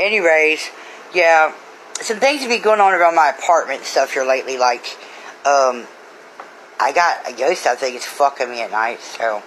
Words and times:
anyways, 0.00 0.70
yeah, 1.14 1.52
some 2.00 2.18
things 2.18 2.40
have 2.40 2.50
been 2.50 2.62
going 2.62 2.80
on 2.80 2.94
around 2.94 3.14
my 3.14 3.28
apartment 3.28 3.84
stuff 3.84 4.12
here 4.12 4.24
lately. 4.24 4.56
Like, 4.56 4.84
um, 5.44 5.86
I 6.80 6.92
got 6.94 7.30
a 7.30 7.36
ghost. 7.36 7.66
I 7.66 7.76
think 7.76 7.94
it's 7.94 8.06
fucking 8.06 8.50
me 8.50 8.62
at 8.62 8.70
night. 8.70 9.00
So. 9.00 9.42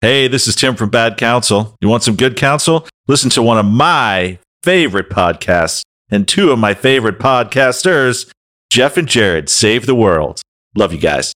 Hey, 0.00 0.28
this 0.28 0.46
is 0.46 0.54
Tim 0.54 0.76
from 0.76 0.90
Bad 0.90 1.16
Counsel. 1.16 1.74
You 1.80 1.88
want 1.88 2.04
some 2.04 2.14
good 2.14 2.36
counsel? 2.36 2.86
Listen 3.08 3.30
to 3.30 3.42
one 3.42 3.58
of 3.58 3.66
my 3.66 4.38
favorite 4.62 5.10
podcasts 5.10 5.82
and 6.10 6.28
two 6.28 6.52
of 6.52 6.58
my 6.58 6.74
favorite 6.74 7.18
podcasters, 7.18 8.30
Jeff 8.70 8.96
and 8.96 9.08
Jared 9.08 9.48
Save 9.48 9.86
the 9.86 9.94
World. 9.94 10.40
Love 10.76 10.92
you 10.92 11.00
guys. 11.00 11.32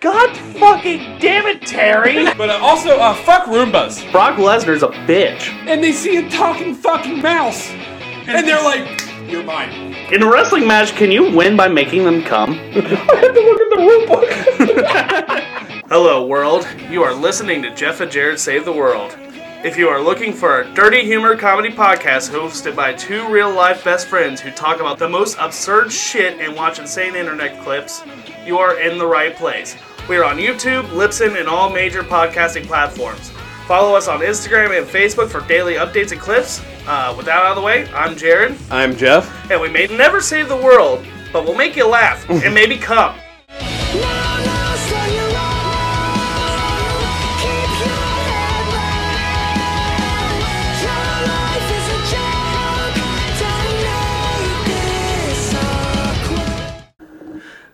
God 0.00 0.36
fucking 0.36 1.18
damn 1.20 1.46
it, 1.46 1.62
Terry! 1.62 2.26
But 2.36 2.50
uh, 2.50 2.58
also, 2.60 2.98
uh, 2.98 3.14
fuck 3.14 3.44
Roombas. 3.46 4.12
Brock 4.12 4.36
Lesnar's 4.36 4.82
a 4.82 4.88
bitch. 4.88 5.48
And 5.66 5.82
they 5.82 5.92
see 5.92 6.18
a 6.18 6.28
talking 6.28 6.74
fucking 6.74 7.22
mouse. 7.22 7.70
And 7.70 8.46
they're 8.46 8.62
like, 8.62 9.00
you're 9.26 9.42
mine. 9.42 9.94
In 10.12 10.22
a 10.22 10.30
wrestling 10.30 10.66
match, 10.66 10.94
can 10.96 11.10
you 11.10 11.34
win 11.34 11.56
by 11.56 11.68
making 11.68 12.04
them 12.04 12.22
come? 12.22 12.50
I 12.52 12.56
had 12.56 13.32
to 13.32 13.40
look 13.40 13.60
at 13.60 13.70
the 13.70 13.76
rule 13.78 14.06
book. 14.06 15.84
Hello, 15.88 16.26
world. 16.26 16.68
You 16.90 17.02
are 17.02 17.14
listening 17.14 17.62
to 17.62 17.74
Jeff 17.74 18.02
and 18.02 18.10
Jared 18.10 18.38
Save 18.38 18.66
the 18.66 18.72
World. 18.72 19.16
If 19.64 19.78
you 19.78 19.88
are 19.88 20.00
looking 20.00 20.32
for 20.32 20.60
a 20.60 20.74
dirty 20.74 21.02
humor 21.04 21.36
comedy 21.36 21.70
podcast 21.70 22.30
hosted 22.30 22.76
by 22.76 22.92
two 22.92 23.26
real 23.28 23.52
life 23.52 23.82
best 23.82 24.06
friends 24.06 24.40
who 24.40 24.50
talk 24.50 24.80
about 24.80 24.98
the 24.98 25.08
most 25.08 25.38
absurd 25.40 25.90
shit 25.90 26.38
and 26.38 26.54
watch 26.54 26.78
insane 26.78 27.16
internet 27.16 27.60
clips, 27.64 28.02
you 28.44 28.58
are 28.58 28.78
in 28.78 28.98
the 28.98 29.06
right 29.06 29.34
place. 29.34 29.74
We 30.08 30.16
are 30.18 30.24
on 30.24 30.36
YouTube, 30.36 30.84
Libsyn, 30.90 31.38
and 31.38 31.48
all 31.48 31.68
major 31.68 32.02
podcasting 32.02 32.64
platforms. 32.66 33.30
Follow 33.66 33.96
us 33.96 34.06
on 34.06 34.20
Instagram 34.20 34.76
and 34.78 34.86
Facebook 34.86 35.28
for 35.28 35.40
daily 35.48 35.74
updates 35.74 36.12
and 36.12 36.20
clips. 36.20 36.62
Uh, 36.86 37.12
with 37.16 37.26
that 37.26 37.38
out 37.38 37.50
of 37.50 37.56
the 37.56 37.62
way, 37.62 37.88
I'm 37.92 38.16
Jared, 38.16 38.56
I'm 38.70 38.96
Jeff. 38.96 39.50
and 39.50 39.60
we 39.60 39.68
may 39.68 39.88
never 39.88 40.20
save 40.20 40.48
the 40.48 40.56
world, 40.56 41.04
but 41.32 41.44
we'll 41.44 41.56
make 41.56 41.74
you 41.74 41.88
laugh 41.88 42.28
and 42.30 42.54
maybe 42.54 42.76
come. 42.76 43.16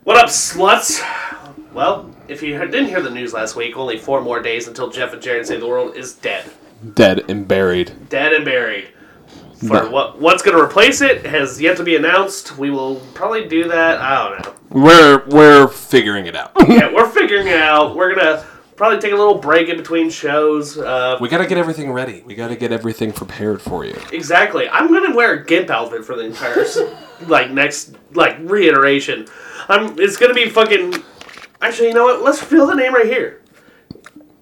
What 0.04 0.16
up, 0.16 0.28
sluts? 0.30 1.00
Well, 1.72 2.11
if 2.32 2.42
you 2.42 2.58
didn't 2.58 2.86
hear 2.88 3.00
the 3.00 3.10
news 3.10 3.32
last 3.32 3.54
week, 3.56 3.76
only 3.76 3.98
four 3.98 4.20
more 4.20 4.40
days 4.40 4.68
until 4.68 4.90
Jeff 4.90 5.12
and 5.12 5.22
Jared 5.22 5.46
Save 5.46 5.60
the 5.60 5.68
World 5.68 5.96
is 5.96 6.14
dead. 6.14 6.50
Dead 6.94 7.24
and 7.30 7.46
buried. 7.46 7.92
Dead 8.08 8.32
and 8.32 8.44
buried. 8.44 8.88
For 9.60 9.66
No. 9.84 9.90
what 9.90 10.20
what's 10.20 10.42
going 10.42 10.56
to 10.56 10.62
replace 10.62 11.00
it 11.02 11.24
has 11.24 11.60
yet 11.60 11.76
to 11.76 11.84
be 11.84 11.94
announced. 11.94 12.58
We 12.58 12.70
will 12.70 12.96
probably 13.14 13.46
do 13.46 13.68
that. 13.68 13.98
I 14.00 14.28
don't 14.28 14.44
know. 14.44 14.54
We're 14.70 15.24
we're 15.28 15.68
figuring 15.68 16.26
it 16.26 16.34
out. 16.34 16.50
Yeah, 16.66 16.92
we're 16.92 17.08
figuring 17.08 17.46
it 17.46 17.60
out. 17.60 17.94
We're 17.94 18.14
gonna 18.14 18.44
probably 18.74 18.98
take 18.98 19.12
a 19.12 19.16
little 19.16 19.36
break 19.36 19.68
in 19.68 19.76
between 19.76 20.10
shows. 20.10 20.76
Uh, 20.78 21.16
we 21.20 21.28
gotta 21.28 21.46
get 21.46 21.58
everything 21.58 21.92
ready. 21.92 22.22
We 22.26 22.34
gotta 22.34 22.56
get 22.56 22.72
everything 22.72 23.12
prepared 23.12 23.62
for 23.62 23.84
you. 23.84 23.94
exactly. 24.10 24.68
I'm 24.68 24.92
gonna 24.92 25.14
wear 25.14 25.34
a 25.34 25.44
gimp 25.44 25.70
outfit 25.70 26.04
for 26.04 26.16
the 26.16 26.22
entire 26.22 26.64
like 27.28 27.50
next 27.52 27.94
like 28.14 28.38
reiteration. 28.40 29.26
I'm. 29.68 29.96
It's 30.00 30.16
gonna 30.16 30.34
be 30.34 30.48
fucking. 30.48 30.94
Actually, 31.62 31.88
you 31.88 31.94
know 31.94 32.04
what? 32.04 32.22
Let's 32.22 32.40
fill 32.40 32.66
the 32.66 32.74
name 32.74 32.92
right 32.94 33.06
here. 33.06 33.40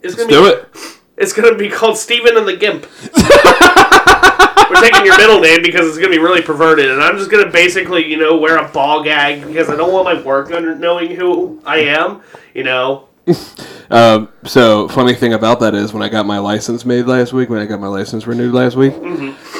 It's 0.02 0.14
gonna 0.14 0.30
Do 0.30 0.42
be, 0.42 0.48
it. 0.48 0.98
It's 1.16 1.32
gonna 1.32 1.54
be 1.54 1.68
called 1.68 1.98
Steven 1.98 2.36
and 2.36 2.48
the 2.48 2.56
Gimp. 2.56 2.86
We're 4.70 4.80
taking 4.80 5.04
your 5.04 5.18
middle 5.18 5.40
name 5.40 5.62
because 5.62 5.86
it's 5.86 5.98
gonna 5.98 6.10
be 6.10 6.18
really 6.18 6.42
perverted, 6.42 6.90
and 6.90 7.02
I'm 7.02 7.18
just 7.18 7.30
gonna 7.30 7.50
basically, 7.50 8.06
you 8.06 8.16
know, 8.16 8.38
wear 8.38 8.56
a 8.56 8.68
ball 8.68 9.04
gag 9.04 9.46
because 9.46 9.68
I 9.68 9.76
don't 9.76 9.92
want 9.92 10.04
my 10.06 10.22
work 10.22 10.50
under 10.50 10.74
knowing 10.74 11.14
who 11.14 11.60
I 11.66 11.80
am. 11.80 12.22
You 12.54 12.64
know, 12.64 13.08
Um, 13.90 14.28
so 14.44 14.86
funny 14.86 15.14
thing 15.14 15.32
about 15.32 15.58
that 15.60 15.74
is 15.74 15.92
when 15.92 16.02
I 16.02 16.08
got 16.08 16.24
my 16.24 16.38
license 16.38 16.84
made 16.84 17.06
last 17.06 17.32
week, 17.32 17.50
when 17.50 17.58
I 17.58 17.66
got 17.66 17.80
my 17.80 17.88
license 17.88 18.24
renewed 18.24 18.54
last 18.54 18.76
week, 18.76 18.94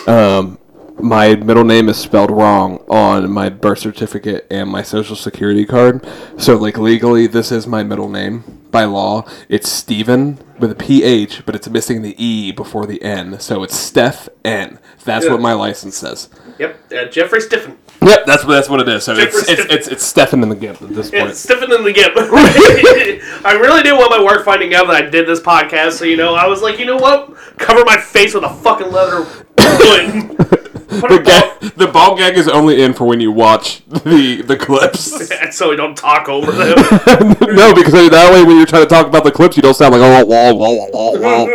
um, 0.07 0.57
my 1.03 1.35
middle 1.37 1.65
name 1.65 1.89
is 1.89 1.97
spelled 1.97 2.31
wrong 2.31 2.79
on 2.89 3.31
my 3.31 3.49
birth 3.49 3.79
certificate 3.81 4.47
and 4.51 4.69
my 4.71 4.83
social 4.83 5.17
security 5.17 5.65
card. 5.65 6.07
So 6.39 6.57
like 6.57 6.79
legally, 6.79 7.27
this 7.27 7.51
is 7.53 7.67
my 7.67 7.83
middle 7.83 8.09
name 8.09 8.45
by 8.71 8.85
law. 8.85 9.25
It's 9.49 9.69
Stephen 9.69 10.39
with 10.59 10.71
a 10.71 10.75
PH, 10.75 11.45
but 11.47 11.57
it's 11.57 11.69
missing 11.69 12.03
the 12.03 12.15
E 12.23 12.53
before 12.53 12.87
the 12.87 13.03
N. 13.03 13.41
So 13.41 13.63
it's 13.63 13.77
Steph 13.77 14.29
N. 14.45 14.79
That's 15.05 15.25
Yeah. 15.27 15.33
what 15.33 15.41
my 15.41 15.55
license 15.55 15.97
says. 15.97 16.29
yep, 16.59 16.79
uh, 16.93 17.07
Jeffrey 17.07 17.41
Stiffen. 17.41 17.77
Yep, 18.03 18.25
that's 18.27 18.45
what 18.45 18.55
that's 18.55 18.69
what 18.69 18.81
it 18.81 18.89
is. 18.89 19.05
So 19.05 19.13
it's 19.15 19.35
it's, 19.37 19.43
Stephen. 19.45 19.67
it's 19.71 19.89
it's 19.89 20.05
Stefan 20.07 20.43
in 20.43 20.49
the 20.49 20.55
Gimp 20.55 20.81
at 20.83 20.89
this 20.91 21.11
point. 21.11 21.35
Stiffen 21.37 21.71
and 21.75 21.85
the 21.85 21.93
Gimp. 21.93 22.13
I 23.45 23.53
really 23.61 23.83
didn't 23.83 23.99
want 23.99 24.11
my 24.11 24.23
work 24.23 24.45
finding 24.45 24.75
out 24.75 24.87
that 24.87 24.97
I 24.97 25.03
did 25.09 25.27
this 25.27 25.41
podcast, 25.41 25.93
so 25.93 26.05
you 26.07 26.17
know, 26.17 26.35
I 26.35 26.47
was 26.47 26.63
like, 26.63 26.79
you 26.79 26.87
know 26.87 26.97
what? 26.97 27.35
Cover 27.59 27.85
my 27.85 27.97
face 27.99 28.33
with 28.35 28.45
a 28.45 28.49
fucking 28.55 28.91
leather 28.91 29.27
The, 30.91 31.23
gag, 31.25 31.61
the 31.77 31.87
ball 31.87 32.17
gag 32.17 32.37
is 32.37 32.49
only 32.49 32.83
in 32.83 32.95
for 32.95 33.05
when 33.05 33.21
you 33.21 33.31
watch 33.31 33.87
the 33.87 34.43
the 34.43 34.57
clips. 34.57 35.23
so 35.57 35.71
we 35.71 35.77
don't 35.77 35.97
talk 35.97 36.29
over 36.29 36.51
them. 36.51 36.77
no, 37.41 37.73
because 37.75 38.11
that 38.11 38.31
way 38.33 38.43
when 38.43 38.57
you're 38.57 38.67
trying 38.67 38.83
to 38.83 38.89
talk 38.89 39.07
about 39.07 39.23
the 39.23 39.31
clips, 39.31 39.57
you 39.57 39.63
don't 39.63 39.75
sound 39.75 39.95
like 39.95 40.03
oh 40.03 40.25
wah, 40.25 40.53
wah, 40.53 40.75
wah, 40.75 40.89
wah, 40.93 41.13
wah. 41.21 41.47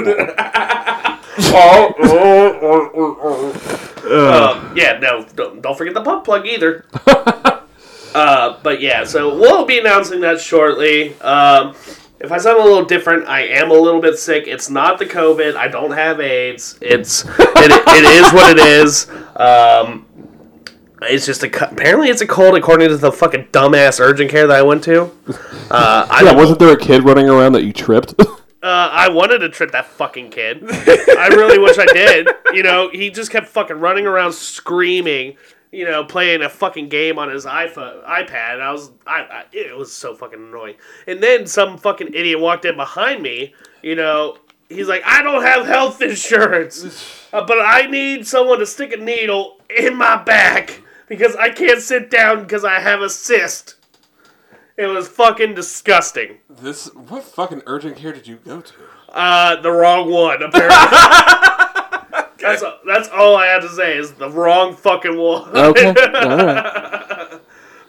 Um, 4.05 4.77
yeah, 4.77 4.99
no, 4.99 5.25
don't, 5.35 5.63
don't 5.63 5.75
forget 5.75 5.95
the 5.95 6.01
pump 6.01 6.25
plug 6.25 6.45
either. 6.45 6.85
uh, 8.13 8.59
but 8.61 8.79
yeah, 8.79 9.03
so 9.03 9.35
we'll 9.35 9.65
be 9.65 9.79
announcing 9.79 10.21
that 10.21 10.39
shortly. 10.39 11.19
Um, 11.21 11.73
if 12.19 12.31
I 12.31 12.37
sound 12.37 12.59
a 12.59 12.63
little 12.63 12.85
different, 12.85 13.27
I 13.27 13.41
am 13.41 13.71
a 13.71 13.73
little 13.73 14.01
bit 14.01 14.17
sick. 14.17 14.45
It's 14.47 14.69
not 14.69 14.99
the 14.99 15.05
COVID. 15.05 15.55
I 15.55 15.67
don't 15.67 15.91
have 15.91 16.19
AIDS. 16.19 16.77
It's 16.81 17.23
it, 17.25 17.31
it 17.37 18.05
is 18.25 18.33
what 18.33 18.57
it 18.57 18.65
is. 18.65 19.07
Um, 19.35 20.05
it's 21.01 21.25
just 21.25 21.43
a 21.43 21.47
apparently 21.71 22.07
it's 22.09 22.21
a 22.21 22.27
cold 22.27 22.55
according 22.57 22.89
to 22.89 22.97
the 22.97 23.11
fucking 23.11 23.47
dumbass 23.51 23.99
urgent 23.99 24.31
care 24.31 24.47
that 24.47 24.55
I 24.57 24.61
went 24.61 24.83
to. 24.85 25.11
Uh, 25.69 26.07
I 26.09 26.21
Yeah, 26.23 26.29
don't- 26.29 26.37
wasn't 26.37 26.59
there 26.59 26.71
a 26.73 26.77
kid 26.79 27.03
running 27.03 27.29
around 27.29 27.51
that 27.53 27.63
you 27.63 27.73
tripped? 27.73 28.15
uh, 28.19 28.25
I 28.63 29.09
wanted 29.09 29.39
to 29.39 29.49
trip 29.49 29.71
that 29.71 29.85
fucking 29.85 30.29
kid. 30.31 30.63
I 30.69 31.27
really 31.27 31.59
wish 31.59 31.77
I 31.77 31.85
did. 31.85 32.29
You 32.53 32.63
know, 32.63 32.89
he 32.91 33.09
just 33.11 33.29
kept 33.29 33.47
fucking 33.49 33.77
running 33.79 34.05
around 34.07 34.33
screaming. 34.33 35.35
You 35.75 35.85
know, 35.85 36.05
playing 36.05 36.41
a 36.41 36.49
fucking 36.49 36.87
game 36.87 37.19
on 37.19 37.29
his 37.29 37.45
iPhone, 37.45 38.05
iPad. 38.05 38.53
And 38.53 38.63
I 38.63 38.71
was, 38.71 38.91
I, 39.05 39.21
I, 39.21 39.43
it 39.51 39.75
was 39.75 39.91
so 39.91 40.15
fucking 40.15 40.39
annoying. 40.39 40.75
And 41.05 41.21
then 41.21 41.45
some 41.45 41.77
fucking 41.77 42.13
idiot 42.13 42.39
walked 42.39 42.63
in 42.63 42.77
behind 42.77 43.21
me. 43.21 43.53
You 43.83 43.95
know, 43.95 44.37
he's 44.69 44.87
like, 44.87 45.03
I 45.05 45.21
don't 45.21 45.43
have 45.43 45.65
health 45.65 46.01
insurance, 46.01 47.27
uh, 47.33 47.45
but 47.45 47.57
I 47.59 47.87
need 47.87 48.25
someone 48.25 48.59
to 48.59 48.65
stick 48.65 48.93
a 48.93 48.97
needle 48.97 49.57
in 49.75 49.95
my 49.95 50.15
back 50.23 50.81
because 51.07 51.35
I 51.35 51.49
can't 51.49 51.81
sit 51.81 52.09
down 52.09 52.43
because 52.43 52.63
I 52.63 52.79
have 52.79 53.01
a 53.01 53.09
cyst. 53.09 53.75
It 54.77 54.87
was 54.87 55.07
fucking 55.07 55.55
disgusting. 55.55 56.39
this 56.49 56.93
what 56.93 57.23
fucking 57.23 57.61
urgent 57.65 57.95
care 57.95 58.11
did 58.11 58.27
you 58.27 58.37
go 58.45 58.61
to? 58.61 58.73
Uh, 59.09 59.61
the 59.61 59.71
wrong 59.71 60.11
one, 60.11 60.41
apparently. 60.41 60.75
that's, 62.45 62.63
that's 62.85 63.09
all 63.09 63.35
I 63.35 63.47
have 63.47 63.61
to 63.63 63.69
say 63.69 63.97
is 63.97 64.13
the 64.13 64.29
wrong 64.29 64.75
fucking 64.75 65.17
one. 65.17 65.49
Okay, 65.55 65.93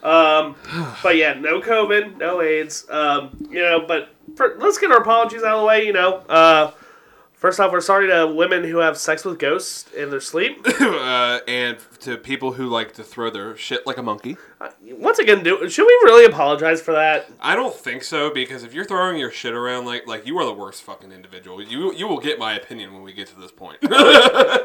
right. 0.03 0.55
But 1.03 1.17
yeah, 1.17 1.35
no 1.35 1.61
COVID, 1.61 2.19
no 2.19 2.41
AIDS. 2.41 2.89
Um, 2.91 3.31
you 3.51 3.61
know, 3.61 3.85
but 3.87 4.11
for, 4.37 4.57
let's 4.59 4.79
get 4.79 4.91
our 4.91 4.99
apologies 4.99 5.43
out 5.43 5.55
of 5.55 5.61
the 5.61 5.67
way. 5.67 5.85
You 5.87 5.93
know, 5.93 6.19
uh, 6.29 6.71
first 7.37 7.61
off, 7.61 7.71
we're 7.71 7.81
sorry 7.81 8.09
to 8.09 8.27
women 8.27 8.65
who 8.65 8.79
have 8.79 8.99
sex 8.99 9.25
with 9.25 9.39
ghosts 9.39 9.91
in 9.93 10.11
their 10.11 10.21
sleep. 10.21 10.67
uh, 10.81 11.41
and 11.47 11.79
to 12.01 12.17
people 12.17 12.55
who 12.55 12.67
like 12.69 12.95
to 12.95 13.05
throw 13.05 13.31
their 13.31 13.57
shit 13.57 13.87
like 13.87 13.99
a 13.99 14.03
monkey. 14.03 14.37
Once 14.83 15.19
again, 15.19 15.43
do 15.43 15.69
should 15.69 15.87
we 15.87 15.99
really 16.05 16.25
apologize 16.25 16.81
for 16.81 16.93
that? 16.93 17.31
I 17.41 17.55
don't 17.55 17.75
think 17.75 18.03
so 18.03 18.33
because 18.33 18.65
if 18.65 18.75
you're 18.75 18.85
throwing 18.85 19.19
your 19.19 19.31
shit 19.31 19.55
around 19.55 19.85
like 19.85 20.07
like 20.07 20.27
you 20.27 20.39
are 20.39 20.45
the 20.45 20.53
worst 20.53 20.83
fucking 20.83 21.13
individual. 21.13 21.63
You 21.63 21.93
you 21.93 22.09
will 22.09 22.21
get 22.21 22.39
my 22.39 22.55
opinion 22.55 22.93
when 22.95 23.03
we 23.03 23.13
get 23.13 23.29
to 23.29 23.41
this 23.41 23.53
point. 23.53 23.79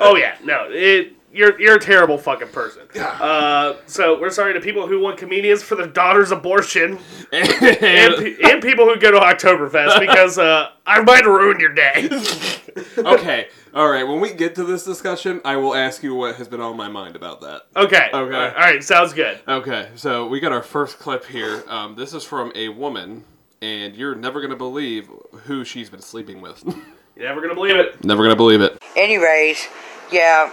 Oh 0.03 0.15
yeah, 0.15 0.35
no, 0.43 0.65
it. 0.69 1.13
You're, 1.33 1.59
you're 1.61 1.75
a 1.75 1.79
terrible 1.79 2.17
fucking 2.17 2.49
person. 2.49 2.83
Uh, 2.95 3.75
so 3.85 4.19
we're 4.19 4.29
sorry 4.31 4.53
to 4.53 4.59
people 4.59 4.87
who 4.87 4.99
want 4.99 5.17
comedians 5.17 5.63
for 5.63 5.75
their 5.75 5.87
daughter's 5.87 6.31
abortion. 6.31 6.99
and, 7.31 7.47
pe- 7.49 8.35
and 8.43 8.61
people 8.61 8.85
who 8.85 8.97
go 8.97 9.11
to 9.11 9.19
Oktoberfest 9.19 9.99
because 9.99 10.37
uh, 10.37 10.71
I 10.85 11.01
might 11.01 11.25
ruin 11.25 11.59
your 11.59 11.73
day. 11.73 12.09
okay, 12.97 13.47
all 13.73 13.89
right. 13.89 14.03
When 14.03 14.19
we 14.19 14.33
get 14.33 14.55
to 14.55 14.65
this 14.65 14.83
discussion, 14.83 15.39
I 15.45 15.55
will 15.55 15.73
ask 15.73 16.03
you 16.03 16.15
what 16.15 16.35
has 16.35 16.47
been 16.49 16.59
on 16.61 16.75
my 16.75 16.89
mind 16.89 17.15
about 17.15 17.41
that. 17.41 17.61
Okay. 17.75 18.09
Okay. 18.13 18.35
All 18.35 18.51
right. 18.55 18.83
Sounds 18.83 19.13
good. 19.13 19.39
Okay, 19.47 19.89
so 19.95 20.27
we 20.27 20.39
got 20.41 20.51
our 20.51 20.63
first 20.63 20.99
clip 20.99 21.25
here. 21.25 21.63
Um, 21.67 21.95
this 21.95 22.13
is 22.13 22.23
from 22.25 22.51
a 22.55 22.67
woman, 22.69 23.23
and 23.61 23.95
you're 23.95 24.15
never 24.15 24.41
gonna 24.41 24.55
believe 24.57 25.09
who 25.45 25.63
she's 25.63 25.89
been 25.89 26.01
sleeping 26.01 26.41
with. 26.41 26.63
You're 27.15 27.27
never 27.27 27.41
gonna 27.41 27.53
believe 27.55 27.75
it. 27.75 28.03
Never 28.03 28.23
gonna 28.23 28.35
believe 28.37 28.61
it. 28.61 28.81
Anyways, 28.95 29.67
yeah, 30.11 30.49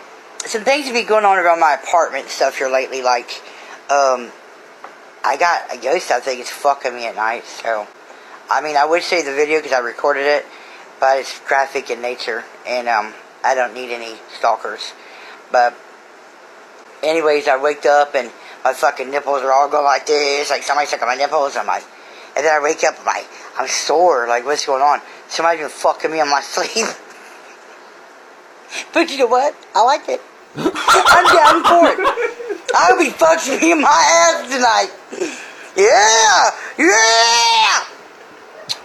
some 0.47 0.65
things 0.65 0.87
have 0.87 0.95
been 0.95 1.07
going 1.07 1.25
on 1.25 1.39
around 1.39 1.61
my 1.61 1.75
apartment 1.75 2.29
stuff 2.29 2.59
here 2.59 2.71
lately. 2.71 3.03
Like, 3.03 3.31
um, 3.91 4.31
I 5.25 5.37
got 5.39 5.75
a 5.75 5.79
ghost. 5.79 6.11
I 6.11 6.21
think 6.21 6.41
it's 6.41 6.51
fucking 6.51 6.95
me 6.95 7.07
at 7.07 7.17
night. 7.17 7.45
So, 7.45 7.87
I 8.51 8.61
mean, 8.61 8.77
I 8.77 8.85
would 8.85 9.03
say 9.03 9.23
the 9.23 9.35
video 9.35 9.59
because 9.59 9.73
I 9.73 9.81
recorded 9.81 10.27
it, 10.27 10.47
but 11.01 11.19
it's 11.19 11.39
graphic 11.41 11.91
in 11.91 12.01
nature, 12.01 12.45
and 12.67 12.89
um, 12.89 13.13
I 13.45 13.55
don't 13.55 13.75
need 13.75 13.91
any 13.91 14.15
stalkers. 14.39 14.93
But, 15.51 15.75
anyways, 17.03 17.49
I 17.49 17.57
waked 17.57 17.87
up 17.87 18.15
and 18.15 18.31
my 18.65 18.73
fucking 18.73 19.11
nipples 19.11 19.43
are 19.43 19.53
all 19.53 19.69
going 19.69 19.85
like 19.85 20.07
this, 20.07 20.51
like 20.51 20.63
somebody 20.63 20.87
sucking 20.87 21.07
my 21.07 21.15
nipples. 21.15 21.57
I'm 21.57 21.67
like, 21.67 21.85
and 22.37 22.45
then 22.45 22.55
I 22.55 22.63
wake 22.63 22.85
up, 22.85 22.97
I'm 23.01 23.07
like, 23.07 23.27
I'm 23.59 23.69
sore. 23.69 24.29
Like, 24.29 24.45
what's 24.45 24.67
going 24.67 24.83
on? 24.83 25.01
Somebody's 25.29 25.63
been 25.63 25.71
fucking 25.71 26.11
me 26.11 26.21
on 26.21 26.31
my 26.31 26.41
sleep. 26.43 26.87
But 28.93 29.11
you 29.11 29.19
know 29.19 29.27
what? 29.27 29.55
I 29.75 29.83
like 29.85 30.09
it. 30.09 30.21
I'm 30.57 31.27
down 31.35 31.63
for 31.65 31.89
it. 31.93 31.99
I'll 32.75 32.99
be 32.99 33.11
fucking 33.11 33.71
in 33.71 33.81
my 33.81 33.89
ass 33.89 34.49
tonight. 34.51 34.91
Yeah! 35.77 36.51
Yeah! 36.79 37.85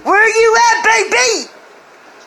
Where 0.04 0.28
you 0.28 0.58
at, 0.70 0.84
baby? 0.84 1.50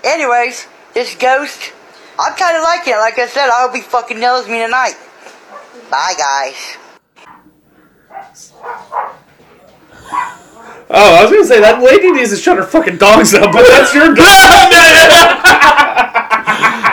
Anyways, 0.05 0.67
this 0.95 1.15
ghost, 1.15 1.73
I'm 2.19 2.35
kind 2.35 2.57
of 2.57 2.63
liking 2.63 2.95
it. 2.95 2.99
Like 2.99 3.19
I 3.19 3.27
said, 3.27 3.49
I'll 3.51 3.73
be 3.73 3.81
fucking 3.81 4.19
nails 4.19 4.49
me 4.49 4.59
tonight. 4.61 4.95
Bye, 5.91 6.15
guys. 6.19 6.77
Oh, 10.89 11.17
I 11.17 11.23
was 11.23 11.31
gonna 11.33 11.45
say 11.45 11.61
that 11.61 11.83
lady 11.83 12.13
needs 12.13 12.31
to 12.31 12.37
shut 12.37 12.57
her 12.57 12.63
fucking 12.63 12.99
dogs 12.99 13.35
up, 13.35 13.53
but 13.53 13.67
that's 13.67 13.93
your 13.93 14.15
dog. 14.15 14.17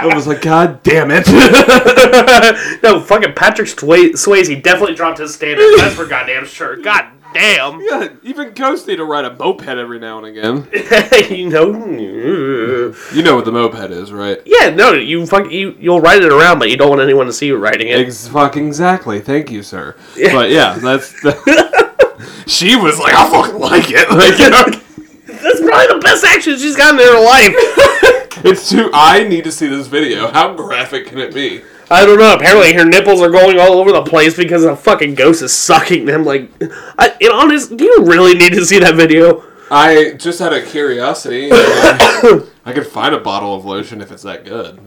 I 0.04 0.14
was 0.14 0.28
like, 0.28 0.42
God 0.42 0.84
damn 0.84 1.10
it! 1.12 1.26
no, 2.84 3.00
fucking 3.00 3.34
Patrick 3.36 3.70
Sway- 3.70 4.12
Swayze 4.12 4.62
definitely 4.62 4.96
dropped 4.96 5.20
his 5.20 5.34
standards. 5.34 5.78
That's 5.78 5.96
for 5.96 6.06
goddamn 6.06 6.46
sure. 6.46 6.76
God 6.78 7.06
damn. 7.34 7.80
yeah, 7.82 8.10
even 8.22 8.54
ghosts 8.54 8.86
need 8.88 8.98
to 8.98 9.06
ride 9.06 9.26
a 9.26 9.34
moped 9.36 9.68
every 9.68 10.00
now 10.00 10.18
and 10.18 10.28
again. 10.28 10.68
you 11.30 11.50
know. 11.50 11.72
You 13.14 13.24
know 13.24 13.36
what 13.36 13.46
the 13.46 13.52
moped 13.52 13.92
is, 13.92 14.12
right? 14.12 14.42
Yeah, 14.46 14.72
no, 14.72 14.94
you 14.94 15.26
fuck 15.26 15.50
you. 15.52 15.76
You'll 15.80 16.02
ride 16.02 16.22
it 16.24 16.34
around, 16.34 16.60
but 16.60 16.70
you 16.70 16.76
don't 16.78 16.90
want 16.90 17.02
anyone 17.02 17.28
to 17.28 17.34
see 17.34 17.48
you 17.48 17.56
riding 17.58 17.88
it. 17.88 18.00
Ex- 18.00 18.28
fucking 18.28 18.68
exactly. 18.68 19.22
Thank 19.22 19.52
you, 19.52 19.64
sir. 19.64 19.96
But 20.34 20.50
yeah, 20.50 20.74
that's. 20.80 21.14
She 22.48 22.76
was 22.76 23.00
like, 23.00 23.14
I 23.14 23.30
fucking 23.30 23.60
like 23.60 23.86
it. 23.90 24.10
Like, 24.14 24.40
you 24.40 24.50
know, 24.50 24.84
That's 25.44 25.60
probably 25.60 25.88
the 25.88 26.00
best 26.02 26.24
action 26.24 26.58
she's 26.58 26.76
gotten 26.76 27.00
in 27.00 27.06
her 27.06 27.24
life. 27.24 27.54
it's 28.46 28.70
too. 28.70 28.90
I 28.94 29.24
need 29.24 29.44
to 29.46 29.52
see 29.52 29.68
this 29.68 29.88
video. 29.88 30.32
How 30.32 30.54
graphic 30.54 31.08
can 31.08 31.18
it 31.18 31.34
be? 31.34 31.62
I 31.90 32.06
don't 32.06 32.18
know. 32.18 32.34
Apparently, 32.34 32.74
her 32.74 32.86
nipples 32.86 33.22
are 33.22 33.30
going 33.30 33.60
all 33.60 33.74
over 33.74 33.92
the 33.92 34.04
place 34.04 34.38
because 34.38 34.64
a 34.64 34.76
fucking 34.76 35.16
ghost 35.16 35.42
is 35.42 35.54
sucking 35.54 36.06
them. 36.06 36.24
Like, 36.24 36.50
I, 36.98 37.16
in 37.20 37.32
honest, 37.32 37.76
do 37.76 37.84
you 37.84 38.06
really 38.06 38.36
need 38.36 38.54
to 38.54 38.66
see 38.66 38.80
that 38.80 38.96
video? 38.96 39.44
I 39.72 40.14
just 40.14 40.40
out 40.40 40.54
of 40.54 40.66
curiosity, 40.66 41.50
I 42.66 42.72
could 42.72 42.88
find 42.88 43.14
a 43.14 43.20
bottle 43.20 43.56
of 43.56 43.66
lotion 43.66 44.00
if 44.00 44.12
it's 44.12 44.24
that 44.24 44.46
good. 44.46 44.80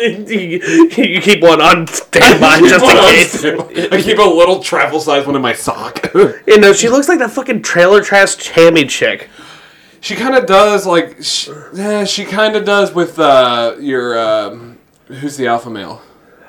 you, 0.00 0.88
you 1.04 1.20
keep 1.20 1.42
one 1.42 1.60
on 1.60 1.86
standby 1.86 2.60
just 2.68 2.84
in 2.84 3.56
case. 3.66 3.92
I 3.92 4.00
keep 4.00 4.18
a 4.18 4.22
little 4.22 4.62
travel 4.62 5.00
size 5.00 5.26
one 5.26 5.36
in 5.36 5.42
my 5.42 5.52
sock. 5.52 5.98
You 6.46 6.58
know, 6.58 6.72
she 6.72 6.88
looks 6.88 7.08
like 7.08 7.20
that 7.20 7.30
fucking 7.30 7.62
trailer 7.62 8.02
trash 8.02 8.36
chammy 8.36 8.88
chick. 8.88 9.28
she 10.00 10.16
kind 10.16 10.34
of 10.34 10.46
does 10.46 10.84
like, 10.84 11.22
sh 11.22 11.48
yeah, 11.72 12.04
she 12.04 12.24
kind 12.24 12.56
of 12.56 12.64
does 12.64 12.92
with 12.92 13.18
uh, 13.18 13.76
your 13.78 14.18
um, 14.18 14.78
who's 15.06 15.36
the 15.36 15.46
alpha 15.46 15.70
male. 15.70 16.02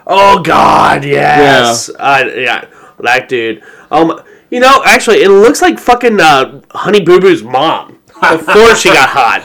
Oh 0.08 0.42
God, 0.42 1.06
yes. 1.06 1.92
I 2.00 2.24
yeah, 2.34 2.66
that 3.00 3.30
dude. 3.30 3.64
Um, 3.92 4.22
you 4.50 4.60
know, 4.60 4.82
actually, 4.86 5.22
it 5.22 5.30
looks 5.30 5.62
like 5.62 5.78
fucking 5.78 6.20
uh, 6.20 6.62
Honey 6.72 7.02
Boo 7.02 7.20
Boo's 7.20 7.44
mom 7.44 8.01
before 8.22 8.76
she 8.76 8.90
got 8.90 9.10
hot. 9.10 9.44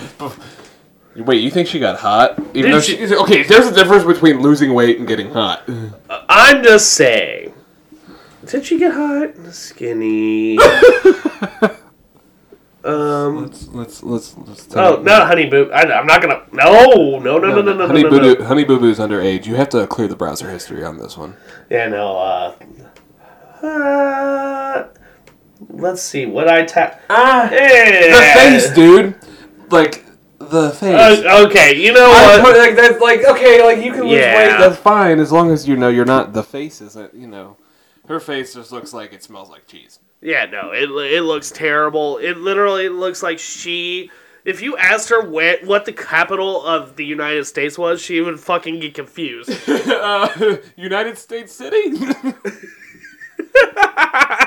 Wait, 1.16 1.42
you 1.42 1.50
think 1.50 1.66
she 1.66 1.78
got 1.78 1.98
hot? 1.98 2.38
Even 2.52 2.54
Did 2.54 2.74
though 2.74 2.80
she- 2.80 3.06
she, 3.06 3.14
okay, 3.16 3.42
there's 3.42 3.66
a 3.66 3.74
difference 3.74 4.04
between 4.04 4.40
losing 4.40 4.74
weight 4.74 4.98
and 4.98 5.08
getting 5.08 5.30
hot. 5.30 5.68
I'm 6.28 6.62
just 6.62 6.92
saying. 6.92 7.54
Did 8.44 8.64
she 8.66 8.78
get 8.78 8.92
hot? 8.92 9.30
Skinny. 9.52 10.58
um. 12.84 13.42
Let's 13.42 13.68
let's 13.68 14.02
let's. 14.04 14.36
let's 14.36 14.76
Oh 14.76 15.00
no, 15.02 15.24
Honey 15.24 15.46
Boo. 15.46 15.70
I, 15.72 15.82
I'm 15.90 16.06
not 16.06 16.20
gonna. 16.22 16.42
No, 16.52 17.18
no, 17.18 17.38
no, 17.38 17.40
no, 17.50 17.62
no, 17.62 17.72
no, 17.72 17.86
Honey 17.86 18.02
no, 18.04 18.10
Boo 18.10 18.20
no, 18.20 18.34
Boo, 18.36 18.44
Honey 18.44 18.64
Boo 18.64 18.78
Boo's 18.78 18.98
underage. 18.98 19.46
You 19.46 19.56
have 19.56 19.70
to 19.70 19.86
clear 19.88 20.06
the 20.06 20.14
browser 20.16 20.50
history 20.50 20.84
on 20.84 20.98
this 20.98 21.16
one. 21.16 21.36
Yeah, 21.70 21.88
no. 21.88 22.18
Uh, 22.18 22.54
uh, 23.66 24.88
let's 25.70 26.02
see. 26.02 26.26
What 26.26 26.48
I 26.48 26.64
tap? 26.64 27.00
Ah, 27.10 27.48
The 27.50 28.32
face, 28.34 28.70
dude. 28.70 29.14
Like 29.70 30.04
the 30.38 30.70
face. 30.70 31.24
Uh, 31.24 31.46
okay, 31.48 31.74
you 31.80 31.92
know 31.92 32.10
I 32.10 32.38
what? 32.40 32.44
put, 32.44 32.56
like 32.58 32.76
that's 32.76 33.00
like 33.00 33.24
okay, 33.24 33.62
like 33.64 33.84
you 33.84 33.92
can 33.92 34.02
lose 34.02 34.20
Yeah. 34.20 34.36
weight. 34.36 34.58
That's 34.58 34.76
fine 34.76 35.18
as 35.18 35.32
long 35.32 35.50
as 35.50 35.66
you 35.66 35.76
know 35.76 35.88
you're 35.88 36.04
not. 36.04 36.32
The 36.32 36.42
face 36.44 36.80
isn't. 36.80 37.14
You 37.14 37.26
know, 37.26 37.56
her 38.08 38.20
face 38.20 38.54
just 38.54 38.70
looks 38.72 38.92
like 38.92 39.12
it 39.12 39.22
smells 39.22 39.50
like 39.50 39.66
cheese. 39.66 39.98
Yeah, 40.20 40.46
no, 40.46 40.70
it 40.72 40.88
it 41.12 41.22
looks 41.22 41.50
terrible. 41.50 42.18
It 42.18 42.36
literally 42.36 42.88
looks 42.88 43.22
like 43.22 43.38
she. 43.38 44.10
If 44.44 44.62
you 44.62 44.76
asked 44.76 45.08
her 45.08 45.28
where, 45.28 45.58
what 45.64 45.86
the 45.86 45.92
capital 45.92 46.64
of 46.64 46.94
the 46.94 47.04
United 47.04 47.46
States 47.46 47.76
was, 47.76 48.00
she 48.00 48.20
would 48.20 48.38
fucking 48.38 48.78
get 48.78 48.94
confused. 48.94 49.50
uh, 49.68 50.28
United 50.76 51.18
States 51.18 51.52
City. 51.52 51.90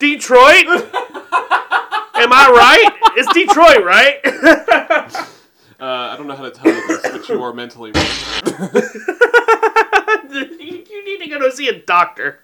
Detroit? 0.00 0.66
Am 0.66 2.32
I 2.32 2.50
right? 2.50 2.90
It's 3.16 3.32
Detroit, 3.32 3.84
right? 3.84 4.18
Uh, 5.80 6.12
I 6.12 6.16
don't 6.18 6.26
know 6.26 6.36
how 6.36 6.42
to 6.42 6.50
tell 6.50 6.70
you 6.70 6.86
this, 6.88 7.00
but 7.00 7.26
you 7.26 7.42
are 7.42 7.54
mentally. 7.54 7.90
you, 7.90 8.00
you 10.90 11.04
need 11.06 11.24
to 11.24 11.30
go 11.30 11.38
to 11.38 11.50
see 11.52 11.68
a 11.68 11.80
doctor. 11.80 12.40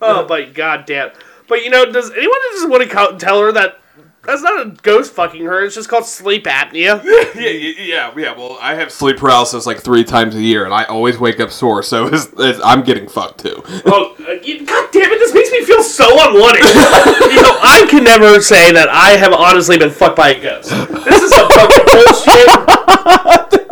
Oh, 0.00 0.24
but 0.24 0.54
goddamn. 0.54 1.10
But 1.48 1.64
you 1.64 1.70
know, 1.70 1.90
does 1.90 2.12
anyone 2.12 2.38
just 2.52 2.68
want 2.68 2.88
to 2.88 3.16
tell 3.18 3.40
her 3.40 3.50
that 3.50 3.80
that's 4.24 4.42
not 4.42 4.66
a 4.66 4.70
ghost 4.82 5.12
fucking 5.14 5.44
her? 5.44 5.64
It's 5.64 5.74
just 5.74 5.88
called 5.88 6.04
sleep 6.04 6.44
apnea. 6.44 7.02
yeah, 7.34 7.50
yeah, 7.50 8.12
yeah. 8.16 8.36
Well, 8.36 8.58
I 8.60 8.74
have 8.74 8.92
sleep 8.92 9.16
paralysis 9.16 9.66
like 9.66 9.78
three 9.78 10.04
times 10.04 10.34
a 10.34 10.40
year, 10.40 10.64
and 10.64 10.74
I 10.74 10.84
always 10.84 11.18
wake 11.18 11.40
up 11.40 11.50
sore. 11.50 11.82
So 11.82 12.06
it's, 12.06 12.28
it's, 12.38 12.60
I'm 12.62 12.82
getting 12.82 13.08
fucked 13.08 13.40
too. 13.40 13.62
Oh, 13.86 14.14
uh, 14.28 14.32
you, 14.42 14.66
God 14.66 14.88
damn 14.92 15.10
it! 15.10 15.18
This 15.18 15.34
makes 15.34 15.50
me 15.50 15.64
feel 15.64 15.82
so 15.82 16.06
unwanted. 16.10 16.64
you 16.64 17.42
know, 17.42 17.58
I 17.62 17.86
can 17.88 18.04
never 18.04 18.40
say 18.40 18.72
that 18.72 18.88
I 18.90 19.10
have 19.10 19.32
honestly 19.32 19.78
been 19.78 19.90
fucked 19.90 20.16
by 20.16 20.30
a 20.30 20.40
ghost. 20.40 20.70
This 20.70 21.22
is 21.22 21.30
some 21.30 21.48
fucking 21.48 21.84
bullshit. 21.86 22.80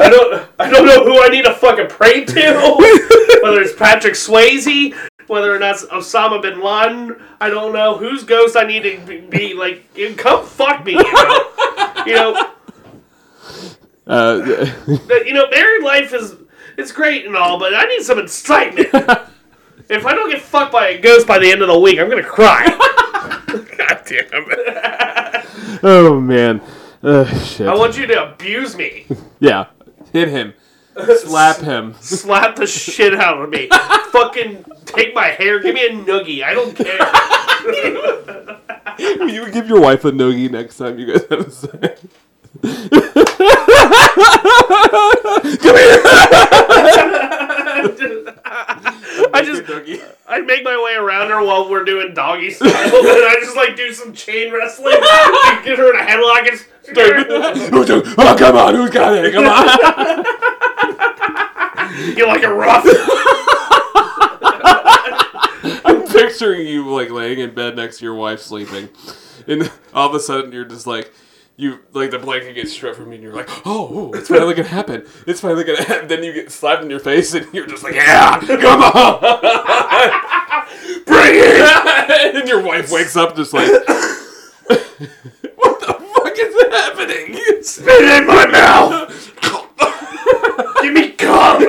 I 0.01 0.09
don't, 0.11 0.49
I 0.59 0.71
don't 0.71 0.87
know 0.87 1.05
who 1.05 1.23
I 1.23 1.29
need 1.29 1.45
to 1.45 1.55
fucking 1.55 1.89
pray 1.89 2.25
to. 2.25 2.33
Whether 3.43 3.61
it's 3.61 3.75
Patrick 3.75 4.15
Swayze, 4.15 4.97
whether 5.29 5.55
or 5.55 5.59
not 5.59 5.77
it's 5.77 5.85
Osama 5.85 6.41
bin 6.41 6.61
Laden, 6.61 7.23
I 7.41 7.51
don't 7.51 7.73
know 7.73 7.97
whose 7.97 8.25
ghost 8.25 8.57
I 8.57 8.65
need 8.65 8.83
to 8.83 9.23
be, 9.29 9.55
like. 9.55 9.85
Come 10.17 10.47
fuck 10.47 10.85
me, 10.85 10.93
you 10.93 11.13
know. 11.13 11.45
You 12.07 12.15
know, 12.15 12.51
Uh, 14.09 14.67
you 14.87 15.35
know, 15.35 15.49
married 15.51 15.85
life 15.85 16.15
is 16.15 16.35
it's 16.79 16.93
great 16.93 17.27
and 17.27 17.37
all, 17.37 17.59
but 17.59 17.75
I 17.75 17.85
need 17.85 18.03
some 18.03 18.19
excitement. 18.19 18.89
if 19.91 20.07
I 20.07 20.15
don't 20.15 20.31
get 20.31 20.41
fucked 20.41 20.73
by 20.73 20.89
a 20.89 21.01
ghost 21.01 21.27
by 21.27 21.39
the 21.39 21.51
end 21.51 21.61
of 21.61 21.69
the 21.69 21.79
week, 21.79 21.99
I'm 21.99 22.09
gonna 22.09 22.23
cry. 22.23 22.67
God 23.47 24.03
damn 24.07 24.27
it! 24.33 25.81
oh 25.83 26.19
man. 26.21 26.63
Uh, 27.03 27.27
shit. 27.45 27.69
I 27.69 27.75
want 27.75 27.99
you 27.99 28.07
to 28.07 28.33
abuse 28.33 28.77
me, 28.77 29.07
yeah. 29.41 29.67
Hit 30.13 30.29
him. 30.29 30.55
Slap 30.99 31.59
him. 31.59 31.95
slap 32.01 32.57
the 32.57 32.67
shit 32.67 33.15
out 33.15 33.41
of 33.43 33.51
me, 33.51 33.69
fucking 34.11 34.65
take 34.85 35.15
my 35.15 35.29
hair, 35.29 35.61
give 35.61 35.75
me 35.75 35.87
a 35.87 35.91
noogie. 35.91 36.43
I 36.43 36.55
don't 36.55 36.75
care. 36.75 36.99
you 39.29 39.43
would 39.43 39.53
give 39.53 39.69
your 39.69 39.81
wife 39.81 40.05
a 40.05 40.11
noogie 40.11 40.51
next 40.51 40.79
time 40.79 40.99
you 40.99 41.07
guys 41.07 41.25
have 41.31 41.53
sex. 41.53 42.03
Come 42.61 42.73
here. 45.77 46.03
I 49.31 49.43
just 49.45 49.63
I 50.27 50.41
make 50.41 50.65
my 50.65 50.83
way 50.83 50.95
around 50.95 51.29
her 51.31 51.45
while 51.45 51.69
we're 51.71 51.85
doing 51.85 52.15
doggy 52.15 52.51
style, 52.51 52.69
and 52.69 52.77
I 52.83 53.37
just 53.41 53.55
like 53.57 53.77
do 53.77 53.93
some 53.93 54.13
chain 54.13 54.53
wrestling, 54.53 54.97
and 54.97 55.65
get 55.65 55.79
her 55.79 55.95
in 55.95 56.01
a 56.01 56.05
headlock 56.05 56.49
and. 56.49 56.61
oh 57.73 57.85
come 58.39 58.57
on, 58.57 58.75
who's 58.75 58.91
got 58.91 59.15
it? 59.15 59.33
Come 59.33 59.47
on. 59.47 60.25
You're 62.17 62.27
like 62.29 62.43
a 62.43 62.53
rough. 62.53 62.85
I'm 65.85 66.07
picturing 66.07 66.67
you 66.67 66.89
like 66.91 67.11
laying 67.11 67.41
in 67.41 67.55
bed 67.55 67.77
next 67.77 67.99
to 67.99 68.05
your 68.05 68.15
wife 68.15 68.41
sleeping, 68.41 68.89
and 69.47 69.71
all 69.93 70.09
of 70.09 70.15
a 70.15 70.21
sudden 70.21 70.53
you're 70.53 70.65
just 70.65 70.87
like, 70.87 71.13
you 71.57 71.81
like 71.93 72.11
the 72.13 72.19
blanket 72.19 72.55
gets 72.55 72.73
stripped 72.73 72.97
from 72.97 73.09
you, 73.09 73.15
and 73.15 73.23
you're 73.23 73.35
like, 73.35 73.49
oh, 73.67 73.89
oh, 73.93 74.13
it's 74.13 74.29
finally 74.29 74.55
gonna 74.55 74.69
happen. 74.69 75.05
It's 75.27 75.41
finally 75.41 75.65
gonna 75.65 75.83
happen. 75.83 76.07
Then 76.09 76.23
you 76.23 76.33
get 76.33 76.53
slapped 76.53 76.83
in 76.85 76.91
your 76.91 77.01
face, 77.01 77.35
and 77.35 77.47
you're 77.53 77.67
just 77.67 77.83
like, 77.83 77.95
yeah, 77.95 78.39
come 78.41 78.83
on, 78.83 79.21
bring 81.05 81.33
it. 81.35 82.35
and 82.37 82.49
your 82.49 82.63
wife 82.63 82.91
wakes 82.93 83.17
up 83.17 83.35
just 83.35 83.53
like, 83.53 83.69
what 83.89 83.89
the 85.81 85.95
fuck 86.15 86.39
is 86.39 86.55
happening? 86.73 87.37
Spit 87.63 88.21
in 88.21 88.27
my 88.27 88.47
mouth! 88.47 89.13
Give 90.83 90.93
me 90.93 91.13
cum! 91.13 91.63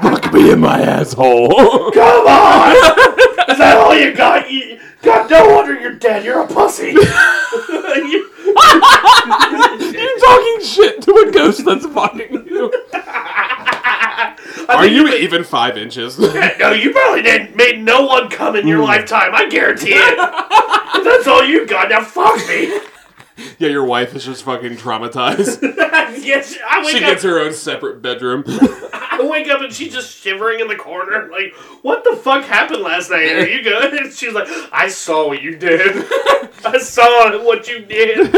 Fuck 0.00 0.32
me 0.32 0.52
in 0.52 0.60
my 0.60 0.80
asshole. 0.80 1.90
Come 1.92 2.26
on! 2.26 2.72
Is 3.50 3.58
that 3.58 3.76
all 3.78 3.94
you 3.98 4.14
got? 4.14 4.50
You, 4.50 4.78
God, 5.02 5.30
no 5.30 5.54
wonder 5.54 5.78
you're 5.78 5.94
dead. 5.94 6.24
You're 6.24 6.42
a 6.42 6.46
pussy. 6.46 6.94
You- 7.98 8.30
You're 8.44 10.18
talking 10.20 10.60
shit 10.62 11.02
to 11.02 11.12
a 11.26 11.30
ghost 11.32 11.64
that's 11.64 11.86
fucking 11.86 12.46
you. 12.46 12.72
Are 14.68 14.82
think 14.82 14.92
you 14.92 15.08
you- 15.08 15.14
even 15.16 15.44
five 15.44 15.76
inches? 15.78 16.18
no, 16.58 16.70
you 16.72 16.92
probably 16.92 17.22
didn't 17.22 17.56
made 17.56 17.82
no 17.82 18.06
one 18.06 18.28
come 18.28 18.56
in 18.56 18.66
your 18.66 18.78
hmm. 18.78 18.84
lifetime. 18.84 19.34
I 19.34 19.48
guarantee 19.48 19.94
it. 19.94 20.16
That's 21.04 21.26
all 21.26 21.44
you 21.44 21.66
got. 21.66 21.88
Now 21.90 22.02
fuck 22.02 22.36
me. 22.48 22.78
yeah, 23.60 23.68
your 23.68 23.84
wife 23.84 24.14
is 24.14 24.24
just 24.24 24.42
fucking 24.44 24.76
traumatized. 24.76 25.62
yes, 26.24 26.56
I 26.68 26.84
wake 26.84 26.96
She 26.96 27.04
up. 27.04 27.10
gets 27.10 27.22
her 27.24 27.38
own 27.40 27.52
separate 27.52 28.00
bedroom. 28.02 28.44
I 28.92 29.26
wake 29.28 29.48
up 29.48 29.60
and 29.62 29.72
she's 29.72 29.92
just 29.92 30.16
shivering 30.16 30.60
in 30.60 30.68
the 30.68 30.76
corner. 30.76 31.28
Like, 31.30 31.52
what 31.82 32.04
the 32.04 32.14
fuck 32.16 32.44
happened 32.44 32.82
last 32.82 33.10
night? 33.10 33.32
Are 33.32 33.48
you 33.48 33.62
good? 33.64 33.94
And 33.94 34.12
she's 34.12 34.32
like, 34.32 34.46
I 34.72 34.88
saw 34.88 35.26
what 35.26 35.42
you 35.42 35.56
did. 35.56 36.04
I 36.64 36.78
saw 36.78 37.36
what 37.44 37.68
you 37.68 37.80
did. 37.84 38.34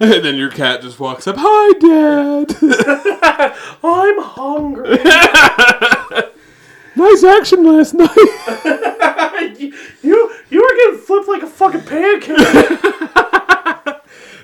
and 0.00 0.24
then 0.24 0.34
your 0.36 0.50
cat 0.50 0.82
just 0.82 0.98
walks 0.98 1.28
up. 1.28 1.36
Hi, 1.38 1.72
Dad. 1.78 3.54
I'm 3.84 4.20
hungry. 4.22 4.98
nice 6.96 7.22
action 7.24 7.64
last 7.64 7.94
night. 7.94 9.56
you, 9.60 9.72
you 10.02 10.34
you 10.50 10.60
were 10.60 10.76
getting 10.76 10.98
flipped 10.98 11.28
like 11.28 11.42
a 11.42 11.46
fucking 11.46 11.82
pancake. 11.82 13.20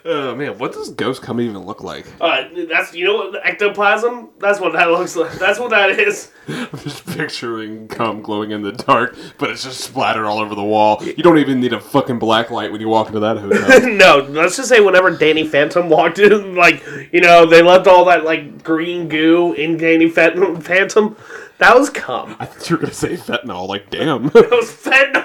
Oh 0.05 0.35
man, 0.35 0.59
what 0.59 0.73
does 0.73 0.91
ghost 0.91 1.23
cum 1.23 1.41
even 1.41 1.59
look 1.59 1.83
like? 1.83 2.07
Uh, 2.21 2.45
that's 2.69 2.95
you 2.95 3.05
know 3.05 3.17
what 3.17 3.47
ectoplasm. 3.47 4.31
That's 4.39 4.61
what 4.61 4.73
that 4.73 4.91
looks 4.91 5.17
like. 5.17 5.33
That's 5.33 5.59
what 5.59 5.71
that 5.71 5.91
is. 5.99 6.31
I'm 6.49 6.79
just 6.79 7.07
picturing 7.07 7.89
cum 7.89 8.23
glowing 8.23 8.51
in 8.51 8.63
the 8.63 8.73
dark, 8.73 9.17
but 9.39 9.51
it's 9.51 9.65
just 9.65 9.81
splattered 9.81 10.27
all 10.27 10.39
over 10.39 10.55
the 10.55 10.65
wall. 10.65 11.03
You 11.05 11.23
don't 11.23 11.39
even 11.39 11.61
need 11.61 11.73
a 11.73 11.81
fucking 11.81 12.19
black 12.19 12.51
light 12.51 12.73
when 12.73 12.81
you 12.81 12.89
walk 12.89 13.09
into 13.09 13.21
that 13.21 13.39
hotel. 13.39 13.91
no, 13.93 14.27
let's 14.31 14.57
just 14.57 14.69
say 14.69 14.81
whenever 14.81 15.11
Danny 15.11 15.47
Phantom 15.47 15.89
walked 15.89 16.19
in, 16.19 16.55
like 16.55 16.85
you 17.13 17.21
know, 17.21 17.47
they 17.47 17.63
left 17.63 17.87
all 17.87 18.05
that 18.07 18.25
like 18.25 18.63
green 18.63 19.09
goo 19.09 19.53
in 19.55 19.77
Danny 19.77 20.09
Phantom. 20.09 20.61
Phantom. 20.61 21.17
That 21.61 21.77
was 21.77 21.91
cum. 21.91 22.37
I 22.41 22.47
thought 22.47 22.71
you 22.71 22.77
were 22.77 22.81
gonna 22.81 22.95
say 22.95 23.17
fentanyl. 23.19 23.69
Like, 23.69 23.91
damn. 23.91 24.31
That 24.31 24.51
was 24.51 24.71
fentanyl. 24.73 25.23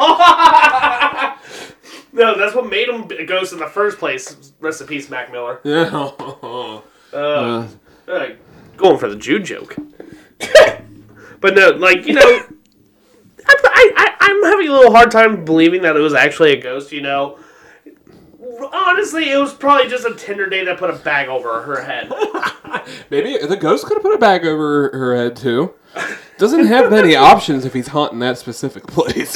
No, 2.16 2.38
that's 2.38 2.56
what 2.56 2.68
made 2.70 2.90
him 2.90 3.04
a 3.12 3.26
ghost 3.26 3.54
in 3.54 3.60
the 3.60 3.68
first 3.68 4.00
place. 4.00 4.54
Rest 4.60 4.82
in 4.82 4.88
peace, 4.88 5.10
Mac 5.10 5.32
Miller. 5.32 5.60
yeah. 5.64 6.12
Uh, 7.14 7.66
uh, 8.10 8.28
going 8.76 8.98
for 8.98 9.08
the 9.08 9.16
Jew 9.16 9.40
joke. 9.40 9.78
but 11.40 11.56
no, 11.56 11.70
like 11.70 12.06
you 12.06 12.14
know, 12.14 12.22
I, 12.22 13.56
I, 13.64 13.94
I, 13.96 14.16
I'm 14.20 14.44
having 14.44 14.68
a 14.68 14.72
little 14.74 14.92
hard 14.92 15.12
time 15.12 15.46
believing 15.46 15.84
that 15.84 15.96
it 15.96 16.02
was 16.02 16.14
actually 16.14 16.52
a 16.52 16.62
ghost. 16.62 16.92
You 16.92 17.00
know, 17.02 17.40
honestly, 18.74 19.32
it 19.32 19.38
was 19.38 19.54
probably 19.54 19.90
just 19.90 20.06
a 20.06 20.14
Tinder 20.16 20.50
date 20.50 20.66
that 20.66 20.78
put 20.78 20.90
a 20.90 20.98
bag 20.98 21.30
over 21.30 21.62
her 21.62 21.82
head. 21.84 22.12
Maybe 23.10 23.38
the 23.38 23.56
ghost 23.56 23.86
could 23.86 23.96
have 23.96 24.04
put 24.04 24.14
a 24.14 24.20
bag 24.20 24.46
over 24.46 24.90
her 24.92 25.16
head 25.16 25.38
too. 25.38 25.74
Doesn't 26.38 26.66
have 26.66 26.92
many 26.92 27.16
options 27.16 27.64
if 27.64 27.74
he's 27.74 27.88
haunting 27.88 28.20
that 28.20 28.38
specific 28.38 28.88
place. 28.88 29.36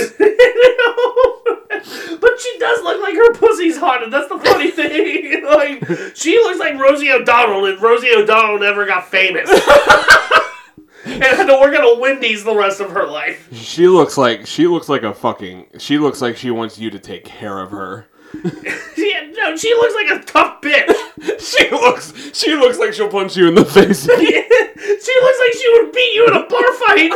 But 2.59 2.65
she 2.65 2.73
does 2.73 2.83
look 2.83 3.01
like 3.01 3.15
her 3.15 3.33
pussy's 3.33 3.77
haunted. 3.77 4.11
That's 4.11 4.29
the 4.29 4.39
funny 4.39 4.71
thing. 4.71 5.43
like 5.45 6.15
she 6.15 6.37
looks 6.37 6.59
like 6.59 6.79
Rosie 6.79 7.11
O'Donnell, 7.11 7.65
and 7.65 7.81
Rosie 7.81 8.11
O'Donnell 8.11 8.59
never 8.59 8.85
got 8.85 9.07
famous. 9.09 9.49
and 11.05 11.23
had 11.23 11.45
to 11.45 11.59
work 11.59 11.73
at 11.73 11.81
a 11.83 11.97
Wendy's 11.99 12.43
the 12.43 12.55
rest 12.55 12.79
of 12.79 12.91
her 12.91 13.07
life. 13.07 13.47
She 13.53 13.87
looks 13.87 14.17
like 14.17 14.45
she 14.45 14.67
looks 14.67 14.89
like 14.89 15.03
a 15.03 15.13
fucking. 15.13 15.67
She 15.79 15.97
looks 15.97 16.21
like 16.21 16.37
she 16.37 16.51
wants 16.51 16.77
you 16.77 16.89
to 16.89 16.99
take 16.99 17.25
care 17.25 17.59
of 17.59 17.71
her. 17.71 18.07
She, 18.95 19.13
no, 19.31 19.55
she 19.55 19.73
looks 19.75 19.95
like 19.95 20.09
a 20.21 20.25
tough 20.25 20.61
bitch. 20.61 20.93
She 21.39 21.69
looks. 21.71 22.13
She 22.37 22.53
looks 22.55 22.77
like 22.79 22.93
she'll 22.93 23.09
punch 23.09 23.35
you 23.37 23.47
in 23.47 23.55
the 23.55 23.65
face. 23.65 24.03
she 24.05 24.09
looks 24.09 25.39
like 25.39 25.53
she 25.53 25.69
would 25.73 25.91
beat 25.91 26.13
you 26.13 26.27
in 26.27 26.33
a 26.35 26.45
bar 26.47 26.73
fight. 26.73 27.11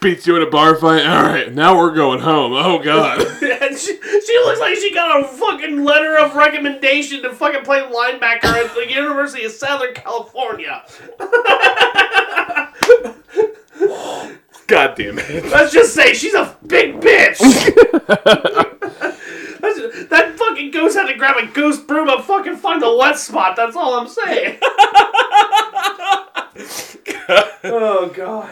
Beats 0.00 0.26
you 0.26 0.36
in 0.36 0.42
a 0.42 0.50
bar 0.50 0.76
fight. 0.76 1.06
All 1.06 1.22
right, 1.22 1.52
now 1.52 1.76
we're 1.76 1.94
going 1.94 2.20
home. 2.20 2.52
Oh 2.52 2.78
god. 2.78 3.20
she, 3.40 3.98
she 4.00 4.38
looks 4.44 4.60
like 4.60 4.76
she 4.76 4.92
got 4.94 5.20
a 5.20 5.28
fucking 5.28 5.84
letter 5.84 6.16
of 6.18 6.34
recommendation 6.34 7.22
to 7.22 7.32
fucking 7.32 7.64
play 7.64 7.80
linebacker 7.80 8.44
at 8.44 8.74
the 8.74 8.86
University 8.88 9.44
of 9.44 9.52
Southern 9.52 9.94
California. 9.94 10.84
God 14.66 14.94
damn 14.96 15.18
it. 15.18 15.44
Let's 15.46 15.72
just 15.72 15.94
say 15.94 16.14
she's 16.14 16.34
a 16.34 16.56
big 16.66 17.00
bitch. 17.00 17.38
Just- 19.82 20.10
that 20.10 20.34
fucking 20.36 20.70
ghost 20.70 20.96
had 20.96 21.06
to 21.06 21.14
grab 21.14 21.36
a 21.36 21.46
goose 21.46 21.78
broom 21.78 22.08
and 22.08 22.22
fucking 22.22 22.56
find 22.56 22.82
the 22.82 22.94
wet 22.94 23.18
spot. 23.18 23.56
That's 23.56 23.76
all 23.76 23.94
I'm 23.94 24.08
saying. 24.08 24.58
oh 27.64 28.12
god. 28.14 28.50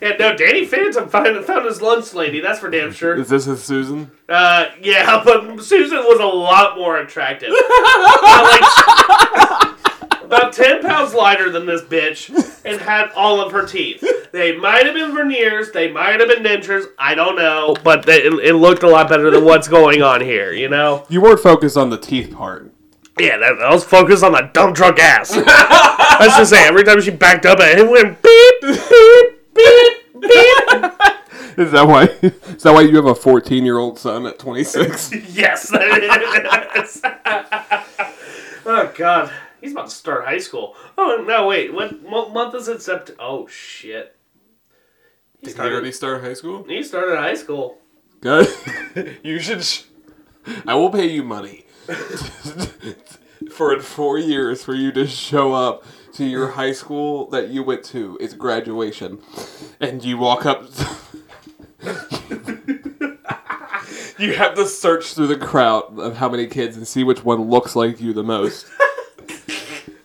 Yeah, 0.00 0.16
no, 0.18 0.36
Danny 0.36 0.64
Phantom 0.64 1.08
found, 1.08 1.44
found 1.44 1.64
his 1.64 1.80
lunch 1.80 2.12
lady. 2.12 2.40
That's 2.40 2.58
for 2.58 2.68
damn 2.68 2.92
sure. 2.92 3.14
Is 3.14 3.28
this 3.28 3.44
his 3.44 3.62
Susan? 3.62 4.10
Uh, 4.28 4.66
yeah, 4.80 5.22
but 5.24 5.62
Susan 5.62 5.98
was 5.98 6.18
a 6.18 6.26
lot 6.26 6.76
more 6.76 6.98
attractive. 6.98 7.50
like, 8.22 9.71
about 10.24 10.52
10 10.52 10.82
pounds 10.82 11.14
lighter 11.14 11.50
than 11.50 11.66
this 11.66 11.82
bitch 11.82 12.30
and 12.64 12.80
had 12.80 13.10
all 13.16 13.40
of 13.40 13.52
her 13.52 13.66
teeth. 13.66 14.02
They 14.32 14.56
might 14.56 14.86
have 14.86 14.94
been 14.94 15.14
veneers, 15.14 15.72
they 15.72 15.90
might 15.90 16.20
have 16.20 16.28
been 16.28 16.42
dentures, 16.42 16.86
I 16.98 17.14
don't 17.14 17.36
know, 17.36 17.76
but 17.84 18.06
they, 18.06 18.22
it, 18.22 18.32
it 18.32 18.54
looked 18.54 18.82
a 18.82 18.88
lot 18.88 19.08
better 19.08 19.30
than 19.30 19.44
what's 19.44 19.68
going 19.68 20.02
on 20.02 20.20
here, 20.20 20.52
you 20.52 20.68
know? 20.68 21.04
You 21.08 21.20
weren't 21.20 21.40
focused 21.40 21.76
on 21.76 21.90
the 21.90 21.98
teeth 21.98 22.34
part. 22.34 22.72
Yeah, 23.18 23.36
that, 23.36 23.60
I 23.60 23.72
was 23.72 23.84
focused 23.84 24.24
on 24.24 24.32
the 24.32 24.50
dumb 24.52 24.72
drunk 24.72 24.98
ass. 24.98 25.36
Let's 25.36 26.36
just 26.36 26.50
say, 26.50 26.66
every 26.66 26.82
time 26.84 27.00
she 27.00 27.10
backed 27.10 27.44
up, 27.44 27.58
it 27.60 27.88
went 27.88 28.22
beep, 28.22 28.60
beep, 28.62 29.54
beep, 29.54 30.20
beep. 30.20 30.92
Is 31.58 31.70
that 31.72 31.86
why? 31.86 32.04
Is 32.22 32.62
that 32.62 32.72
why 32.72 32.80
you 32.82 32.96
have 32.96 33.04
a 33.06 33.14
14 33.14 33.64
year 33.64 33.76
old 33.78 33.98
son 33.98 34.24
at 34.26 34.38
26? 34.38 35.12
Yes, 35.34 35.70
oh 38.64 38.92
God, 38.96 39.30
he's 39.62 39.72
about 39.72 39.88
to 39.88 39.94
start 39.94 40.26
high 40.26 40.38
school. 40.38 40.74
Oh 40.98 41.24
no, 41.26 41.46
wait, 41.46 41.72
what 41.72 42.02
mo- 42.02 42.28
month 42.28 42.54
is 42.54 42.68
it? 42.68 42.78
Sept? 42.78 43.14
Oh 43.18 43.46
shit, 43.46 44.14
he 45.40 45.46
Did 45.46 45.56
you 45.56 45.62
already 45.62 45.92
started. 45.92 46.20
start 46.20 46.22
high 46.24 46.34
school? 46.34 46.64
He 46.64 46.82
started 46.82 47.16
high 47.16 47.34
school. 47.34 47.78
Good. 48.20 48.48
you 49.22 49.38
should. 49.40 49.64
Sh- 49.64 49.84
I 50.66 50.74
will 50.74 50.90
pay 50.90 51.06
you 51.06 51.22
money 51.22 51.64
for 53.50 53.72
in 53.72 53.80
four 53.80 54.18
years 54.18 54.62
for 54.64 54.74
you 54.74 54.90
to 54.92 55.06
show 55.06 55.52
up 55.54 55.84
to 56.14 56.24
your 56.24 56.48
high 56.48 56.72
school 56.72 57.28
that 57.30 57.48
you 57.48 57.62
went 57.62 57.84
to. 57.86 58.18
It's 58.20 58.34
graduation, 58.34 59.18
and 59.80 60.04
you 60.04 60.18
walk 60.18 60.44
up. 60.46 60.64
you 64.18 64.34
have 64.34 64.54
to 64.54 64.66
search 64.66 65.14
through 65.14 65.26
the 65.28 65.36
crowd 65.36 65.98
of 65.98 66.16
how 66.16 66.28
many 66.28 66.46
kids 66.46 66.76
and 66.76 66.86
see 66.86 67.02
which 67.04 67.24
one 67.24 67.48
looks 67.50 67.74
like 67.74 68.00
you 68.00 68.12
the 68.12 68.22
most. 68.22 68.66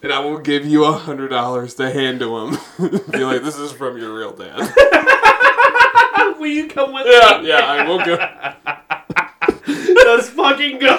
And 0.08 0.14
I 0.14 0.20
will 0.20 0.38
give 0.38 0.66
you 0.66 0.86
a 0.86 0.94
hundred 0.94 1.28
dollars 1.32 1.74
to 1.76 1.92
hand 1.92 2.22
to 2.22 2.38
him. 2.38 2.52
Be 3.12 3.26
like, 3.26 3.44
this 3.44 3.58
is 3.58 3.74
from 3.74 3.98
your 3.98 4.16
real 4.18 4.32
dad. 4.32 4.56
Will 6.40 6.48
you 6.48 6.70
come 6.70 6.94
with 6.94 7.06
Yeah, 7.08 7.42
me? 7.42 7.50
yeah, 7.50 7.58
I 7.60 7.86
will 7.86 8.00
go. 8.00 8.16
Let's 10.06 10.30
fucking 10.30 10.80
go. 10.80 10.96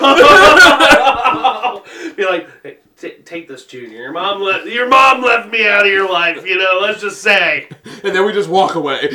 Be 2.16 2.26
like, 2.26 2.48
hey, 2.62 2.76
t- 2.98 3.22
take 3.24 3.48
this, 3.48 3.64
Junior. 3.64 3.96
Your 3.96 4.12
mom 4.12 4.42
let 4.42 4.66
your 4.66 4.86
mom 4.86 5.22
left 5.22 5.48
me 5.50 5.66
out 5.66 5.86
of 5.86 5.90
your 5.90 6.06
life. 6.12 6.44
You 6.44 6.58
know, 6.58 6.78
let's 6.82 7.00
just 7.00 7.22
say. 7.22 7.66
And 8.04 8.14
then 8.14 8.26
we 8.26 8.34
just 8.34 8.50
walk 8.50 8.74
away. 8.74 9.08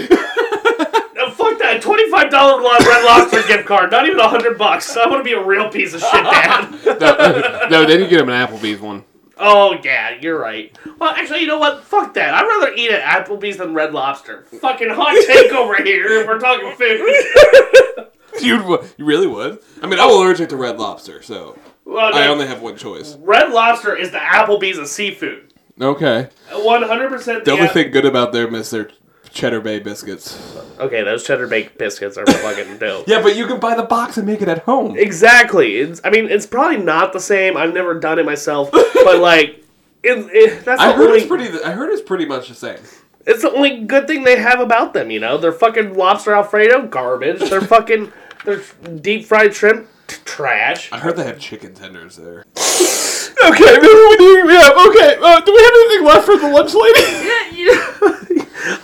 No, 1.15 1.29
fuck 1.29 1.59
that. 1.59 1.81
Twenty-five 1.83 2.31
dollar 2.31 2.63
Red 2.63 3.05
Lobster 3.05 3.43
gift 3.47 3.67
card. 3.67 3.91
Not 3.91 4.07
even 4.07 4.19
a 4.19 4.27
hundred 4.27 4.57
bucks. 4.57 4.97
I 4.97 5.07
want 5.07 5.19
to 5.19 5.23
be 5.23 5.33
a 5.33 5.43
real 5.45 5.69
piece 5.69 5.93
of 5.93 6.01
shit, 6.01 6.23
Dad. 6.23 6.71
no, 6.83 7.67
no, 7.69 7.85
then 7.85 7.99
you 7.99 8.07
get 8.07 8.19
him 8.21 8.29
an 8.29 8.47
Applebee's 8.47 8.81
one. 8.81 9.03
Oh 9.37 9.77
yeah, 9.83 10.17
you're 10.21 10.39
right. 10.39 10.77
Well, 10.99 11.13
actually, 11.15 11.41
you 11.41 11.47
know 11.47 11.59
what? 11.59 11.83
Fuck 11.83 12.13
that. 12.13 12.33
I'd 12.33 12.45
rather 12.45 12.73
eat 12.73 12.91
at 12.91 13.01
Applebee's 13.01 13.57
than 13.57 13.73
Red 13.73 13.93
Lobster. 13.93 14.43
Fucking 14.43 14.89
hot 14.89 15.15
take 15.27 15.51
over 15.51 15.81
here 15.83 16.21
if 16.21 16.27
we're 16.27 16.39
talking 16.39 16.71
food. 16.75 18.07
you 18.41 18.79
you 18.97 19.05
really 19.05 19.27
would? 19.27 19.59
I 19.81 19.87
mean, 19.87 19.99
I'm 19.99 20.09
allergic 20.09 20.49
to 20.49 20.55
red 20.55 20.77
lobster, 20.77 21.21
so 21.21 21.57
Well, 21.85 22.13
I 22.13 22.27
only 22.27 22.47
have 22.47 22.61
one 22.61 22.77
choice. 22.77 23.15
Red 23.15 23.51
Lobster 23.51 23.95
is 23.95 24.11
the 24.11 24.17
Applebee's 24.17 24.77
of 24.77 24.87
seafood. 24.87 25.53
Okay. 25.81 26.29
One 26.51 26.83
hundred 26.83 27.09
percent. 27.09 27.45
The 27.45 27.51
only 27.51 27.67
thing 27.67 27.91
good 27.91 28.05
about 28.05 28.31
them 28.31 28.53
is 28.53 28.69
their 28.69 28.89
Cheddar 29.33 29.61
Bay 29.61 29.79
biscuits. 29.79 30.55
Okay, 30.79 31.03
those 31.03 31.23
cheddar 31.25 31.47
baked 31.47 31.77
biscuits 31.79 32.17
are 32.17 32.25
fucking 32.25 32.77
dope. 32.79 33.07
Yeah, 33.07 33.21
but 33.21 33.35
you 33.35 33.47
can 33.47 33.59
buy 33.59 33.75
the 33.75 33.83
box 33.83 34.17
and 34.17 34.27
make 34.27 34.41
it 34.43 34.47
at 34.47 34.59
home. 34.59 34.95
Exactly. 34.97 35.77
It's, 35.77 35.99
I 36.03 36.11
mean, 36.11 36.29
it's 36.29 36.45
probably 36.45 36.77
not 36.77 37.13
the 37.13 37.19
same. 37.19 37.57
I've 37.57 37.73
never 37.73 37.99
done 37.99 38.19
it 38.19 38.25
myself, 38.25 38.69
but 38.71 39.19
like, 39.19 39.63
it, 40.03 40.17
it, 40.31 40.63
that's 40.65 40.79
I 40.79 40.87
the 40.89 40.93
heard 40.93 41.07
only. 41.07 41.17
it's 41.19 41.27
pretty. 41.27 41.63
I 41.63 41.71
heard 41.71 41.89
it's 41.91 42.01
pretty 42.01 42.25
much 42.25 42.47
the 42.47 42.53
same. 42.55 42.77
It's 43.25 43.41
the 43.41 43.51
only 43.51 43.79
good 43.85 44.05
thing 44.05 44.23
they 44.23 44.37
have 44.39 44.59
about 44.59 44.93
them. 44.93 45.09
You 45.09 45.19
know, 45.19 45.37
they're 45.37 45.51
fucking 45.51 45.95
lobster 45.95 46.33
alfredo 46.33 46.87
garbage. 46.87 47.39
They're 47.49 47.61
fucking. 47.75 48.11
They're 48.45 48.61
deep 49.01 49.25
fried 49.25 49.55
shrimp 49.55 49.87
t- 50.07 50.17
trash. 50.25 50.91
I 50.91 50.99
heard 50.99 51.15
they 51.15 51.23
have 51.25 51.39
chicken 51.39 51.73
tenders 51.73 52.17
there. 52.17 52.41
okay, 52.57 53.65
maybe 53.65 53.87
we 53.87 54.17
do. 54.17 54.51
Yeah, 54.51 54.69
okay. 54.89 55.17
Uh, 55.21 55.39
do 55.39 55.53
we 55.53 55.63
have 55.63 55.73
anything 55.75 56.05
left 56.05 56.25
for 56.25 56.37
the 56.37 56.49
lunch 56.49 56.73
lady? 56.75 58.32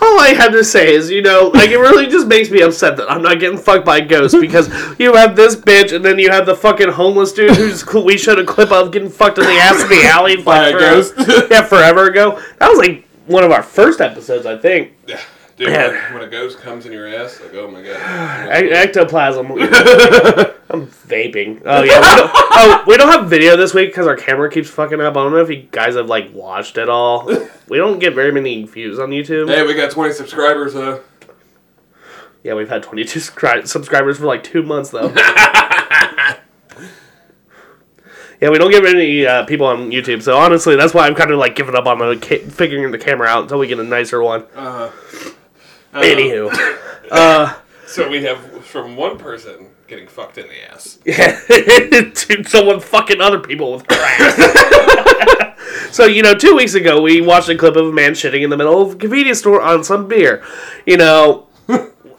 All 0.01 0.19
I 0.19 0.33
have 0.35 0.51
to 0.51 0.63
say 0.63 0.93
is, 0.93 1.09
you 1.09 1.21
know, 1.21 1.51
like 1.53 1.69
it 1.69 1.77
really 1.77 2.07
just 2.07 2.27
makes 2.27 2.49
me 2.49 2.61
upset 2.61 2.97
that 2.97 3.09
I'm 3.09 3.21
not 3.21 3.39
getting 3.39 3.57
fucked 3.57 3.85
by 3.85 4.01
ghosts 4.01 4.37
because 4.41 4.67
you 4.99 5.13
have 5.15 5.35
this 5.35 5.55
bitch 5.55 5.95
and 5.95 6.03
then 6.03 6.19
you 6.19 6.29
have 6.31 6.45
the 6.45 6.55
fucking 6.55 6.89
homeless 6.89 7.31
dude 7.33 7.55
who's 7.55 7.85
we 7.93 8.17
showed 8.17 8.39
a 8.39 8.45
clip 8.45 8.71
of 8.71 8.91
getting 8.91 9.09
fucked 9.09 9.37
in 9.37 9.45
the 9.45 9.51
ass 9.51 9.81
in 9.83 9.89
the 9.89 10.03
alley 10.07 10.35
like, 10.37 10.45
By 10.45 10.67
a 10.67 10.71
forever- 10.71 10.79
ghost? 10.95 11.13
yeah, 11.51 11.61
forever 11.63 12.07
ago. 12.07 12.41
That 12.57 12.69
was 12.69 12.77
like 12.79 13.05
one 13.27 13.43
of 13.43 13.51
our 13.51 13.63
first 13.63 14.01
episodes, 14.01 14.45
I 14.45 14.57
think. 14.57 14.93
Yeah. 15.07 15.21
Dude, 15.59 15.67
when, 15.67 16.13
when 16.13 16.23
a 16.23 16.27
ghost 16.27 16.57
comes 16.59 16.85
in 16.85 16.93
your 16.93 17.05
ass, 17.05 17.41
like, 17.41 17.53
oh 17.53 17.69
my 17.69 17.81
god. 17.83 17.97
Ectoplasm. 18.49 19.51
I'm 20.71 20.87
vaping. 20.87 21.61
Oh 21.65 21.83
yeah. 21.83 21.99
We 21.99 22.15
don't, 22.15 22.31
oh, 22.33 22.83
we 22.87 22.95
don't 22.95 23.09
have 23.09 23.29
video 23.29 23.57
this 23.57 23.73
week 23.73 23.89
because 23.89 24.07
our 24.07 24.15
camera 24.15 24.49
keeps 24.49 24.69
fucking 24.69 25.01
up. 25.01 25.17
I 25.17 25.21
don't 25.21 25.33
know 25.33 25.41
if 25.41 25.49
you 25.49 25.67
guys 25.69 25.95
have 25.95 26.07
like 26.07 26.33
watched 26.33 26.77
it 26.77 26.87
all. 26.87 27.29
We 27.67 27.77
don't 27.77 27.99
get 27.99 28.15
very 28.15 28.31
many 28.31 28.63
views 28.63 28.99
on 28.99 29.09
YouTube. 29.09 29.49
hey, 29.49 29.63
we 29.63 29.73
got 29.73 29.91
20 29.91 30.13
subscribers, 30.13 30.75
though. 30.75 31.03
Yeah, 32.41 32.53
we've 32.53 32.69
had 32.69 32.81
22 32.81 33.19
scri- 33.19 33.67
subscribers 33.67 34.17
for 34.17 34.27
like 34.27 34.43
two 34.43 34.63
months 34.63 34.91
though. 34.91 35.09
yeah, 35.13 36.39
we 38.49 38.57
don't 38.57 38.71
get 38.71 38.81
many 38.81 39.25
uh, 39.25 39.43
people 39.43 39.65
on 39.65 39.91
YouTube, 39.91 40.21
so 40.21 40.37
honestly, 40.37 40.77
that's 40.77 40.93
why 40.93 41.05
I'm 41.05 41.15
kind 41.15 41.31
of 41.31 41.37
like 41.37 41.55
giving 41.55 41.75
up 41.75 41.85
on 41.85 41.99
the 41.99 42.15
ca- 42.15 42.47
figuring 42.47 42.89
the 42.93 42.97
camera 42.97 43.27
out 43.27 43.41
until 43.41 43.59
we 43.59 43.67
get 43.67 43.77
a 43.77 43.83
nicer 43.83 44.23
one. 44.23 44.45
Uh, 45.93 46.01
Anywho, 46.03 47.55
So 47.87 48.07
we 48.09 48.23
have 48.23 48.39
from 48.65 48.95
one 48.95 49.17
person 49.17 49.67
getting 49.87 50.07
fucked 50.07 50.37
in 50.37 50.47
the 50.47 50.71
ass. 50.71 50.99
yeah, 51.05 51.39
to 52.11 52.43
someone 52.43 52.79
fucking 52.79 53.19
other 53.19 53.39
people 53.39 53.73
with 53.73 53.87
crack. 53.87 55.57
so 55.91 56.05
you 56.05 56.21
know, 56.21 56.35
two 56.35 56.55
weeks 56.55 56.75
ago 56.75 57.01
we 57.01 57.21
watched 57.21 57.49
a 57.49 57.55
clip 57.57 57.75
of 57.75 57.87
a 57.87 57.91
man 57.91 58.11
shitting 58.11 58.43
in 58.43 58.51
the 58.51 58.57
middle 58.57 58.81
of 58.81 58.91
a 58.93 58.95
convenience 58.95 59.39
store 59.39 59.61
on 59.61 59.83
some 59.83 60.07
beer. 60.07 60.43
You 60.85 60.97
know, 60.97 61.47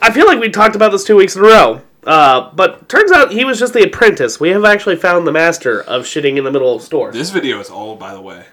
I 0.03 0.11
feel 0.11 0.27
like 0.27 0.41
we 0.41 0.49
talked 0.51 0.75
about 0.75 0.91
this 0.91 1.05
two 1.05 1.17
weeks 1.17 1.37
in 1.37 1.43
a 1.45 1.47
row. 1.47 1.81
Uh, 2.05 2.51
but 2.55 2.89
turns 2.89 3.13
out 3.13 3.31
he 3.31 3.45
was 3.45 3.59
just 3.59 3.75
the 3.75 3.85
apprentice. 3.85 4.41
We 4.41 4.49
have 4.49 4.65
actually 4.65 4.97
found 4.97 5.27
the 5.27 5.33
master 5.33 5.83
of 5.83 6.05
shitting 6.05 6.39
in 6.39 6.45
the 6.45 6.51
middle 6.51 6.75
of 6.75 6.83
stores. 6.83 7.15
This 7.15 7.31
video 7.31 7.61
is 7.61 7.71
old, 7.71 7.99
by 8.01 8.15
the 8.15 8.21
way. 8.23 8.47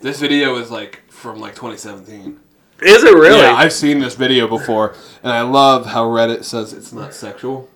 This 0.00 0.20
video 0.20 0.56
is 0.56 0.70
like 0.70 1.02
from 1.10 1.40
like 1.40 1.54
2017. 1.54 2.40
Is 2.84 3.02
it 3.02 3.14
really? 3.14 3.40
Yeah, 3.40 3.54
I've 3.54 3.72
seen 3.72 3.98
this 3.98 4.14
video 4.14 4.46
before, 4.46 4.94
and 5.22 5.32
I 5.32 5.40
love 5.42 5.86
how 5.86 6.06
Reddit 6.06 6.44
says 6.44 6.72
it's 6.72 6.92
not 6.92 7.14
sexual. 7.14 7.68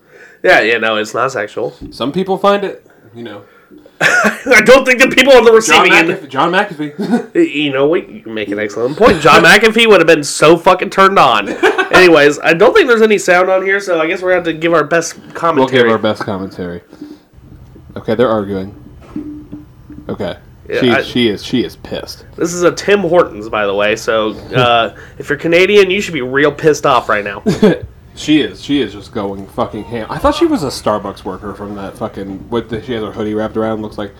yeah, 0.43 0.61
yeah, 0.61 0.77
no, 0.77 0.97
it's 0.97 1.13
not 1.13 1.31
sexual. 1.31 1.71
Some 1.91 2.11
people 2.11 2.37
find 2.37 2.63
it, 2.63 2.85
you 3.15 3.23
know. 3.23 3.43
I 4.01 4.61
don't 4.65 4.85
think 4.85 4.99
the 5.01 5.09
people 5.09 5.33
on 5.33 5.43
the 5.43 5.49
John 5.49 5.55
receiving 5.55 5.93
end. 5.93 6.29
John 6.29 6.51
McAfee. 6.51 7.35
You 7.35 7.71
know 7.71 7.87
what? 7.87 8.09
You 8.09 8.23
make 8.27 8.49
an 8.49 8.59
excellent 8.59 8.97
point. 8.97 9.21
John 9.21 9.43
McAfee 9.43 9.87
would 9.87 9.99
have 9.99 10.07
been 10.07 10.23
so 10.23 10.57
fucking 10.57 10.89
turned 10.89 11.19
on. 11.19 11.49
Anyways, 11.93 12.39
I 12.39 12.53
don't 12.53 12.73
think 12.73 12.87
there's 12.87 13.01
any 13.01 13.17
sound 13.17 13.49
on 13.49 13.63
here, 13.63 13.79
so 13.79 13.99
I 13.99 14.07
guess 14.07 14.21
we're 14.21 14.29
gonna 14.29 14.45
have 14.45 14.45
to 14.45 14.53
give 14.53 14.73
our 14.73 14.83
best 14.85 15.15
commentary. 15.33 15.83
we'll 15.83 15.83
give 15.83 15.91
our 15.91 15.97
best 15.97 16.23
commentary. 16.23 16.81
Okay, 17.97 18.15
they're 18.15 18.29
arguing. 18.29 18.75
Okay. 20.07 20.37
She, 20.79 20.89
I- 20.91 21.01
she 21.01 21.27
is 21.29 21.43
she 21.43 21.63
is 21.63 21.75
pissed. 21.77 22.25
This 22.35 22.53
is 22.53 22.63
a 22.63 22.71
Tim 22.71 22.99
Hortons, 22.99 23.49
by 23.49 23.65
the 23.65 23.73
way. 23.73 23.95
So 23.95 24.31
uh, 24.55 24.95
if 25.17 25.29
you're 25.29 25.37
Canadian, 25.37 25.89
you 25.89 25.99
should 26.01 26.13
be 26.13 26.21
real 26.21 26.51
pissed 26.51 26.85
off 26.85 27.09
right 27.09 27.23
now. 27.23 27.43
She 28.15 28.41
is. 28.41 28.61
She 28.61 28.81
is 28.81 28.91
just 28.91 29.13
going 29.13 29.47
fucking 29.47 29.85
ham. 29.85 30.07
I 30.09 30.17
thought 30.17 30.35
she 30.35 30.45
was 30.45 30.63
a 30.63 30.67
Starbucks 30.67 31.23
worker 31.23 31.53
from 31.55 31.75
that 31.75 31.97
fucking. 31.97 32.49
What 32.49 32.67
the, 32.67 32.81
she 32.83 32.91
has 32.91 33.01
her 33.01 33.13
hoodie 33.13 33.33
wrapped 33.33 33.55
around. 33.55 33.81
Looks 33.81 33.97
like. 33.97 34.13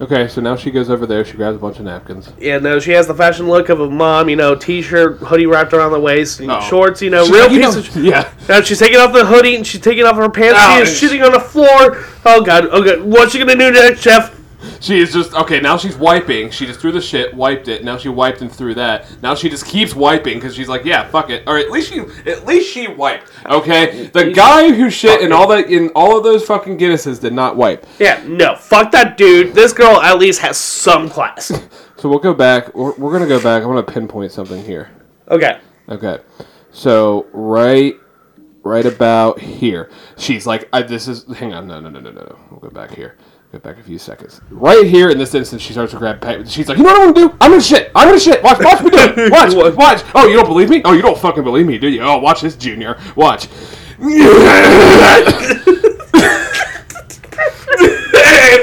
Okay, 0.00 0.28
so 0.28 0.40
now 0.40 0.54
she 0.54 0.70
goes 0.70 0.88
over 0.88 1.04
there. 1.04 1.24
She 1.24 1.32
grabs 1.36 1.56
a 1.56 1.58
bunch 1.58 1.78
of 1.80 1.84
napkins. 1.84 2.32
Yeah, 2.38 2.58
no, 2.58 2.78
she 2.78 2.92
has 2.92 3.08
the 3.08 3.14
fashion 3.14 3.48
look 3.48 3.68
of 3.68 3.80
a 3.80 3.90
mom. 3.90 4.28
You 4.28 4.36
know, 4.36 4.54
t-shirt, 4.54 5.16
hoodie 5.18 5.46
wrapped 5.46 5.72
around 5.72 5.90
the 5.90 5.98
waist, 5.98 6.38
and 6.38 6.48
Oh. 6.50 6.60
shorts. 6.60 7.02
You 7.02 7.10
know, 7.10 7.24
She's 7.24 7.32
real 7.32 7.42
like, 7.42 7.50
piece 7.50 7.94
know- 7.96 8.00
of. 8.00 8.04
yeah. 8.04 8.32
Now 8.48 8.60
she's 8.62 8.78
taking 8.78 8.98
off 8.98 9.12
the 9.12 9.26
hoodie 9.26 9.56
and 9.56 9.66
she's 9.66 9.80
taking 9.80 10.04
off 10.04 10.14
her 10.14 10.30
pants. 10.30 10.58
Oh, 10.62 10.76
she 10.76 10.82
is 10.82 11.02
and 11.02 11.10
shitting 11.20 11.26
on 11.26 11.32
the 11.32 11.40
floor. 11.40 12.04
Oh 12.24 12.42
god. 12.44 12.66
Okay, 12.66 13.00
what's 13.00 13.32
she 13.32 13.40
gonna 13.40 13.56
do 13.56 13.72
next, 13.72 14.00
Chef? 14.00 14.39
She 14.80 14.98
is 14.98 15.12
just 15.12 15.34
okay. 15.34 15.60
Now 15.60 15.76
she's 15.76 15.96
wiping. 15.96 16.50
She 16.50 16.64
just 16.66 16.80
threw 16.80 16.90
the 16.90 17.00
shit, 17.00 17.34
wiped 17.34 17.68
it. 17.68 17.84
Now 17.84 17.98
she 17.98 18.08
wiped 18.08 18.40
and 18.40 18.50
threw 18.50 18.74
that. 18.74 19.06
Now 19.22 19.34
she 19.34 19.50
just 19.50 19.66
keeps 19.66 19.94
wiping 19.94 20.38
because 20.38 20.54
she's 20.56 20.68
like, 20.68 20.84
yeah, 20.86 21.06
fuck 21.08 21.28
it. 21.28 21.44
Or 21.46 21.58
at 21.58 21.70
least 21.70 21.92
she, 21.92 22.00
at 22.26 22.46
least 22.46 22.72
she 22.72 22.88
wiped. 22.88 23.30
Okay, 23.44 24.06
the 24.06 24.32
guy 24.32 24.72
who 24.72 24.88
shit 24.88 25.20
in 25.20 25.32
all 25.32 25.46
that 25.48 25.70
in 25.70 25.90
all 25.94 26.16
of 26.16 26.24
those 26.24 26.44
fucking 26.46 26.78
Guinnesses 26.78 27.20
did 27.20 27.34
not 27.34 27.56
wipe. 27.56 27.86
Yeah, 27.98 28.22
no, 28.26 28.56
fuck 28.56 28.90
that 28.92 29.18
dude. 29.18 29.54
This 29.54 29.72
girl 29.74 30.00
at 30.00 30.18
least 30.18 30.40
has 30.40 30.56
some 30.56 31.08
class. 31.08 31.52
So 32.00 32.08
we'll 32.08 32.18
go 32.18 32.32
back. 32.32 32.74
We're, 32.74 32.94
we're 32.94 33.12
gonna 33.12 33.26
go 33.26 33.42
back. 33.42 33.62
I'm 33.62 33.68
gonna 33.68 33.82
pinpoint 33.82 34.32
something 34.32 34.64
here. 34.64 34.90
Okay. 35.28 35.60
Okay, 35.86 36.16
so 36.70 37.26
right, 37.34 37.94
right 38.62 38.86
about 38.86 39.38
here, 39.38 39.90
she's 40.16 40.46
like, 40.46 40.66
I, 40.72 40.80
"This 40.80 41.08
is." 41.08 41.26
Hang 41.36 41.52
on, 41.52 41.66
no, 41.66 41.78
no, 41.78 41.90
no, 41.90 42.00
no, 42.00 42.10
no, 42.10 42.22
no. 42.22 42.38
We'll 42.50 42.60
go 42.60 42.70
back 42.70 42.92
here. 42.92 43.18
Go 43.52 43.58
back 43.58 43.78
a 43.78 43.82
few 43.82 43.98
seconds. 43.98 44.40
Right 44.50 44.86
here 44.86 45.10
in 45.10 45.18
this 45.18 45.34
instance, 45.34 45.60
she 45.62 45.72
starts 45.72 45.90
to 45.92 45.98
grab. 45.98 46.20
Pa- 46.20 46.44
she's 46.44 46.68
like, 46.68 46.78
"You 46.78 46.84
know 46.84 46.90
what 46.92 47.08
I'm 47.08 47.12
gonna 47.12 47.28
do? 47.30 47.36
I'm 47.40 47.50
gonna 47.50 47.60
shit. 47.60 47.90
I'm 47.96 48.06
gonna 48.06 48.20
shit. 48.20 48.40
Watch, 48.44 48.60
watch 48.62 48.80
me 48.84 48.90
do 48.90 48.96
it. 48.98 49.32
Watch, 49.32 49.74
watch. 49.76 50.04
Oh, 50.14 50.28
you 50.28 50.36
don't 50.36 50.46
believe 50.46 50.70
me? 50.70 50.82
Oh, 50.84 50.92
you 50.92 51.02
don't 51.02 51.18
fucking 51.18 51.42
believe 51.42 51.66
me, 51.66 51.76
do 51.76 51.88
you? 51.88 52.00
Oh, 52.00 52.18
watch 52.18 52.42
this, 52.42 52.54
Junior. 52.54 52.96
Watch." 53.16 53.48
and 54.00 54.10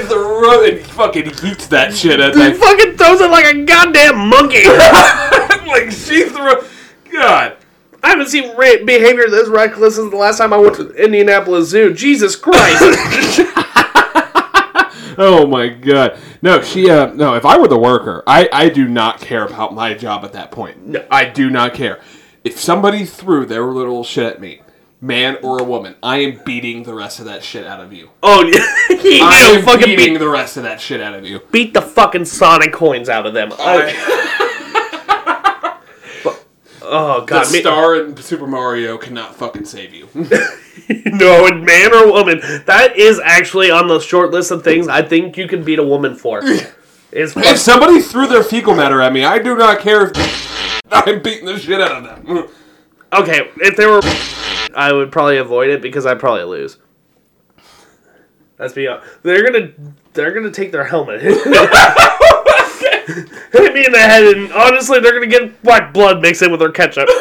throw 0.08 0.63
and 0.65 0.80
fucking 0.88 1.28
eats 1.43 1.67
that 1.67 1.93
shit 1.93 2.19
at 2.19 2.34
He 2.34 2.39
that. 2.39 2.58
fucking 2.58 2.97
throws 2.97 3.21
it 3.21 3.30
like 3.30 3.45
a 3.54 3.63
goddamn 3.63 4.30
monkey. 4.30 4.65
like 5.67 5.91
she 5.91 6.23
threw. 6.30 6.63
God. 7.12 7.58
I 8.04 8.10
haven't 8.12 8.28
seen 8.28 8.56
ra- 8.56 8.84
behavior 8.86 9.28
this 9.30 9.50
reckless 9.50 9.95
since 9.95 10.12
the 10.12 10.17
last 10.17 10.38
time 10.38 10.54
I 10.54 10.58
went 10.58 10.76
to 10.76 10.91
Indianapolis 10.93 11.69
Zoo. 11.69 11.93
Jesus 11.93 12.36
Christ. 12.36 13.41
Oh 15.30 15.48
my 15.48 15.68
god. 15.70 16.20
No, 16.42 16.62
she 16.62 16.90
uh 16.90 17.08
no, 17.14 17.34
if 17.34 17.44
I 17.46 17.58
were 17.58 17.68
the 17.68 17.78
worker, 17.78 18.24
I 18.28 18.48
I 18.54 18.70
do 18.70 18.88
not 18.88 19.20
care 19.20 19.46
about 19.46 19.74
my 19.74 19.94
job 19.96 20.24
at 20.24 20.34
that 20.34 20.52
point. 20.52 20.86
No. 20.88 21.06
I 21.10 21.26
do 21.26 21.50
not 21.50 21.74
care. 21.74 22.00
If 22.44 22.60
somebody 22.60 23.04
threw 23.06 23.46
their 23.46 23.66
little 23.66 24.04
shit 24.04 24.26
at 24.34 24.40
me, 24.40 24.62
man 25.02 25.38
or 25.42 25.60
a 25.60 25.64
woman, 25.64 25.96
I 26.04 26.18
am 26.20 26.42
beating 26.46 26.84
the 26.84 26.94
rest 26.94 27.20
of 27.20 27.26
that 27.26 27.44
shit 27.44 27.66
out 27.66 27.80
of 27.82 27.92
you. 27.94 28.10
oh, 28.24 28.44
yeah. 28.90 29.20
I 29.26 29.54
am 29.56 29.64
Fucking 29.66 29.86
beating 29.86 30.14
beat, 30.14 30.20
the 30.20 30.30
rest 30.30 30.56
of 30.58 30.64
that 30.64 30.80
shit 30.80 31.02
out 31.02 31.14
of 31.16 31.26
you. 31.26 31.42
beat 31.52 31.74
the 31.74 31.82
fucking 31.82 32.26
Sonic 32.26 32.72
coins 32.72 33.10
out 33.10 33.26
of 33.26 33.34
them. 33.34 33.50
I- 33.58 34.44
oh, 36.89 37.26
God. 37.26 37.52
me- 37.52 37.60
star 37.60 37.95
in 37.95 38.17
Super 38.17 38.47
Mario 38.47 38.97
cannot 38.97 39.36
fucking 39.36 39.65
save 39.65 39.93
you. 39.93 40.08
no, 41.06 41.47
and 41.47 41.65
man 41.65 41.93
or 41.93 42.12
woman. 42.12 42.39
That 42.65 42.97
is 42.97 43.19
actually 43.23 43.71
on 43.71 43.88
the 43.88 44.00
short 44.00 44.32
list 44.32 44.52
of 44.52 44.63
things 44.63 44.88
I 44.88 45.02
think 45.02 45.38
you 45.38 45.47
can 45.47 45.63
beat 45.63 45.80
a 45.80 45.84
woman 45.84 46.15
for. 46.15 46.41
Is 47.10 47.36
if 47.38 47.58
somebody 47.58 48.02
threw 48.02 48.28
their 48.28 48.43
fecal 48.43 48.76
matter 48.76 49.02
at 49.02 49.13
me, 49.13 49.23
I 49.23 49.39
do 49.39 49.56
not 49.56 49.80
care 49.80 50.12
if 50.12 50.84
I'm 50.91 51.21
beating 51.21 51.45
the 51.45 51.58
shit 51.58 51.80
out 51.80 52.04
of 52.04 52.04
them. 52.04 52.50
Okay, 53.13 53.50
if 53.58 53.78
they 53.78 53.86
were, 53.88 54.02
I 54.76 54.91
would 54.91 55.10
probably 55.10 55.38
avoid 55.38 55.69
it 55.69 55.82
because 55.82 56.06
I'd 56.06 56.19
probably 56.19 56.43
lose. 56.43 56.78
Let's 58.60 58.73
be 58.73 58.88
honest. 58.88 59.23
They're 59.23 59.50
gonna, 59.50 59.71
they're 60.12 60.34
gonna 60.34 60.52
take 60.52 60.73
their 60.73 60.84
helmet, 60.84 61.21
hit 63.52 63.74
me 63.74 63.86
in 63.86 63.91
the 63.91 64.00
head, 64.00 64.36
and 64.36 64.52
honestly, 64.52 65.00
they're 65.00 65.13
gonna 65.13 65.28
get 65.28 65.52
white 65.63 65.93
blood 65.93 66.22
mixed 66.22 66.41
in 66.41 66.52
with 66.52 66.60
their 66.60 66.72
ketchup. 66.72 67.08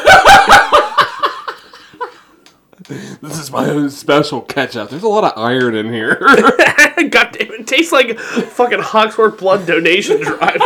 This 2.88 3.40
is 3.40 3.50
my 3.50 3.68
own 3.68 3.90
special 3.90 4.42
ketchup. 4.42 4.90
There's 4.90 5.02
a 5.02 5.08
lot 5.08 5.24
of 5.24 5.32
iron 5.36 5.74
in 5.74 5.92
here. 5.92 6.14
God 6.20 7.32
damn 7.32 7.50
it, 7.50 7.66
tastes 7.66 7.90
like 7.90 8.16
fucking 8.16 8.78
Hawksworth 8.78 9.38
blood 9.38 9.66
donation 9.66 10.20
drive. 10.20 10.60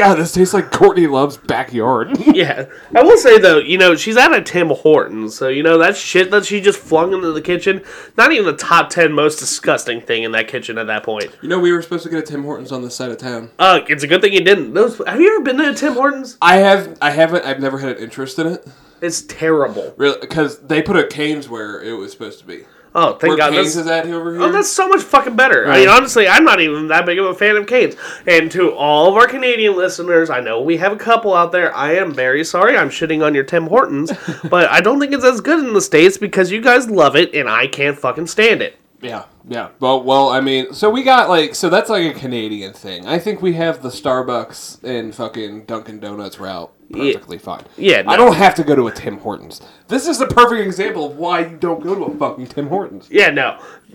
God, 0.00 0.14
this 0.14 0.32
tastes 0.32 0.54
like 0.54 0.70
Courtney 0.70 1.06
Love's 1.06 1.36
backyard. 1.36 2.16
Yeah, 2.30 2.66
I 2.96 3.02
will 3.02 3.18
say 3.18 3.38
though, 3.38 3.58
you 3.58 3.76
know, 3.76 3.96
she's 3.96 4.16
at 4.16 4.32
a 4.32 4.40
Tim 4.40 4.68
Hortons, 4.68 5.34
so 5.36 5.48
you 5.48 5.62
know 5.62 5.76
that 5.78 5.94
shit 5.94 6.30
that 6.30 6.46
she 6.46 6.60
just 6.62 6.78
flung 6.78 7.12
into 7.12 7.32
the 7.32 7.42
kitchen. 7.42 7.82
Not 8.16 8.32
even 8.32 8.46
the 8.46 8.56
top 8.56 8.88
ten 8.88 9.12
most 9.12 9.38
disgusting 9.38 10.00
thing 10.00 10.22
in 10.22 10.32
that 10.32 10.48
kitchen 10.48 10.78
at 10.78 10.86
that 10.86 11.02
point. 11.02 11.36
you 11.42 11.48
know, 11.50 11.58
we 11.58 11.70
were 11.72 11.82
supposed 11.82 12.04
to 12.04 12.08
get 12.08 12.20
a 12.20 12.22
Tim 12.22 12.44
Hortons 12.44 12.72
on 12.72 12.80
this 12.82 12.94
side 12.94 13.10
of 13.10 13.18
town. 13.18 13.50
Uh, 13.58 13.80
it's 13.88 14.04
a 14.04 14.06
good 14.06 14.22
thing 14.22 14.32
you 14.32 14.40
didn't. 14.40 14.72
Those 14.72 15.02
have 15.06 15.20
you 15.20 15.34
ever 15.34 15.44
been 15.44 15.58
to 15.58 15.70
a 15.70 15.74
Tim 15.74 15.92
Hortons? 15.94 16.38
I 16.40 16.56
have, 16.58 16.96
I 17.02 17.10
haven't, 17.10 17.44
I've 17.44 17.60
never 17.60 17.78
had 17.78 17.96
an 17.96 18.02
interest 18.02 18.38
in 18.38 18.46
it. 18.46 18.66
It's 19.02 19.20
terrible. 19.22 19.92
Really, 19.98 20.18
because 20.20 20.60
they 20.60 20.80
put 20.80 20.96
a 20.96 21.06
Canes 21.06 21.48
where 21.48 21.82
it 21.82 21.92
was 21.92 22.12
supposed 22.12 22.38
to 22.38 22.46
be. 22.46 22.64
Oh, 22.92 23.12
thank 23.12 23.22
Where 23.30 23.36
God. 23.36 23.52
Canes 23.52 23.74
That's, 23.74 23.86
is 23.86 23.90
at 23.90 24.06
over 24.06 24.30
oh, 24.30 24.32
here. 24.32 24.42
oh, 24.42 24.52
that's 24.52 24.68
so 24.68 24.88
much 24.88 25.02
fucking 25.02 25.36
better. 25.36 25.68
I 25.68 25.80
mean, 25.80 25.88
honestly, 25.88 26.26
I'm 26.26 26.44
not 26.44 26.60
even 26.60 26.88
that 26.88 27.06
big 27.06 27.18
of 27.18 27.26
a 27.26 27.34
fan 27.34 27.56
of 27.56 27.66
Canes. 27.66 27.94
And 28.26 28.50
to 28.52 28.72
all 28.72 29.08
of 29.08 29.14
our 29.14 29.28
Canadian 29.28 29.76
listeners, 29.76 30.28
I 30.28 30.40
know 30.40 30.60
we 30.60 30.78
have 30.78 30.92
a 30.92 30.96
couple 30.96 31.32
out 31.32 31.52
there. 31.52 31.74
I 31.74 31.94
am 31.94 32.12
very 32.12 32.44
sorry. 32.44 32.76
I'm 32.76 32.90
shitting 32.90 33.24
on 33.24 33.34
your 33.34 33.44
Tim 33.44 33.68
Hortons, 33.68 34.12
but 34.50 34.68
I 34.70 34.80
don't 34.80 34.98
think 34.98 35.12
it's 35.12 35.24
as 35.24 35.40
good 35.40 35.64
in 35.64 35.72
the 35.72 35.80
states 35.80 36.18
because 36.18 36.50
you 36.50 36.60
guys 36.60 36.90
love 36.90 37.14
it 37.14 37.32
and 37.34 37.48
I 37.48 37.68
can't 37.68 37.98
fucking 37.98 38.26
stand 38.26 38.60
it. 38.60 38.76
Yeah, 39.02 39.24
yeah. 39.48 39.70
Well, 39.80 40.02
well, 40.02 40.28
I 40.28 40.40
mean, 40.40 40.74
so 40.74 40.90
we 40.90 41.02
got 41.02 41.28
like, 41.28 41.54
so 41.54 41.70
that's 41.70 41.88
like 41.88 42.04
a 42.14 42.18
Canadian 42.18 42.72
thing. 42.74 43.06
I 43.06 43.18
think 43.18 43.40
we 43.40 43.54
have 43.54 43.82
the 43.82 43.88
Starbucks 43.88 44.82
and 44.84 45.14
fucking 45.14 45.64
Dunkin' 45.64 46.00
Donuts 46.00 46.38
route 46.38 46.70
perfectly 46.92 47.38
fine. 47.38 47.62
Yeah, 47.78 48.02
I 48.06 48.16
don't 48.16 48.34
have 48.34 48.54
to 48.56 48.64
go 48.64 48.74
to 48.74 48.88
a 48.88 48.92
Tim 48.92 49.18
Hortons. 49.18 49.60
This 49.88 50.06
is 50.08 50.20
a 50.20 50.26
perfect 50.26 50.60
example 50.66 51.06
of 51.10 51.16
why 51.16 51.46
you 51.46 51.56
don't 51.56 51.82
go 51.82 51.94
to 51.94 52.04
a 52.12 52.18
fucking 52.18 52.48
Tim 52.48 52.66
Hortons. 52.68 53.08
Yeah, 53.10 53.30
no. 53.30 53.58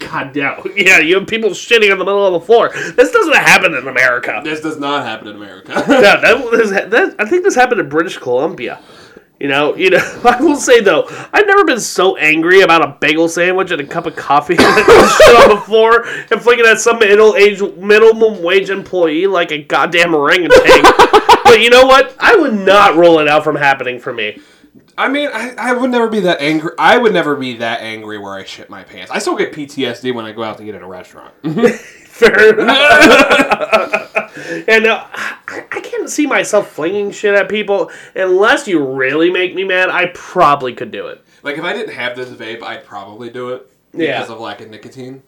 God, 0.00 0.34
no. 0.34 0.62
Yeah, 0.74 0.98
you 0.98 1.18
have 1.18 1.26
people 1.28 1.50
shitting 1.50 1.92
on 1.92 1.98
the 1.98 2.04
middle 2.04 2.26
of 2.26 2.32
the 2.40 2.46
floor. 2.46 2.70
This 2.96 3.10
doesn't 3.12 3.36
happen 3.36 3.74
in 3.74 3.86
America. 3.86 4.40
This 4.42 4.60
does 4.60 4.78
not 4.78 5.04
happen 5.06 5.28
in 5.28 5.36
America. 5.36 5.72
No, 5.88 6.00
that, 6.00 6.38
was- 6.50 6.70
that, 6.70 7.14
I 7.18 7.26
think 7.26 7.44
this 7.44 7.54
happened 7.54 7.80
in 7.80 7.88
British 7.88 8.18
Columbia. 8.18 8.80
You 9.38 9.48
know, 9.48 9.76
you 9.76 9.90
know. 9.90 10.20
I 10.24 10.40
will 10.40 10.56
say 10.56 10.80
though, 10.80 11.06
I've 11.32 11.46
never 11.46 11.64
been 11.64 11.80
so 11.80 12.16
angry 12.16 12.62
about 12.62 12.82
a 12.82 12.96
bagel 13.00 13.28
sandwich 13.28 13.70
and 13.70 13.80
a 13.80 13.86
cup 13.86 14.06
of 14.06 14.16
coffee 14.16 14.56
shit 14.56 14.66
on 14.66 15.50
the 15.50 15.62
floor 15.64 16.06
and 16.06 16.40
flinging 16.40 16.66
at 16.66 16.80
some 16.80 16.98
middle 16.98 17.36
age 17.36 17.60
minimum 17.76 18.42
wage 18.42 18.70
employee 18.70 19.26
like 19.26 19.52
a 19.52 19.62
goddamn 19.62 20.14
orangutan. 20.14 20.82
but 21.44 21.60
you 21.60 21.70
know 21.70 21.86
what? 21.86 22.16
I 22.18 22.36
would 22.36 22.54
not 22.54 22.96
rule 22.96 23.18
it 23.18 23.28
out 23.28 23.44
from 23.44 23.56
happening 23.56 23.98
for 23.98 24.12
me. 24.12 24.40
I 24.98 25.08
mean, 25.08 25.28
I, 25.30 25.54
I 25.58 25.72
would 25.74 25.90
never 25.90 26.08
be 26.08 26.20
that 26.20 26.40
angry. 26.40 26.70
I 26.78 26.96
would 26.96 27.12
never 27.12 27.36
be 27.36 27.58
that 27.58 27.82
angry 27.82 28.18
where 28.18 28.34
I 28.34 28.44
shit 28.44 28.70
my 28.70 28.82
pants. 28.82 29.10
I 29.10 29.18
still 29.18 29.36
get 29.36 29.52
PTSD 29.52 30.14
when 30.14 30.24
I 30.24 30.32
go 30.32 30.42
out 30.42 30.56
to 30.56 30.64
eat 30.64 30.74
at 30.74 30.80
a 30.80 30.86
restaurant. 30.86 31.34
Fair 32.16 32.58
enough. 32.58 34.38
and 34.68 34.86
uh, 34.86 35.04
I, 35.12 35.64
I 35.70 35.80
can't 35.80 36.08
see 36.08 36.26
myself 36.26 36.70
flinging 36.70 37.10
shit 37.10 37.34
at 37.34 37.48
people 37.48 37.90
unless 38.14 38.66
you 38.66 38.82
really 38.84 39.30
make 39.30 39.54
me 39.54 39.64
mad. 39.64 39.90
I 39.90 40.06
probably 40.14 40.72
could 40.74 40.90
do 40.90 41.08
it. 41.08 41.22
like 41.42 41.58
if 41.58 41.64
I 41.64 41.72
didn't 41.74 41.94
have 41.94 42.16
this 42.16 42.30
vape, 42.30 42.62
I'd 42.62 42.84
probably 42.86 43.28
do 43.30 43.50
it 43.50 43.70
Yeah. 43.92 44.16
because 44.18 44.30
of 44.30 44.40
lack 44.40 44.60
of 44.62 44.70
nicotine. 44.70 45.22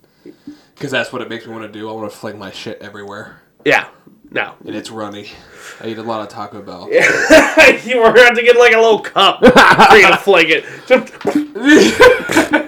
Because 0.75 0.91
that's 0.91 1.13
what 1.13 1.21
it 1.23 1.29
makes 1.29 1.47
me 1.47 1.53
want 1.53 1.71
to 1.71 1.79
do. 1.79 1.89
I 1.89 1.93
want 1.93 2.11
to 2.11 2.17
fling 2.17 2.39
my 2.39 2.51
shit 2.51 2.81
everywhere, 2.81 3.43
Yeah. 3.65 3.89
No. 4.31 4.55
and 4.65 4.75
it's 4.77 4.91
runny. 4.91 5.29
I 5.81 5.89
eat 5.89 5.99
a 5.99 6.03
lot 6.03 6.21
of 6.23 6.29
Taco 6.29 6.61
Bell. 6.63 6.89
you 7.85 7.99
were 8.01 8.13
going 8.13 8.35
to 8.35 8.43
get 8.43 8.57
like 8.59 8.73
a 8.75 8.79
little 8.79 9.01
cup 9.01 9.41
for 9.41 9.97
you 9.97 10.07
to 10.07 10.17
fling 10.19 10.47
it. 10.49 10.65
Just- 10.87 11.13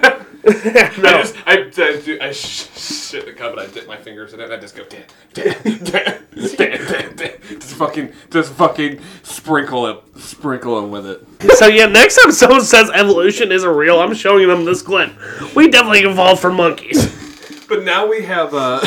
I 0.47 0.93
no. 0.97 1.21
just 1.21 1.35
I, 1.45 1.69
I, 1.77 1.99
do- 2.01 2.17
I 2.21 2.31
sh- 2.31 2.69
shit 2.75 3.25
the 3.25 3.33
cup 3.33 3.51
and 3.51 3.61
I 3.61 3.67
dip 3.67 3.87
my 3.87 3.97
fingers 3.97 4.33
in 4.33 4.39
it 4.39 4.45
and 4.45 4.53
I 4.53 4.57
just 4.57 4.75
go 4.75 4.83
dan 4.85 5.03
dan 5.33 5.55
dan 5.63 6.19
dan 6.57 6.85
dan 6.87 7.15
dan 7.15 7.31
just 7.59 7.75
fucking 7.75 8.11
just 8.31 8.51
fucking 8.53 9.01
sprinkle 9.23 9.85
it 9.87 9.99
sprinkle 10.17 10.81
them 10.81 10.89
with 10.91 11.05
it. 11.05 11.25
So 11.57 11.67
yeah, 11.67 11.85
next 11.85 12.17
time 12.21 12.31
someone 12.31 12.61
says 12.61 12.89
evolution 12.91 13.51
isn't 13.51 13.69
real, 13.69 13.99
I'm 13.99 14.15
showing 14.15 14.47
them 14.47 14.65
this 14.65 14.81
clip. 14.81 15.11
We 15.55 15.69
definitely 15.69 16.09
evolved 16.09 16.41
from 16.41 16.55
monkeys. 16.55 17.19
But 17.67 17.83
now 17.83 18.07
we 18.07 18.23
have 18.23 18.53
uh 18.53 18.79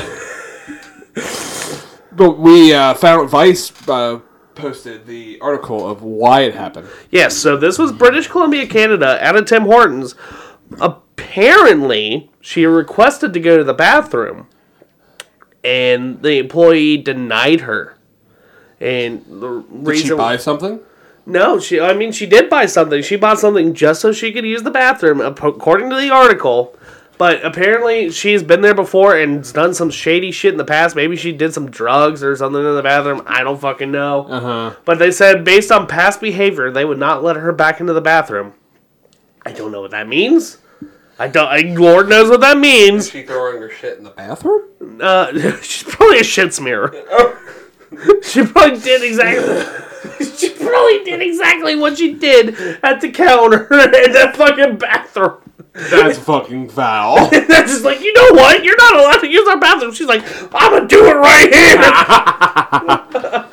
But 2.12 2.38
we 2.38 2.72
uh, 2.72 2.94
found 2.94 3.28
Vice 3.28 3.72
uh, 3.88 4.20
posted 4.54 5.04
the 5.06 5.38
article 5.40 5.88
of 5.88 6.02
why 6.02 6.42
it 6.42 6.54
happened. 6.54 6.88
Yes, 7.10 7.36
so 7.36 7.56
this 7.56 7.76
was 7.76 7.90
British 7.92 8.28
Columbia, 8.28 8.66
Canada, 8.68 9.18
at 9.20 9.34
a 9.36 9.42
Tim 9.42 9.62
Hortons. 9.64 10.14
Apparently, 11.16 12.31
she 12.40 12.66
requested 12.66 13.33
to 13.35 13.40
go 13.40 13.57
to 13.57 13.64
the 13.64 13.74
bathroom, 13.74 14.48
and 15.62 16.22
the 16.22 16.38
employee 16.38 16.96
denied 16.96 17.62
her. 17.62 17.96
And 18.81 19.24
the 19.29 19.62
Did 19.62 19.87
reason 19.87 20.09
she 20.09 20.14
buy 20.14 20.37
something? 20.37 20.81
no, 21.27 21.59
she 21.59 21.81
I 21.81 21.94
mean 21.94 22.12
she 22.12 22.27
did 22.27 22.50
buy 22.50 22.66
something. 22.66 23.03
She 23.03 23.16
bought 23.16 23.38
something 23.38 23.72
just 23.74 24.00
so 24.00 24.12
she 24.12 24.33
could 24.33 24.44
use 24.44 24.62
the 24.62 24.70
bathroom, 24.70 25.20
according 25.20 25.90
to 25.90 25.96
the 25.96 26.11
article. 26.11 26.77
But 27.16 27.44
apparently 27.44 28.11
she's 28.11 28.42
been 28.42 28.61
there 28.61 28.74
before 28.74 29.16
and 29.16 29.50
done 29.53 29.72
some 29.72 29.88
shady 29.88 30.33
shit 30.33 30.53
in 30.53 30.59
the 30.59 30.64
past. 30.64 30.96
Maybe 30.96 31.14
she 31.16 31.31
did 31.31 31.55
some 31.55 31.70
drugs 31.70 32.24
or 32.24 32.35
something 32.35 32.61
in 32.64 32.74
the 32.74 32.83
bathroom. 32.83 33.22
I 33.24 33.44
don't 33.44 33.61
fucking 33.61 33.92
know. 33.92 34.27
Uh-huh. 34.29 34.74
But 34.85 34.98
they 34.98 35.12
said 35.12 35.44
based 35.44 35.70
on 35.70 35.87
past 35.87 36.20
behavior, 36.20 36.72
they 36.72 36.85
would 36.85 36.98
not 36.98 37.22
let 37.22 37.37
her 37.37 37.53
back 37.53 37.81
into 37.81 37.92
the 37.92 38.00
bathroom. 38.00 38.55
I 39.46 39.53
don't 39.53 39.70
know 39.70 39.81
what 39.81 39.92
that 39.92 40.09
means. 40.09 40.59
I 41.18 41.29
don't. 41.29 41.48
I, 41.48 41.61
Lord 41.61 42.09
knows 42.09 42.29
what 42.29 42.40
that 42.40 42.59
means. 42.59 43.11
She 43.11 43.22
throwing 43.22 43.61
her 43.61 43.70
shit 43.70 43.98
in 43.98 44.05
the 44.05 44.11
bathroom? 44.11 44.62
Uh, 45.00 45.59
she's 45.62 45.85
probably 45.85 46.20
a 46.20 46.24
shit 46.24 46.53
smearer. 46.55 46.92
she 48.22 48.44
probably 48.44 48.81
did 48.81 49.03
exactly. 49.03 49.64
she 50.37 50.50
probably 50.50 51.05
did 51.05 51.22
exactly 51.22 51.77
what 51.77 51.98
she 51.98 52.14
did 52.14 52.55
at 52.83 53.00
the 53.00 53.11
counter 53.11 53.62
in 53.72 54.12
that 54.12 54.37
fucking 54.37 54.77
bathroom. 54.79 55.38
That's 55.72 56.18
fucking 56.18 56.68
foul. 56.68 57.31
They're 57.31 57.46
just 57.46 57.85
like, 57.85 58.00
you 58.00 58.12
know 58.12 58.33
what? 58.33 58.62
You're 58.62 58.77
not 58.77 58.94
allowed 58.96 59.20
to 59.20 59.29
use 59.29 59.48
our 59.48 59.59
bathroom. 59.59 59.92
She's 59.92 60.07
like, 60.07 60.22
I'm 60.55 60.72
gonna 60.72 60.87
do 60.87 61.07
it 61.07 61.14
right 61.14 61.53
here. 61.53 63.43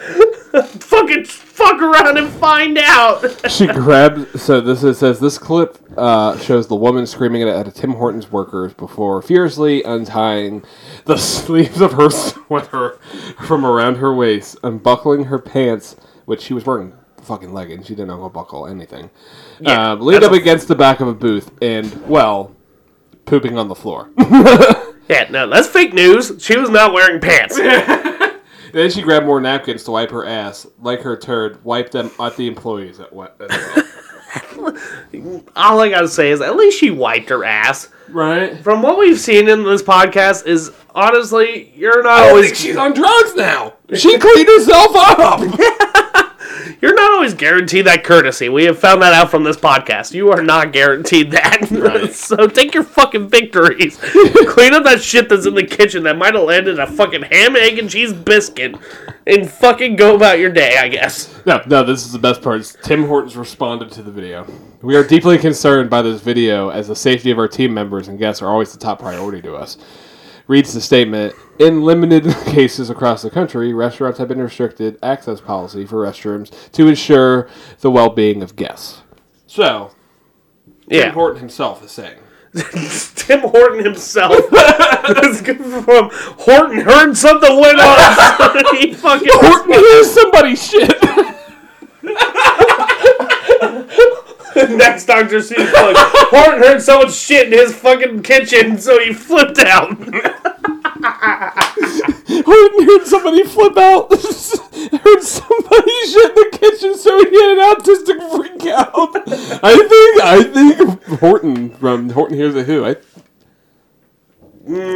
fucking 0.79 1.23
fuck 1.25 1.81
around 1.81 2.17
and 2.17 2.29
find 2.29 2.77
out. 2.77 3.23
she 3.51 3.67
grabs. 3.67 4.41
So 4.41 4.59
this 4.59 4.83
is, 4.83 4.97
says 4.97 5.19
this 5.19 5.37
clip 5.37 5.77
uh, 5.97 6.37
shows 6.39 6.67
the 6.67 6.75
woman 6.75 7.07
screaming 7.07 7.43
at 7.43 7.67
a 7.67 7.71
Tim 7.71 7.93
Hortons 7.93 8.31
workers 8.31 8.73
before 8.73 9.21
furiously 9.21 9.83
untying 9.83 10.63
the 11.05 11.17
sleeves 11.19 11.79
of 11.79 11.93
her 11.93 12.09
sweater 12.09 12.99
from 13.45 13.65
around 13.65 13.95
her 13.95 14.13
waist, 14.13 14.57
unbuckling 14.63 15.25
her 15.25 15.39
pants, 15.39 15.95
which 16.25 16.41
she 16.41 16.53
was 16.53 16.65
wearing 16.65 16.93
fucking 17.21 17.53
leggings. 17.53 17.87
She 17.87 17.95
didn't 17.95 18.11
unbuckle 18.11 18.67
anything. 18.67 19.09
Yeah, 19.61 19.91
um, 19.91 20.01
leaned 20.01 20.23
up 20.23 20.33
against 20.33 20.67
the 20.67 20.75
back 20.75 20.99
of 20.99 21.07
a 21.07 21.13
booth 21.13 21.51
and 21.61 22.07
well, 22.07 22.53
pooping 23.25 23.57
on 23.57 23.69
the 23.69 23.75
floor. 23.75 24.09
Yeah, 25.09 25.27
no, 25.29 25.49
that's 25.49 25.67
fake 25.67 25.93
news. 25.93 26.31
She 26.39 26.57
was 26.57 26.69
not 26.69 26.93
wearing 26.93 27.19
pants. 27.19 27.57
Then 28.71 28.89
she 28.91 29.01
grabbed 29.01 29.25
more 29.25 29.39
napkins 29.41 29.84
to 29.86 29.91
wipe 29.91 30.12
her 30.12 30.25
ass, 30.25 30.67
like 30.81 31.01
her 31.01 31.17
turd, 31.17 31.63
wiped 31.63 31.91
them 31.91 32.12
at 32.19 32.36
the 32.36 32.47
employees 32.47 32.99
at 32.99 33.12
what. 33.12 33.39
All 35.55 35.79
I 35.79 35.89
gotta 35.89 36.07
say 36.07 36.31
is, 36.31 36.41
at 36.41 36.55
least 36.55 36.79
she 36.79 36.89
wiped 36.91 37.29
her 37.29 37.43
ass. 37.43 37.89
right. 38.10 38.57
From 38.63 38.81
what 38.81 38.97
we've 38.97 39.19
seen 39.19 39.49
in 39.49 39.63
this 39.63 39.84
podcast, 39.84 40.45
is 40.45 40.71
honestly, 40.95 41.71
you're 41.75 42.03
not 42.03 42.19
I 42.23 42.29
always 42.29 42.45
think 42.45 42.55
she's 42.57 42.77
on 42.77 42.93
drugs 42.93 43.36
now. 43.36 43.73
She 43.93 44.17
cleaned 44.17 44.47
herself 44.47 44.91
up. 44.95 45.41
You're 46.82 46.96
not 46.96 47.12
always 47.12 47.36
guaranteed 47.36 47.86
that 47.86 48.04
courtesy. 48.04 48.50
We 48.50 48.63
have 48.65 48.80
found 48.80 49.04
that 49.04 49.13
out 49.13 49.30
from 49.30 49.44
this 49.44 49.58
podcast. 49.58 50.13
You 50.13 50.32
are 50.32 50.41
not 50.41 50.74
guaranteed 50.74 51.32
that. 51.32 51.70
Right. 51.82 52.13
so 52.13 52.48
take 52.48 52.74
your 52.74 52.84
fucking 52.84 53.30
victories. 53.30 53.98
Clean 54.48 54.74
up 54.74 54.84
that 54.84 55.02
shit 55.02 55.30
that's 55.30 55.46
in 55.46 55.56
the 55.56 55.63
kitchen 55.63 56.04
that 56.04 56.17
might 56.17 56.34
have 56.36 56.44
landed 56.44 56.80
a 56.80 56.88
fucking 56.88 57.24
ham, 57.24 57.56
egg, 57.56 57.80
and 57.80 57.89
cheese 57.89 58.13
biscuit. 58.13 58.76
And 59.26 59.50
fucking 59.50 59.96
go 59.96 60.15
about 60.15 60.39
your 60.39 60.52
day, 60.52 60.78
I 60.78 60.88
guess. 60.88 61.44
no, 61.46 61.62
no, 61.67 61.84
this 61.84 62.06
is 62.06 62.12
the 62.12 62.20
best 62.20 62.41
part. 62.41 62.76
Tim 62.84 63.06
Hortons 63.06 63.38
responded 63.38 63.91
to 63.91 64.04
the 64.04 64.12
video. 64.12 64.46
We 64.82 64.96
are 64.96 65.04
deeply 65.04 65.38
concerned 65.38 65.89
by 65.89 66.02
this 66.02 66.22
video 66.22 66.70
as 66.70 66.88
the 66.88 66.96
safety 66.96 67.32
of 67.32 67.38
our 67.38 67.48
team 67.48 67.74
members 67.74 68.08
and 68.08 68.17
guests 68.17 68.41
are 68.41 68.50
always 68.50 68.72
the 68.74 68.80
top 68.80 69.00
priority 69.00 69.41
to 69.44 69.56
us. 69.56 69.78
Reads 70.51 70.73
the 70.73 70.81
statement 70.81 71.33
In 71.59 71.81
limited 71.81 72.25
cases 72.45 72.89
across 72.89 73.21
the 73.21 73.29
country, 73.29 73.73
restaurants 73.73 74.19
have 74.19 74.27
been 74.27 74.41
restricted 74.41 74.99
access 75.01 75.39
policy 75.39 75.85
for 75.85 76.05
restrooms 76.05 76.69
to 76.73 76.89
ensure 76.89 77.47
the 77.79 77.89
well 77.89 78.09
being 78.09 78.43
of 78.43 78.57
guests. 78.57 79.01
So, 79.47 79.91
Tim 80.89 80.99
Yeah. 80.99 81.11
Horton 81.11 81.39
himself 81.39 81.85
is 81.85 81.91
saying. 81.91 82.19
Tim 83.15 83.39
Horton 83.39 83.81
himself. 83.85 84.35
From 85.85 86.09
Horton 86.11 86.81
heard 86.81 87.15
something 87.15 87.55
went 87.57 87.79
on. 87.79 88.75
he 88.75 88.93
fucking 88.93 89.29
Horton 89.31 89.71
hears 89.71 90.11
somebody 90.11 90.57
shit! 90.57 90.97
Next 94.77 95.05
Dr. 95.05 95.38
Seuss 95.39 95.71
book. 95.71 95.97
Horton 96.29 96.60
heard 96.60 96.81
someone 96.81 97.12
shit 97.12 97.47
in 97.47 97.53
his 97.53 97.73
fucking 97.75 98.23
kitchen, 98.23 98.77
so 98.77 98.99
he 98.99 99.13
flipped 99.13 99.60
out. 99.60 99.89
Horton 102.43 102.86
heard 102.86 103.05
somebody 103.05 103.43
flip 103.43 103.77
out 103.77 104.12
heard 104.13 105.21
somebody 105.21 105.91
shit 106.05 106.29
in 106.29 106.36
the 106.36 106.49
kitchen, 106.60 106.95
so 106.97 107.17
he 107.17 107.41
had 107.41 107.57
an 107.57 107.63
autistic 107.75 108.19
freak 108.36 108.65
out. 108.71 109.15
I 109.63 109.75
think 109.88 110.21
I 110.21 110.43
think 110.43 111.03
Horton 111.19 111.69
from 111.71 112.10
Horton 112.10 112.38
Hears 112.38 112.55
a 112.55 112.63
Who. 112.63 112.86
I, 112.86 112.95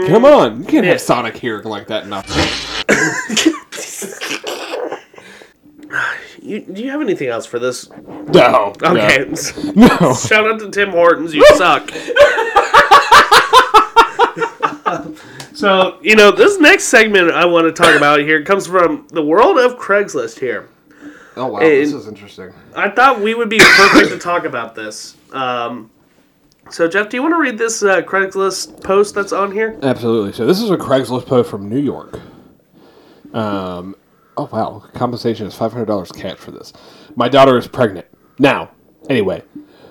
Come 0.07 0.25
on, 0.25 0.59
you 0.61 0.65
can't 0.65 0.85
Yeah. 0.85 0.91
have 0.91 1.01
Sonic 1.01 1.35
hearing 1.37 1.65
like 1.65 1.87
that. 1.87 2.03
Enough. 2.03 2.25
You, 6.41 6.61
do 6.61 6.83
you 6.83 6.91
have 6.91 7.01
anything 7.01 7.27
else 7.27 7.45
for 7.45 7.59
this? 7.59 7.89
No. 8.07 8.73
Okay. 8.81 9.25
No. 9.75 10.13
Shout 10.13 10.49
out 10.49 10.59
to 10.59 10.71
Tim 10.71 10.91
Hortons. 10.91 11.33
You 11.33 11.45
suck. 11.55 11.89
so, 15.53 15.97
you 16.01 16.15
know, 16.15 16.31
this 16.31 16.59
next 16.59 16.85
segment 16.85 17.31
I 17.31 17.45
want 17.45 17.67
to 17.67 17.71
talk 17.71 17.95
about 17.95 18.19
here 18.19 18.43
comes 18.43 18.67
from 18.67 19.07
the 19.11 19.23
world 19.23 19.57
of 19.57 19.77
Craigslist 19.77 20.39
here. 20.39 20.69
Oh 21.37 21.47
wow, 21.47 21.59
this 21.59 21.91
is 21.91 22.07
interesting. 22.07 22.53
I 22.75 22.89
thought 22.89 23.19
we 23.19 23.33
would 23.33 23.49
be 23.49 23.59
perfect 23.59 24.09
to 24.11 24.17
talk 24.17 24.45
about 24.45 24.73
this. 24.73 25.17
Um, 25.33 25.91
so, 26.69 26.87
Jeff, 26.87 27.09
do 27.09 27.17
you 27.17 27.21
want 27.21 27.33
to 27.33 27.39
read 27.39 27.57
this 27.57 27.83
uh, 27.83 28.01
Craigslist 28.01 28.81
post 28.83 29.15
that's 29.15 29.33
on 29.33 29.51
here? 29.51 29.77
Absolutely. 29.83 30.31
So 30.31 30.45
this 30.45 30.61
is 30.61 30.71
a 30.71 30.77
Craigslist 30.77 31.25
post 31.25 31.49
from 31.49 31.69
New 31.69 31.79
York. 31.79 32.19
Um. 33.33 33.95
Oh 34.37 34.49
wow, 34.51 34.83
compensation 34.93 35.47
is 35.47 35.55
five 35.55 35.71
hundred 35.71 35.85
dollars 35.85 36.11
cash 36.11 36.37
for 36.37 36.51
this. 36.51 36.73
My 37.15 37.29
daughter 37.29 37.57
is 37.57 37.67
pregnant 37.67 38.07
now. 38.37 38.71
Anyway, 39.09 39.43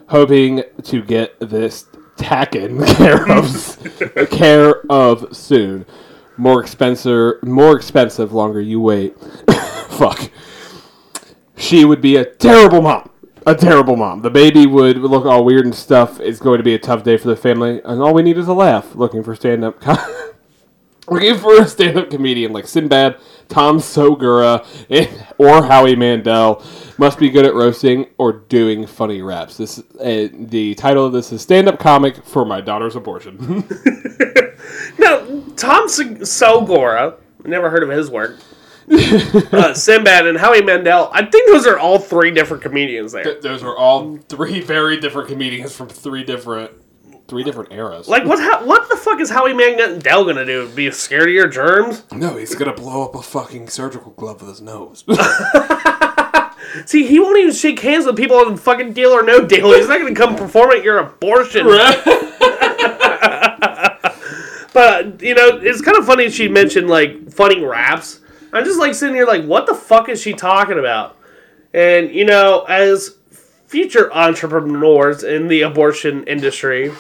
hoping 0.08 0.62
to 0.82 1.02
get 1.02 1.38
this 1.40 1.86
taken 2.16 2.84
care 2.96 3.30
of 3.30 3.78
care 4.30 4.90
of 4.90 5.34
soon. 5.36 5.86
More 6.36 6.60
expensive, 6.60 7.42
more 7.42 7.76
expensive. 7.76 8.32
Longer 8.32 8.60
you 8.60 8.80
wait. 8.80 9.18
Fuck. 9.88 10.30
She 11.56 11.84
would 11.84 12.00
be 12.00 12.16
a 12.16 12.24
terrible 12.24 12.82
mom. 12.82 13.10
A 13.46 13.54
terrible 13.54 13.96
mom. 13.96 14.22
The 14.22 14.30
baby 14.30 14.66
would 14.66 14.96
look 14.96 15.26
all 15.26 15.44
weird 15.44 15.66
and 15.66 15.74
stuff. 15.74 16.18
It's 16.18 16.40
going 16.40 16.58
to 16.58 16.64
be 16.64 16.74
a 16.74 16.78
tough 16.78 17.04
day 17.04 17.16
for 17.16 17.28
the 17.28 17.36
family, 17.36 17.80
and 17.84 18.02
all 18.02 18.14
we 18.14 18.22
need 18.22 18.38
is 18.38 18.48
a 18.48 18.54
laugh. 18.54 18.94
Looking 18.94 19.22
for 19.22 19.36
stand 19.36 19.64
up. 19.64 19.82
Looking 21.08 21.36
for 21.36 21.60
a 21.60 21.68
stand 21.68 21.98
up 21.98 22.10
comedian 22.10 22.52
like 22.52 22.66
Sinbad, 22.66 23.18
Tom 23.48 23.80
Segura, 23.80 24.64
or 25.38 25.62
Howie 25.62 25.96
Mandel. 25.96 26.62
Must 26.98 27.18
be 27.18 27.28
good 27.30 27.44
at 27.44 27.54
roasting 27.54 28.06
or 28.18 28.32
doing 28.32 28.86
funny 28.86 29.20
raps. 29.20 29.56
This 29.56 29.78
uh, 30.00 30.28
The 30.32 30.74
title 30.76 31.04
of 31.06 31.12
this 31.12 31.32
is 31.32 31.42
Stand 31.42 31.68
Up 31.68 31.78
Comic 31.80 32.24
for 32.24 32.44
My 32.44 32.60
Daughter's 32.60 32.96
Abortion. 32.96 33.64
No, 34.98 35.42
Tom 35.56 35.88
Segura. 35.88 37.16
Never 37.44 37.68
heard 37.70 37.82
of 37.82 37.90
his 37.90 38.10
work. 38.10 38.38
uh, 38.90 39.74
Sinbad 39.74 40.26
and 40.26 40.38
Howie 40.38 40.62
Mandel. 40.62 41.10
I 41.12 41.24
think 41.24 41.50
those 41.50 41.66
are 41.66 41.78
all 41.78 41.98
three 41.98 42.30
different 42.30 42.62
comedians 42.62 43.12
there. 43.12 43.40
Those 43.40 43.62
are 43.62 43.76
all 43.76 44.16
three 44.28 44.60
very 44.60 44.98
different 45.00 45.28
comedians 45.28 45.74
from 45.74 45.88
three 45.88 46.22
different 46.24 46.70
three 47.28 47.42
different 47.42 47.72
eras. 47.72 48.08
Like, 48.08 48.24
what? 48.24 48.38
Ha- 48.38 48.64
what 48.64 48.88
the 48.88 48.96
fuck 48.96 49.20
is 49.20 49.30
Howie 49.30 49.54
Mandel 49.54 50.24
gonna 50.24 50.44
do? 50.44 50.68
Be 50.68 50.90
scared 50.90 51.28
of 51.28 51.34
your 51.34 51.48
germs? 51.48 52.04
no, 52.12 52.36
he's 52.36 52.54
gonna 52.54 52.74
blow 52.74 53.04
up 53.04 53.14
a 53.14 53.22
fucking 53.22 53.68
surgical 53.68 54.12
glove 54.12 54.40
with 54.40 54.50
his 54.50 54.60
nose. 54.60 55.04
See, 56.86 57.06
he 57.06 57.20
won't 57.20 57.38
even 57.38 57.52
shake 57.54 57.78
hands 57.80 58.04
with 58.06 58.16
people 58.16 58.36
on 58.36 58.56
fucking 58.56 58.92
Deal 58.94 59.10
or 59.10 59.22
No 59.22 59.46
Deal. 59.46 59.72
He's 59.72 59.88
not 59.88 59.98
gonna 59.98 60.14
come 60.14 60.36
perform 60.36 60.72
at 60.72 60.82
your 60.82 60.98
abortion. 60.98 61.66
But 64.74 65.22
you 65.22 65.34
know, 65.36 65.60
it's 65.62 65.80
kind 65.80 65.96
of 65.96 66.04
funny 66.04 66.28
she 66.28 66.48
mentioned 66.48 66.90
like 66.90 67.30
funny 67.30 67.64
raps. 67.64 68.20
I'm 68.52 68.64
just 68.64 68.78
like 68.78 68.94
sitting 68.94 69.14
here 69.14 69.24
like, 69.24 69.44
what 69.44 69.66
the 69.66 69.74
fuck 69.74 70.08
is 70.08 70.20
she 70.20 70.34
talking 70.34 70.78
about? 70.78 71.16
And 71.72 72.10
you 72.10 72.24
know, 72.24 72.64
as 72.68 73.16
future 73.74 74.08
entrepreneurs 74.14 75.24
in 75.24 75.48
the 75.48 75.62
abortion 75.62 76.22
industry, 76.28 76.92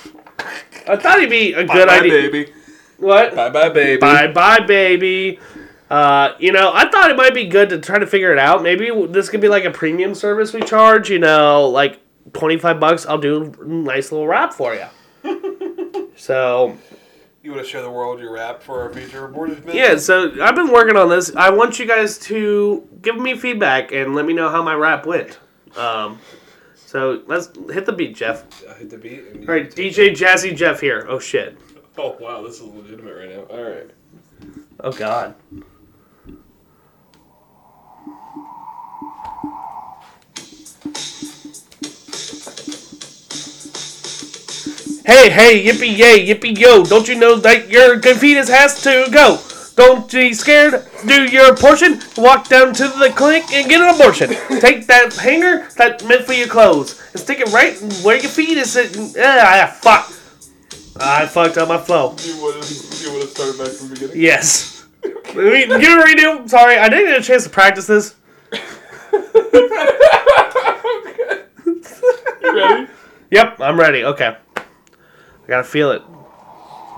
I 0.88 0.96
thought 0.96 1.18
it'd 1.18 1.30
be 1.30 1.52
a 1.52 1.64
good 1.64 1.88
idea. 1.88 2.10
Bye, 2.22 2.28
baby. 2.32 2.52
What? 2.98 3.36
Bye 3.36 3.50
bye, 3.50 3.68
baby. 3.68 4.00
Bye 4.00 4.26
bye, 4.32 4.58
baby. 4.58 5.38
Uh, 5.88 6.34
you 6.40 6.50
know, 6.50 6.72
I 6.74 6.88
thought 6.90 7.12
it 7.12 7.16
might 7.16 7.32
be 7.32 7.46
good 7.46 7.68
to 7.68 7.78
try 7.78 8.00
to 8.00 8.06
figure 8.08 8.32
it 8.32 8.40
out. 8.40 8.64
Maybe 8.64 8.90
this 9.06 9.28
could 9.28 9.40
be 9.40 9.46
like 9.48 9.64
a 9.64 9.70
premium 9.70 10.16
service 10.16 10.52
we 10.52 10.62
charge. 10.62 11.10
You 11.10 11.20
know, 11.20 11.68
like 11.68 12.00
twenty 12.32 12.58
five 12.58 12.80
bucks. 12.80 13.06
I'll 13.06 13.18
do 13.18 13.54
a 13.60 13.64
nice 13.64 14.10
little 14.10 14.26
rap 14.26 14.52
for 14.52 14.74
you. 14.74 16.10
so 16.16 16.76
You 17.44 17.52
want 17.52 17.62
to 17.62 17.68
show 17.70 17.82
the 17.82 17.90
world 17.90 18.18
your 18.18 18.32
rap 18.32 18.64
for 18.64 18.80
our 18.82 18.92
future 18.92 19.26
abortion? 19.26 19.62
yeah, 19.72 19.96
so 19.96 20.32
I've 20.42 20.56
been 20.56 20.72
working 20.72 20.96
on 20.96 21.08
this. 21.08 21.34
I 21.36 21.50
want 21.50 21.78
you 21.78 21.86
guys 21.86 22.18
to 22.30 22.82
give 23.00 23.16
me 23.16 23.36
feedback 23.36 23.92
and 23.92 24.16
let 24.16 24.26
me 24.26 24.32
know 24.32 24.48
how 24.48 24.60
my 24.60 24.74
rap 24.74 25.06
went. 25.06 25.38
Um, 25.76 26.18
so 26.94 27.24
let's 27.26 27.48
hit 27.72 27.86
the 27.86 27.92
beat, 27.92 28.14
Jeff. 28.14 28.44
I 28.70 28.74
hit 28.74 28.88
the 28.88 28.96
beat. 28.96 29.24
And 29.26 29.48
All 29.48 29.56
right, 29.56 29.68
DJ 29.68 30.12
Jazzy 30.12 30.54
Jeff 30.54 30.80
here. 30.80 31.04
Oh 31.08 31.18
shit. 31.18 31.58
Oh 31.96 32.16
wow, 32.18 32.42
this 32.42 32.56
is 32.56 32.62
legitimate 32.62 33.14
right 33.14 33.30
now. 33.30 33.42
All 33.42 33.62
right. 33.62 33.88
Oh 34.80 34.90
god. 34.90 35.36
Hey, 45.06 45.30
hey, 45.30 45.64
yippee 45.64 45.96
yay, 45.96 46.26
yippee 46.26 46.58
yo, 46.58 46.84
don't 46.84 47.06
you 47.06 47.14
know 47.14 47.36
that 47.36 47.68
your 47.68 47.94
good 47.94 48.16
fetus 48.16 48.48
has 48.48 48.82
to 48.82 49.06
go? 49.12 49.38
Don't 49.76 50.10
be 50.10 50.32
scared, 50.34 50.86
do 51.04 51.24
your 51.24 51.56
portion, 51.56 52.00
walk 52.16 52.48
down 52.48 52.72
to 52.74 52.86
the 52.86 53.12
clinic 53.14 53.52
and 53.52 53.68
get 53.68 53.80
an 53.80 53.92
abortion. 53.94 54.28
Take 54.60 54.86
that 54.86 55.12
hanger 55.14 55.68
that's 55.76 56.04
meant 56.04 56.24
for 56.26 56.32
your 56.32 56.46
clothes 56.46 57.02
and 57.12 57.20
stick 57.20 57.40
it 57.40 57.52
right 57.52 57.76
where 58.04 58.16
your 58.16 58.30
fetus 58.30 58.76
is. 58.76 59.16
Ah, 59.18 59.76
fuck. 59.80 60.12
I 60.96 61.26
fucked 61.26 61.58
up 61.58 61.68
my 61.68 61.78
flow. 61.78 62.14
You 62.22 62.36
want 62.40 62.62
to 62.62 62.74
you 63.02 63.10
want 63.12 63.22
to 63.22 63.28
start 63.28 63.58
back 63.58 63.68
from 63.68 63.88
the 63.88 63.94
beginning? 63.94 64.22
Yes. 64.22 64.86
Let 65.02 65.34
me 65.34 65.66
give 65.66 65.98
a 65.98 66.02
redo. 66.04 66.48
Sorry, 66.48 66.76
I 66.78 66.88
didn't 66.88 67.06
get 67.06 67.20
a 67.20 67.22
chance 67.24 67.42
to 67.42 67.50
practice 67.50 67.88
this. 67.88 68.14
You 72.42 72.56
ready? 72.56 72.86
Yep, 73.30 73.60
I'm 73.60 73.78
ready. 73.80 74.04
Okay. 74.04 74.36
I 74.56 75.48
gotta 75.48 75.64
feel 75.64 75.90
it. 75.90 76.02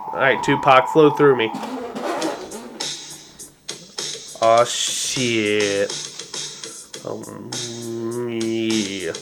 Alright, 0.09 0.43
Tupac, 0.43 0.89
flow 0.89 1.11
through 1.11 1.37
me. 1.37 1.51
Oh 4.43 4.65
shit. 4.65 5.91
Um, 7.07 7.51
yeah. 8.43 9.13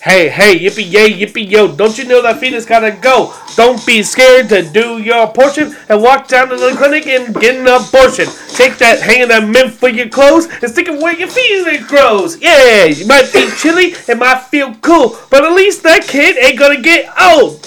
Hey, 0.00 0.30
hey, 0.30 0.58
yippee 0.58 0.90
yay, 0.90 1.12
yippee 1.12 1.50
yo, 1.50 1.68
don't 1.76 1.98
you 1.98 2.06
know 2.06 2.22
that 2.22 2.40
fetus 2.40 2.64
gotta 2.64 2.92
go? 2.92 3.34
Don't 3.54 3.84
be 3.84 4.02
scared 4.02 4.48
to 4.48 4.62
do 4.62 4.96
your 4.96 5.30
portion 5.30 5.76
and 5.90 6.02
walk 6.02 6.26
down 6.26 6.48
to 6.48 6.56
the 6.56 6.72
clinic 6.74 7.06
and 7.06 7.34
get 7.34 7.56
an 7.56 7.66
abortion. 7.66 8.26
Take 8.54 8.78
that 8.78 9.00
hanging 9.00 9.28
that 9.28 9.46
mint 9.46 9.72
for 9.74 9.90
your 9.90 10.08
clothes 10.08 10.46
and 10.46 10.70
stick 10.70 10.88
it 10.88 11.02
where 11.02 11.14
your 11.14 11.28
fetus 11.28 11.86
grows. 11.86 12.40
Yeah, 12.40 12.86
you 12.86 13.06
might 13.06 13.30
be 13.30 13.50
chilly, 13.58 13.94
it 14.08 14.16
might 14.16 14.40
feel 14.44 14.74
cool, 14.76 15.18
but 15.28 15.44
at 15.44 15.52
least 15.52 15.82
that 15.82 16.04
kid 16.04 16.38
ain't 16.38 16.58
gonna 16.58 16.80
get 16.80 17.12
old. 17.20 17.60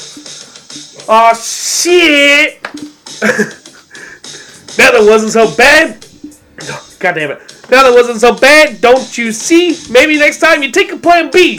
Oh 1.08 1.34
shit! 1.36 2.60
now 4.78 4.92
that 4.92 5.06
wasn't 5.08 5.32
so 5.32 5.56
bad. 5.56 6.06
God 7.00 7.16
damn 7.16 7.32
it. 7.32 7.40
Now 7.70 7.84
that 7.84 7.94
wasn't 7.94 8.20
so 8.22 8.36
bad, 8.36 8.82
don't 8.82 9.18
you 9.18 9.32
see? 9.32 9.78
Maybe 9.92 10.18
next 10.18 10.40
time 10.40 10.64
you 10.64 10.72
take 10.72 10.92
a 10.92 10.98
plan 10.98 11.32
B. 11.32 11.58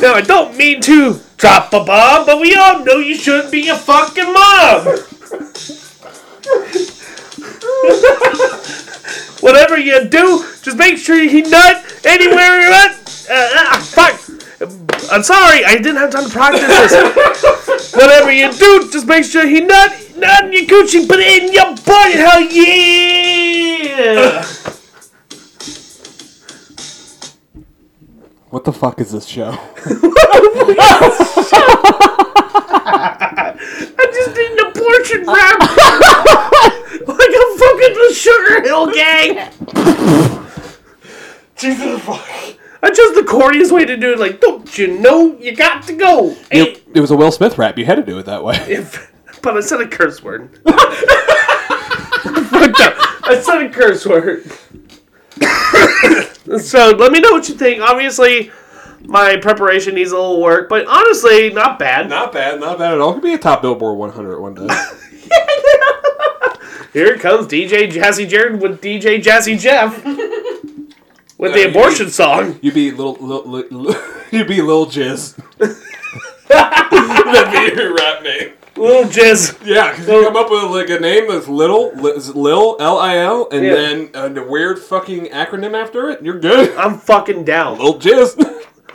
now, 0.00 0.14
I 0.14 0.22
don't 0.24 0.56
mean 0.56 0.80
to 0.82 1.20
drop 1.36 1.72
a 1.72 1.84
bomb, 1.84 2.26
but 2.26 2.40
we 2.40 2.54
all 2.54 2.84
know 2.84 2.98
you 2.98 3.14
shouldn't 3.14 3.50
be 3.50 3.68
a 3.68 3.76
fucking 3.76 4.32
mom. 4.32 4.86
Whatever 9.40 9.76
you 9.78 10.04
do, 10.08 10.44
just 10.62 10.76
make 10.76 10.98
sure 10.98 11.16
you 11.16 11.42
nut 11.42 11.84
anywhere 12.04 12.60
you're 12.60 12.72
at. 12.72 12.92
Uh, 13.28 13.48
ah, 13.54 13.88
fuck. 13.92 14.41
I'm 15.10 15.22
sorry, 15.22 15.64
I 15.64 15.76
didn't 15.76 15.96
have 15.96 16.10
time 16.10 16.24
to 16.24 16.30
practice 16.30 16.66
this. 16.66 17.92
Whatever 17.94 18.32
you 18.32 18.52
do, 18.52 18.90
just 18.90 19.06
make 19.06 19.24
sure 19.24 19.46
he 19.46 19.60
not 19.60 19.90
not 20.16 20.44
in 20.44 20.52
your 20.52 20.64
coochie, 20.64 21.06
but 21.06 21.20
in 21.20 21.52
your 21.52 21.74
butt. 21.84 22.12
Hell 22.12 22.40
yeah! 22.42 24.44
What 28.50 28.64
the 28.64 28.72
fuck 28.72 29.00
is 29.00 29.12
this 29.12 29.26
show? 29.26 29.50
I 32.94 33.56
just 34.12 34.34
did 34.34 34.52
an 34.52 34.58
abortion 34.68 35.24
rap 35.26 35.60
like 37.08 37.30
a 37.30 37.56
fucking 37.58 37.94
the 37.94 38.12
Sugar 38.14 38.60
Hill 38.62 38.86
gang. 38.92 39.48
Jesus 41.56 42.00
fuck. 42.02 42.28
I 42.82 42.90
just 42.90 43.14
the 43.14 43.22
corniest 43.22 43.70
way 43.70 43.84
to 43.84 43.96
do 43.96 44.12
it. 44.12 44.18
Like, 44.18 44.40
don't 44.40 44.76
you 44.76 44.98
know 44.98 45.36
you 45.38 45.54
got 45.54 45.84
to 45.84 45.92
go? 45.92 46.34
Hey, 46.50 46.62
It, 46.62 46.82
it 46.94 47.00
was 47.00 47.12
a 47.12 47.16
Will 47.16 47.30
Smith 47.30 47.56
rap. 47.56 47.78
You 47.78 47.84
had 47.84 47.94
to 47.94 48.02
do 48.02 48.18
it 48.18 48.26
that 48.26 48.42
way. 48.42 48.56
if, 48.68 49.12
but 49.40 49.56
I 49.56 49.60
said 49.60 49.80
a 49.80 49.86
curse 49.88 50.22
word. 50.22 50.50
fucked 50.64 50.70
up. 52.80 52.94
I 53.24 53.40
said 53.40 53.62
a 53.62 53.70
curse 53.70 54.04
word. 54.04 54.44
so 56.60 56.90
let 56.90 57.12
me 57.12 57.20
know 57.20 57.30
what 57.30 57.48
you 57.48 57.54
think. 57.54 57.80
Obviously, 57.82 58.50
my 59.04 59.36
preparation 59.36 59.94
needs 59.94 60.10
a 60.10 60.16
little 60.16 60.40
work, 60.40 60.68
but 60.68 60.86
honestly, 60.86 61.50
not 61.50 61.78
bad. 61.78 62.08
Not 62.08 62.32
bad, 62.32 62.60
not 62.60 62.78
bad 62.78 62.94
at 62.94 63.00
all. 63.00 63.14
Could 63.14 63.22
be 63.22 63.34
a 63.34 63.38
top 63.38 63.62
Billboard 63.62 63.96
100 63.96 64.40
one 64.40 64.54
day. 64.54 64.66
Here 66.92 67.16
comes 67.16 67.46
DJ 67.46 67.90
Jazzy 67.90 68.28
Jared 68.28 68.60
with 68.60 68.82
DJ 68.82 69.22
Jazzy 69.22 69.58
Jeff 69.58 69.96
with 71.42 71.54
the 71.54 71.68
abortion 71.68 72.08
song. 72.10 72.58
You'd 72.62 72.74
be 72.74 72.90
little, 72.90 73.14
little, 73.14 73.50
little 73.50 73.94
you 74.30 74.44
be 74.44 74.62
Lil 74.62 74.86
Jizz. 74.86 75.36
That'd 76.48 77.52
be 77.74 77.80
your 77.80 77.94
rap 77.94 78.22
name. 78.22 78.52
Little 78.76 79.04
Jizz. 79.10 79.66
Yeah, 79.66 79.90
because 79.90 80.08
you 80.08 80.22
come 80.24 80.36
up 80.36 80.50
with 80.50 80.64
like 80.70 80.88
a 80.90 80.98
name 81.00 81.28
that's 81.28 81.48
little, 81.48 81.92
Lil 81.94 82.76
L 82.80 82.98
I 82.98 83.18
L, 83.18 83.48
and 83.52 83.64
Yeah. 83.64 83.74
then 83.74 84.36
a 84.38 84.42
weird 84.48 84.78
fucking 84.78 85.26
acronym 85.26 85.74
after 85.80 86.08
it. 86.10 86.22
You're 86.22 86.38
good. 86.40 86.74
I'm 86.76 86.98
fucking 86.98 87.44
down. 87.44 87.78
Lil 87.78 87.98
Jizz. 88.00 88.36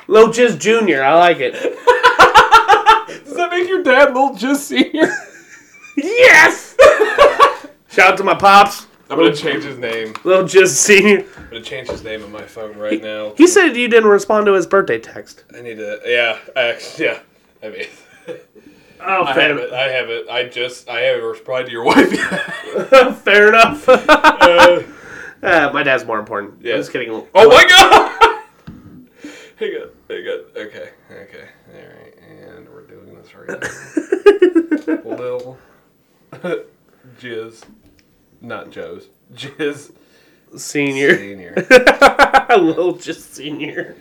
Lil 0.07 0.29
Jizz 0.29 0.57
Jr. 0.59 1.03
I 1.03 1.13
like 1.15 1.37
it. 1.39 1.53
Does 3.25 3.35
that 3.35 3.49
make 3.51 3.67
your 3.69 3.83
dad 3.83 4.13
Lil 4.13 4.31
Jizz 4.31 4.55
Senior? 4.57 5.11
Yes! 5.95 6.75
Shout 7.89 8.11
out 8.11 8.17
to 8.17 8.23
my 8.23 8.35
pops. 8.35 8.87
I'm 9.09 9.17
gonna 9.17 9.33
change 9.35 9.63
his 9.63 9.77
name. 9.77 10.13
Lil 10.23 10.43
Jizz 10.43 10.67
Sr. 10.69 11.25
I'm 11.37 11.43
gonna 11.49 11.61
change 11.61 11.89
his 11.89 12.03
name 12.03 12.23
on 12.23 12.31
my 12.31 12.41
phone 12.43 12.77
right 12.77 13.01
now. 13.01 13.33
He 13.37 13.47
said 13.47 13.75
you 13.77 13.87
didn't 13.87 14.09
respond 14.09 14.45
to 14.47 14.53
his 14.53 14.67
birthday 14.67 14.99
text. 14.99 15.45
I 15.55 15.61
need 15.61 15.75
to. 15.77 16.01
Yeah, 16.05 16.37
I 16.55 16.61
actually, 16.69 17.05
yeah. 17.05 17.19
I 17.63 17.69
mean, 17.69 17.85
Oh, 18.99 19.23
I 19.25 19.33
fair, 19.33 19.49
have 19.49 19.57
it. 19.57 19.71
I 19.73 19.83
have 19.89 20.09
it. 20.09 20.27
I 20.29 20.43
just. 20.49 20.89
I 20.89 21.01
haven't 21.01 21.23
replied 21.23 21.67
to 21.67 21.71
your 21.71 21.83
wife 21.85 22.11
yet. 22.11 23.15
fair 23.17 23.49
enough. 23.49 23.87
Uh, 23.87 24.81
Uh, 25.43 25.69
my 25.71 25.83
dad's 25.83 26.03
more 26.03 26.17
important. 26.17 26.55
Yeah. 26.63 26.77
Just 26.77 26.91
kidding. 26.91 27.09
oh 27.11 27.27
my 27.33 27.65
god! 27.69 28.41
hang 29.59 29.69
on. 29.75 29.89
Hang 30.09 30.27
on. 30.27 30.45
Okay. 30.57 30.89
Okay. 31.11 31.47
All 31.73 31.79
right. 31.79 32.15
And 32.27 32.67
we're 32.69 32.81
doing 32.87 33.15
this 33.15 33.35
right 33.35 35.05
now. 35.05 35.15
Lil. 35.15 35.57
Jizz. 37.21 37.63
Not 38.41 38.71
Joe's. 38.71 39.07
Jizz 39.33 39.91
Senior. 40.55 41.17
Senior. 41.17 41.53
Lil 42.49 42.95
Jizz 42.95 43.15
Senior. 43.15 43.95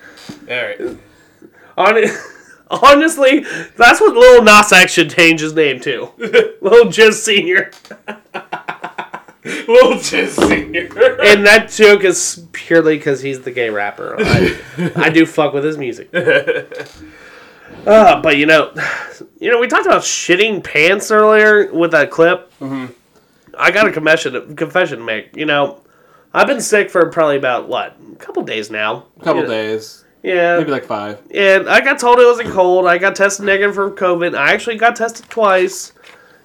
All 0.48 0.54
right. 0.54 0.98
Hon- 1.76 2.18
honestly, 2.82 3.40
that's 3.76 4.00
what 4.00 4.14
Lil 4.14 4.42
Nas 4.42 4.72
X 4.72 4.92
should 4.92 5.10
change 5.10 5.40
his 5.40 5.54
name 5.54 5.80
to. 5.80 6.10
Lil 6.60 6.86
Jizz 6.86 7.14
Senior. 7.14 7.70
Lil 9.44 9.94
Jizz 9.98 10.48
Senior. 10.48 11.20
And 11.22 11.44
that 11.46 11.70
joke 11.70 12.04
is 12.04 12.46
purely 12.52 12.96
because 12.96 13.22
he's 13.22 13.40
the 13.40 13.50
gay 13.50 13.70
rapper. 13.70 14.16
I, 14.18 14.58
I 14.96 15.10
do 15.10 15.26
fuck 15.26 15.52
with 15.52 15.64
his 15.64 15.76
music. 15.78 16.10
Uh, 17.86 18.20
but 18.20 18.36
you 18.36 18.46
know, 18.46 18.72
you 19.40 19.50
know, 19.50 19.58
we 19.58 19.68
talked 19.68 19.86
about 19.86 20.02
shitting 20.02 20.62
pants 20.62 21.10
earlier 21.10 21.72
with 21.72 21.92
that 21.92 22.10
clip. 22.10 22.52
Mm-hmm. 22.60 22.92
I 23.58 23.70
got 23.70 23.86
a 23.86 23.92
confession 23.92 24.56
confession 24.56 24.98
to 24.98 25.04
make. 25.04 25.36
You 25.36 25.46
know, 25.46 25.82
I've 26.34 26.46
been 26.46 26.60
sick 26.60 26.90
for 26.90 27.08
probably 27.10 27.36
about 27.36 27.68
what 27.68 27.96
a 28.12 28.16
couple 28.16 28.42
days 28.42 28.70
now. 28.70 29.06
A 29.20 29.24
couple 29.24 29.42
Yeah. 29.42 29.48
days. 29.48 30.04
Yeah, 30.22 30.58
Maybe 30.58 30.72
like 30.72 30.86
five. 30.86 31.18
and 31.32 31.68
I 31.68 31.80
got 31.80 32.00
told 32.00 32.18
it 32.18 32.24
was 32.26 32.40
a 32.40 32.50
cold. 32.50 32.86
I 32.86 32.98
got 32.98 33.14
tested 33.14 33.46
negative 33.46 33.76
for 33.76 33.90
COVID. 33.92 34.36
I 34.36 34.52
actually 34.52 34.76
got 34.76 34.96
tested 34.96 35.28
twice. 35.30 35.92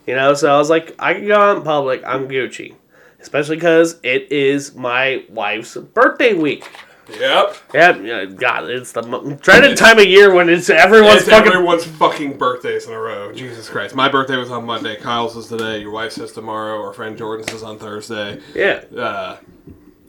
You 0.06 0.16
know, 0.16 0.34
so 0.36 0.54
I 0.54 0.58
was 0.58 0.70
like, 0.70 0.94
I 1.00 1.14
can 1.16 1.26
go 1.28 1.36
out 1.40 1.58
in 1.58 1.64
public. 1.64 2.04
I'm 2.06 2.28
Gucci, 2.28 2.76
especially 3.20 3.56
because 3.56 4.00
it 4.04 4.32
is 4.32 4.76
my 4.76 5.24
wife's 5.30 5.76
birthday 5.78 6.34
week. 6.34 6.70
Yep. 7.10 7.56
Yeah, 7.74 7.98
yeah, 7.98 8.26
God, 8.26 8.70
it's 8.70 8.92
the 8.92 9.02
mo- 9.04 9.34
dreaded 9.42 9.76
time 9.78 10.00
of 10.00 10.06
year 10.06 10.34
when 10.34 10.50
it's 10.50 10.70
everyone's 10.70 11.22
It's 11.22 11.30
fucking. 11.30 11.52
everyone's 11.52 11.84
fucking 11.86 12.38
birthdays 12.38 12.86
in 12.88 12.94
a 12.94 13.00
row. 13.00 13.34
Jesus 13.34 13.70
Christ. 13.70 13.96
My 13.96 14.08
birthday 14.08 14.38
was 14.38 14.52
on 14.52 14.66
Monday. 14.66 14.96
Kyle's 14.98 15.36
is 15.36 15.48
today. 15.48 15.80
Your 15.80 15.92
wife 15.92 16.12
says 16.14 16.32
tomorrow. 16.32 16.82
Our 16.82 16.94
friend 16.94 17.18
Jordan's 17.18 17.52
is 17.52 17.64
on 17.64 17.80
Thursday. 17.80 18.40
Yeah, 18.56 18.84
Uh, 18.98 19.38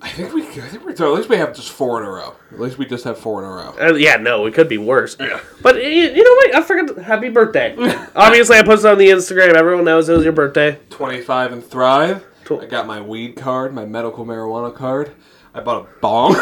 I 0.00 0.09
think 0.11 0.33
we. 0.35 0.42
I 0.42 0.68
think 0.68 0.85
we're. 0.85 0.90
At 0.90 1.00
least 1.00 1.28
we 1.28 1.37
have 1.37 1.55
just 1.55 1.70
four 1.70 2.00
in 2.00 2.07
a 2.07 2.11
row. 2.11 2.35
At 2.52 2.59
least 2.61 2.76
we 2.76 2.87
just 2.87 3.05
have 3.05 3.16
four 3.18 3.40
in 3.42 3.48
a 3.48 3.52
row. 3.52 3.74
Uh, 3.81 3.94
yeah, 3.94 4.16
no, 4.16 4.46
it 4.46 4.55
could 4.55 4.68
be 4.68 4.78
worse. 4.78 5.16
Yeah. 5.20 5.38
But 5.62 5.76
y- 5.76 5.81
you 5.83 6.24
know 6.24 6.35
what? 6.35 6.55
I 6.57 6.62
forgot. 6.62 6.98
Happy 7.05 7.28
birthday! 7.28 7.74
Obviously, 8.16 8.57
I 8.59 8.62
posted 8.64 8.90
on 8.90 8.98
the 8.98 9.09
Instagram. 9.11 9.55
Everyone 9.55 9.85
knows 9.85 10.09
it 10.09 10.14
was 10.16 10.24
your 10.24 10.33
birthday. 10.33 10.78
Twenty-five 10.90 11.52
and 11.52 11.64
thrive. 11.64 12.24
Cool. 12.44 12.61
I 12.61 12.66
got 12.66 12.87
my 12.88 13.00
weed 13.00 13.37
card, 13.37 13.72
my 13.72 13.85
medical 13.85 14.26
marijuana 14.26 14.74
card. 14.74 15.12
I 15.55 15.61
bought 15.61 15.87
a 15.87 16.01
bong 16.01 16.35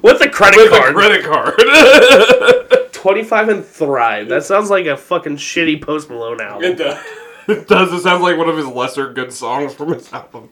What's 0.00 0.20
a 0.20 0.28
credit 0.28 0.58
with 0.58 0.72
a 0.72 0.76
card, 0.76 0.94
credit 0.94 1.24
card. 1.24 2.92
twenty-five 2.92 3.48
and 3.48 3.64
thrive. 3.64 4.28
That 4.28 4.44
sounds 4.44 4.68
like 4.68 4.84
a 4.86 4.96
fucking 4.98 5.36
shitty 5.36 5.80
Post 5.80 6.10
Malone 6.10 6.40
album. 6.42 6.64
it 6.72 6.76
does. 6.76 7.02
It 7.48 7.68
does. 7.68 7.92
It 7.92 8.00
sounds 8.02 8.22
like 8.22 8.36
one 8.36 8.48
of 8.50 8.56
his 8.56 8.66
lesser 8.66 9.12
good 9.12 9.32
songs 9.32 9.72
from 9.74 9.94
his 9.94 10.12
album. 10.12 10.50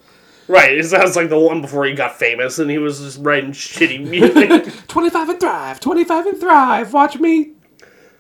Right, 0.49 0.77
it 0.77 0.85
sounds 0.85 1.17
like 1.17 1.29
the 1.29 1.39
one 1.39 1.61
before 1.61 1.85
he 1.85 1.95
got 1.95 2.17
famous 2.19 2.59
and 2.59 2.71
he 2.71 2.79
was 2.79 3.01
just 3.01 3.19
writing 3.21 3.53
shitty 3.53 4.07
music. 4.09 4.73
25 4.89 5.29
and 5.29 5.41
thrive, 5.41 5.81
25 5.81 6.27
and 6.27 6.39
thrive. 6.41 6.93
Watch 6.93 7.19
me 7.19 7.53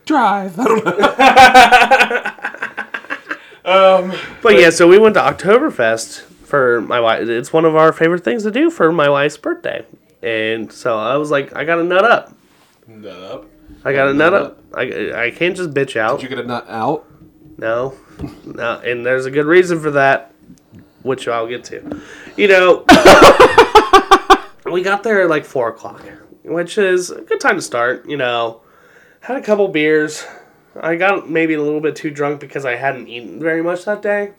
drive. 0.05 0.59
I 0.59 0.65
don't 0.65 0.85
know. 3.65 4.11
um, 4.11 4.13
but 4.43 4.59
yeah, 4.59 4.71
so 4.71 4.87
we 4.87 4.99
went 4.99 5.15
to 5.15 5.21
Oktoberfest 5.21 6.25
for 6.53 6.83
my 6.83 7.01
wife. 7.01 7.27
It's 7.31 7.51
one 7.51 7.65
of 7.65 7.77
our 7.77 7.95
favorite 7.95 8.23
things 8.23 8.43
to 8.43 8.51
do 8.51 8.69
for 8.69 8.93
my 8.93 9.09
wife's 9.09 9.39
birthday. 9.39 9.87
And 10.23 10.71
so 10.71 10.99
I 10.99 11.17
was 11.17 11.31
like, 11.31 11.57
I 11.57 11.65
gotta 11.65 11.83
nut 11.83 12.05
up. 12.05 12.37
nut 12.87 13.23
up. 13.23 13.47
I 13.87 13.95
gotta 13.95 14.13
nut 14.13 14.35
up. 14.35 14.63
I, 14.75 15.13
I 15.15 15.31
can't 15.31 15.57
just 15.57 15.71
bitch 15.71 15.97
out. 15.97 16.21
Did 16.21 16.25
you 16.31 16.37
get 16.37 16.45
a 16.45 16.47
nut 16.47 16.67
out? 16.69 17.07
No. 17.57 17.95
No. 18.45 18.79
And 18.81 19.05
there's 19.05 19.25
a 19.25 19.31
good 19.31 19.47
reason 19.47 19.81
for 19.81 19.93
that, 19.93 20.35
which 21.03 21.27
I'll 21.27 21.47
get 21.47 21.65
to. 21.65 22.03
You 22.37 22.49
know, 22.49 22.85
we 24.71 24.83
got 24.83 25.03
there 25.03 25.23
at 25.23 25.31
like 25.31 25.47
4 25.47 25.71
o'clock, 25.71 26.05
which 26.45 26.77
is 26.77 27.11
a 27.11 27.23
good 27.23 27.41
time 27.41 27.57
to 27.57 27.63
start. 27.63 28.07
You 28.07 28.19
know, 28.19 28.61
had 29.21 29.39
a 29.39 29.43
couple 29.43 29.67
beers. 29.69 30.23
I 30.79 30.97
got 30.97 31.31
maybe 31.31 31.55
a 31.55 31.63
little 31.63 31.81
bit 31.81 31.97
too 31.97 32.11
drunk 32.11 32.41
because 32.41 32.67
I 32.67 32.77
hadn't 32.77 33.09
eaten 33.09 33.41
very 33.41 33.63
much 33.63 33.87
that 33.87 34.03
day. 34.03 34.35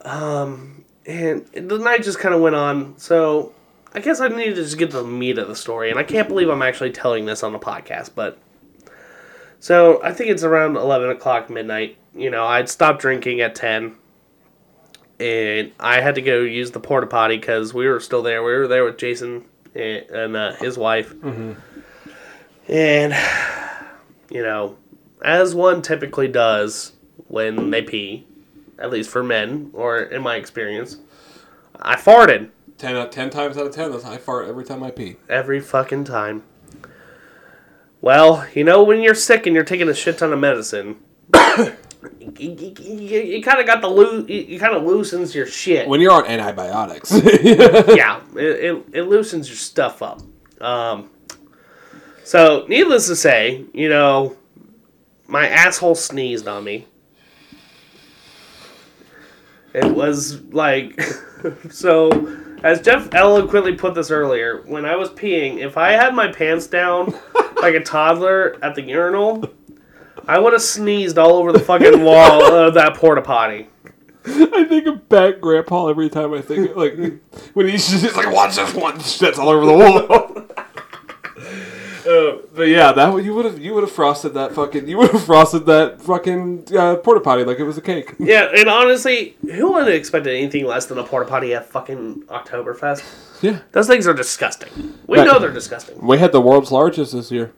Um, 0.00 0.83
and 1.06 1.46
the 1.52 1.78
night 1.78 2.02
just 2.02 2.18
kind 2.18 2.34
of 2.34 2.40
went 2.40 2.54
on. 2.54 2.98
So 2.98 3.52
I 3.92 4.00
guess 4.00 4.20
I 4.20 4.28
needed 4.28 4.56
to 4.56 4.62
just 4.62 4.78
get 4.78 4.90
to 4.90 4.98
the 4.98 5.04
meat 5.04 5.38
of 5.38 5.48
the 5.48 5.56
story. 5.56 5.90
And 5.90 5.98
I 5.98 6.02
can't 6.02 6.28
believe 6.28 6.48
I'm 6.48 6.62
actually 6.62 6.90
telling 6.90 7.26
this 7.26 7.42
on 7.42 7.52
the 7.52 7.58
podcast, 7.58 8.10
but. 8.14 8.38
So 9.60 10.02
I 10.02 10.12
think 10.12 10.30
it's 10.30 10.42
around 10.42 10.76
11 10.76 11.10
o'clock 11.10 11.48
midnight. 11.48 11.96
You 12.14 12.30
know, 12.30 12.44
I'd 12.44 12.68
stopped 12.68 13.00
drinking 13.00 13.40
at 13.40 13.54
10. 13.54 13.94
And 15.20 15.72
I 15.78 16.00
had 16.00 16.16
to 16.16 16.22
go 16.22 16.40
use 16.40 16.72
the 16.72 16.80
porta 16.80 17.06
potty 17.06 17.36
because 17.36 17.72
we 17.72 17.86
were 17.86 18.00
still 18.00 18.22
there. 18.22 18.42
We 18.42 18.52
were 18.52 18.66
there 18.68 18.84
with 18.84 18.98
Jason 18.98 19.44
and, 19.74 20.02
and 20.10 20.36
uh, 20.36 20.54
his 20.56 20.76
wife. 20.76 21.14
And, 22.68 23.14
you 24.30 24.42
know, 24.42 24.76
as 25.24 25.54
one 25.54 25.82
typically 25.82 26.28
does 26.28 26.92
when 27.28 27.70
they 27.70 27.82
pee, 27.82 28.26
at 28.78 28.90
least 28.90 29.10
for 29.10 29.22
men, 29.22 29.70
or 29.72 29.98
in 29.98 30.22
my 30.22 30.36
experience, 30.36 30.98
I 31.80 31.96
farted 31.96 32.50
10, 32.78 32.96
out- 32.96 33.12
10 33.12 33.30
times 33.30 33.56
out 33.56 33.66
of 33.66 33.74
10, 33.74 33.92
that's 33.92 34.04
I 34.04 34.16
fart 34.18 34.48
every 34.48 34.64
time 34.64 34.82
I 34.82 34.90
pee. 34.90 35.16
every 35.28 35.60
fucking 35.60 36.04
time. 36.04 36.42
Well, 38.00 38.46
you 38.54 38.64
know, 38.64 38.82
when 38.82 39.00
you're 39.00 39.14
sick 39.14 39.46
and 39.46 39.54
you're 39.54 39.64
taking 39.64 39.88
a 39.88 39.94
shit 39.94 40.18
ton 40.18 40.32
of 40.32 40.38
medicine, 40.38 40.96
you, 41.34 41.74
you, 42.38 42.74
you, 42.78 43.20
you 43.20 43.42
kind 43.42 43.60
of 43.60 43.66
got 43.66 43.80
the 43.80 43.88
loo- 43.88 44.26
you, 44.28 44.40
you 44.40 44.60
kind 44.60 44.74
of 44.74 44.82
loosens 44.82 45.34
your 45.34 45.46
shit. 45.46 45.88
When 45.88 46.00
you're 46.02 46.12
on 46.12 46.26
antibiotics. 46.26 47.12
yeah, 47.42 48.20
it, 48.36 48.42
it, 48.42 48.84
it 48.92 49.02
loosens 49.04 49.48
your 49.48 49.56
stuff 49.56 50.02
up. 50.02 50.20
Um, 50.60 51.08
so, 52.24 52.66
needless 52.68 53.06
to 53.08 53.16
say, 53.16 53.64
you 53.72 53.88
know, 53.88 54.36
my 55.26 55.48
asshole 55.48 55.94
sneezed 55.94 56.46
on 56.46 56.64
me. 56.64 56.86
It 59.74 59.92
was 59.92 60.40
like, 60.52 61.00
so, 61.70 62.38
as 62.62 62.80
Jeff 62.80 63.12
eloquently 63.12 63.74
put 63.74 63.94
this 63.94 64.10
earlier, 64.10 64.62
when 64.66 64.84
I 64.84 64.94
was 64.94 65.10
peeing, 65.10 65.58
if 65.58 65.76
I 65.76 65.92
had 65.92 66.14
my 66.14 66.30
pants 66.30 66.68
down 66.68 67.12
like 67.62 67.74
a 67.74 67.82
toddler 67.82 68.56
at 68.62 68.76
the 68.76 68.82
urinal, 68.82 69.44
I 70.28 70.38
would 70.38 70.52
have 70.52 70.62
sneezed 70.62 71.18
all 71.18 71.32
over 71.32 71.52
the 71.52 71.58
fucking 71.58 72.02
wall 72.02 72.42
of 72.54 72.74
that 72.74 72.94
porta 72.94 73.20
potty. 73.20 73.68
I 74.26 74.64
think 74.64 74.86
of 74.86 75.06
Bad 75.10 75.40
Grandpa 75.42 75.88
every 75.88 76.08
time 76.08 76.32
I 76.32 76.40
think 76.40 76.74
like 76.76 76.94
when 77.52 77.68
he's 77.68 77.90
just 77.90 78.04
he's 78.04 78.16
like 78.16 78.32
watch 78.32 78.56
this 78.56 78.72
one 78.72 78.96
that's 78.96 79.38
all 79.38 79.50
over 79.50 79.66
the 79.66 79.72
wall. 79.74 80.46
Uh, 82.06 82.38
but 82.54 82.64
yeah, 82.68 82.92
that 82.92 83.24
you 83.24 83.34
would 83.34 83.44
have 83.44 83.58
you 83.58 83.72
would 83.74 83.82
have 83.82 83.92
frosted 83.92 84.34
that 84.34 84.52
fucking 84.54 84.86
you 84.88 84.98
would 84.98 85.10
have 85.10 85.24
frosted 85.26 85.64
that 85.66 86.00
fucking 86.02 86.66
uh, 86.76 86.96
porta 86.96 87.20
potty 87.20 87.44
like 87.44 87.58
it 87.58 87.64
was 87.64 87.78
a 87.78 87.82
cake. 87.82 88.14
Yeah, 88.18 88.48
and 88.54 88.68
honestly, 88.68 89.36
who 89.42 89.72
would 89.72 89.86
have 89.86 89.94
expected 89.94 90.34
anything 90.34 90.66
less 90.66 90.86
than 90.86 90.98
a 90.98 91.04
porta 91.04 91.28
potty 91.28 91.54
at 91.54 91.66
fucking 91.66 92.24
Oktoberfest? 92.24 93.02
Yeah, 93.42 93.60
Those 93.72 93.86
things 93.86 94.06
are 94.06 94.14
disgusting. 94.14 94.94
We 95.06 95.18
Right. 95.18 95.26
know 95.26 95.38
they're 95.38 95.50
disgusting. 95.52 95.98
we 96.06 96.18
had 96.18 96.32
the 96.32 96.40
world's 96.40 96.70
largest 96.72 97.12
this 97.12 97.30
year. 97.30 97.52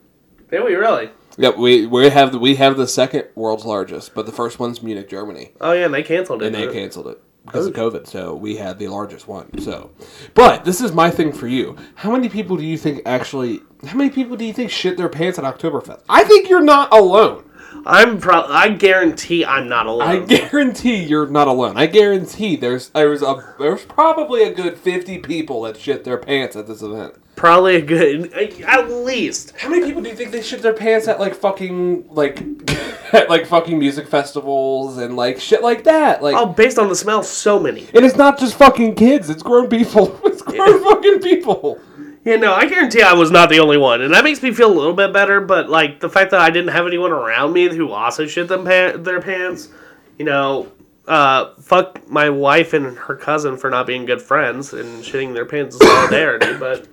Did 0.51 0.65
we 0.65 0.75
really? 0.75 1.11
Yep, 1.39 1.59
we 1.59 1.87
we 1.87 2.09
have 2.09 2.33
the, 2.33 2.39
we 2.39 2.55
have 2.57 2.77
the 2.77 2.87
second 2.87 3.25
world's 3.35 3.65
largest, 3.65 4.15
but 4.15 4.27
the 4.27 4.33
first 4.33 4.59
one's 4.59 4.83
Munich, 4.83 5.09
Germany, 5.09 5.53
Oh 5.61 5.73
yeah, 5.73 5.85
and 5.87 5.93
they 5.95 6.03
canceled 6.03 6.43
it. 6.43 6.47
and 6.47 6.55
they 6.55 6.73
canceled 6.73 7.09
it 7.09 7.21
because 7.47 7.67
of 7.67 7.75
COVID. 7.75 8.07
So 8.07 8.35
we 8.35 8.57
had 8.57 8.79
the 8.79 8.89
largest 8.89 9.29
one. 9.29 9.59
So, 9.61 9.91
but 10.35 10.65
this 10.65 10.81
is 10.81 10.93
my 10.93 11.11
thing 11.11 11.33
for 11.33 11.47
you. 11.47 11.77
How 11.95 12.11
many 12.11 12.29
people 12.29 12.57
do 12.57 12.65
you 12.65 12.77
think 12.77 13.03
actually? 13.07 13.61
How 13.87 13.97
many 13.97 14.11
people 14.11 14.37
do 14.37 14.45
you 14.45 14.53
think 14.53 14.71
shit 14.71 14.97
their 14.97 15.09
pants 15.09 15.39
at 15.39 15.45
Oktoberfest? 15.45 16.03
I 16.09 16.25
think 16.25 16.49
you're 16.49 16.61
not 16.63 16.93
alone. 16.93 17.45
I'm 17.85 18.19
pro. 18.19 18.43
I 18.43 18.69
guarantee 18.71 19.45
I'm 19.45 19.69
not 19.69 19.87
alone. 19.87 20.09
I 20.09 20.19
guarantee 20.21 21.03
you're 21.05 21.27
not 21.27 21.49
alone. 21.49 21.77
I 21.77 21.87
guarantee 21.87 22.57
there's 22.57 22.89
there's 22.91 23.23
a 23.23 23.55
there's 23.59 23.85
probably 23.85 24.43
a 24.43 24.53
good 24.55 24.77
fifty 24.79 25.19
people 25.19 25.63
that 25.63 25.77
shit 25.77 26.05
their 26.05 26.19
pants 26.19 26.57
at 26.57 26.67
this 26.67 26.83
event. 26.83 27.15
Probably 27.37 27.77
a 27.77 27.83
good, 27.83 28.33
at 28.33 28.91
least. 28.91 29.53
How 29.59 29.69
many 29.69 29.85
people 29.85 30.01
do 30.01 30.09
you 30.09 30.17
think 30.17 30.31
they 30.31 30.41
shit 30.41 30.63
their 30.63 30.73
pants 30.73 31.07
at 31.07 31.21
like 31.21 31.35
fucking 31.35 32.09
like 32.09 32.41
at 33.13 33.29
like 33.29 33.45
fucking 33.47 33.79
music 33.79 34.09
festivals 34.09 34.97
and 34.97 35.17
like 35.17 35.39
shit 35.39 35.63
like 35.63 35.85
that? 35.85 36.23
Like 36.23 36.35
Oh, 36.35 36.47
based 36.47 36.79
on 36.79 36.89
the 36.89 36.97
smell, 36.97 37.23
so 37.23 37.61
many. 37.61 37.87
and 37.95 38.07
it's 38.07 38.17
not 38.17 38.39
just 38.39 38.55
fucking 38.57 38.95
kids, 38.95 39.29
it's 39.29 39.43
grown 39.43 39.69
people. 39.69 40.19
It's 40.37 40.43
grown 40.43 40.83
fucking 40.83 41.21
people. 41.21 41.81
Yeah, 42.27 42.37
no, 42.37 42.53
I 42.53 42.67
guarantee 42.69 43.03
I 43.03 43.13
was 43.13 43.31
not 43.31 43.51
the 43.51 43.61
only 43.61 43.77
one, 43.79 44.03
and 44.03 44.13
that 44.13 44.25
makes 44.25 44.43
me 44.43 44.51
feel 44.53 44.69
a 44.71 44.75
little 44.75 44.93
bit 44.95 45.13
better. 45.13 45.41
But 45.41 45.69
like 45.71 46.01
the 46.01 46.09
fact 46.11 46.33
that 46.33 46.41
I 46.41 46.51
didn't 46.51 46.73
have 46.73 46.85
anyone 46.87 47.13
around 47.13 47.53
me 47.53 47.69
who 47.75 47.93
also 47.93 48.27
shit 48.27 48.49
them 48.49 48.65
pa- 48.65 48.97
their 48.97 49.23
pants, 49.23 49.69
you 50.19 50.25
know, 50.25 50.73
uh, 51.07 51.55
fuck 51.61 52.07
my 52.11 52.29
wife 52.29 52.73
and 52.73 52.99
her 52.99 53.15
cousin 53.15 53.57
for 53.57 53.71
not 53.71 53.87
being 53.87 54.05
good 54.07 54.21
friends 54.21 54.73
and 54.73 55.05
shitting 55.05 55.35
their 55.35 55.45
pants 55.45 55.77
in 55.77 55.87
solidarity. 55.87 56.53
but 56.59 56.89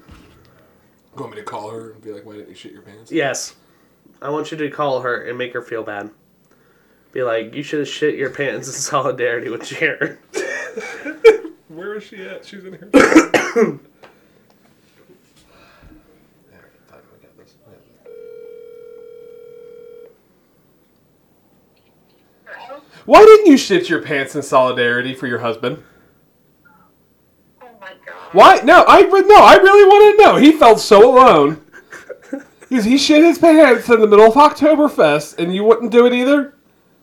You 1.16 1.22
want 1.24 1.32
me 1.32 1.38
to 1.40 1.44
call 1.44 1.72
her 1.72 1.94
and 1.94 2.02
be 2.04 2.12
like, 2.14 2.26
why 2.28 2.34
didn't 2.34 2.50
you 2.50 2.56
shit 2.56 2.72
your 2.72 2.84
pants? 2.84 3.12
yes, 3.12 3.56
I 4.22 4.30
want 4.30 4.52
you 4.52 4.58
to 4.60 4.70
call 4.70 5.02
her 5.02 5.24
and 5.24 5.36
make 5.36 5.54
her 5.54 5.64
feel 5.64 5.82
bad. 5.82 6.12
Be 7.12 7.24
like, 7.24 7.56
you 7.56 7.64
should 7.64 7.80
have 7.80 7.88
shit 7.88 8.14
your 8.16 8.30
pants 8.30 8.68
in 8.68 8.74
solidarity 8.76 9.50
with 9.50 9.66
Jared. 9.66 10.20
Where 11.70 11.96
is 11.96 12.04
she 12.04 12.18
at? 12.24 12.46
She's 12.46 12.64
in 12.66 12.74
here. 12.74 13.80
Why 23.06 23.20
didn't 23.20 23.48
you 23.48 23.58
shit 23.58 23.90
your 23.90 24.02
pants 24.02 24.36
in 24.36 24.42
solidarity 24.42 25.14
for 25.14 25.28
your 25.28 25.40
husband? 25.40 25.84
Oh 27.62 27.68
my 27.82 27.94
god. 28.06 28.16
Why? 28.32 28.62
No, 28.64 28.86
I 28.88 29.02
no, 29.02 29.44
I 29.44 29.56
really 29.56 29.86
want 29.86 30.18
to 30.18 30.24
know. 30.24 30.36
He 30.38 30.54
felt 30.54 30.80
so 30.80 31.12
alone. 31.12 31.66
Because 32.60 32.86
he 32.86 32.98
shit 32.98 33.24
his 33.24 33.38
pants 33.38 33.90
in 33.90 34.00
the 34.00 34.08
middle 34.08 34.28
of 34.28 34.36
Oktoberfest, 34.36 35.38
and 35.38 35.54
you 35.54 35.64
wouldn't 35.64 35.92
do 35.92 36.06
it 36.06 36.14
either. 36.14 36.56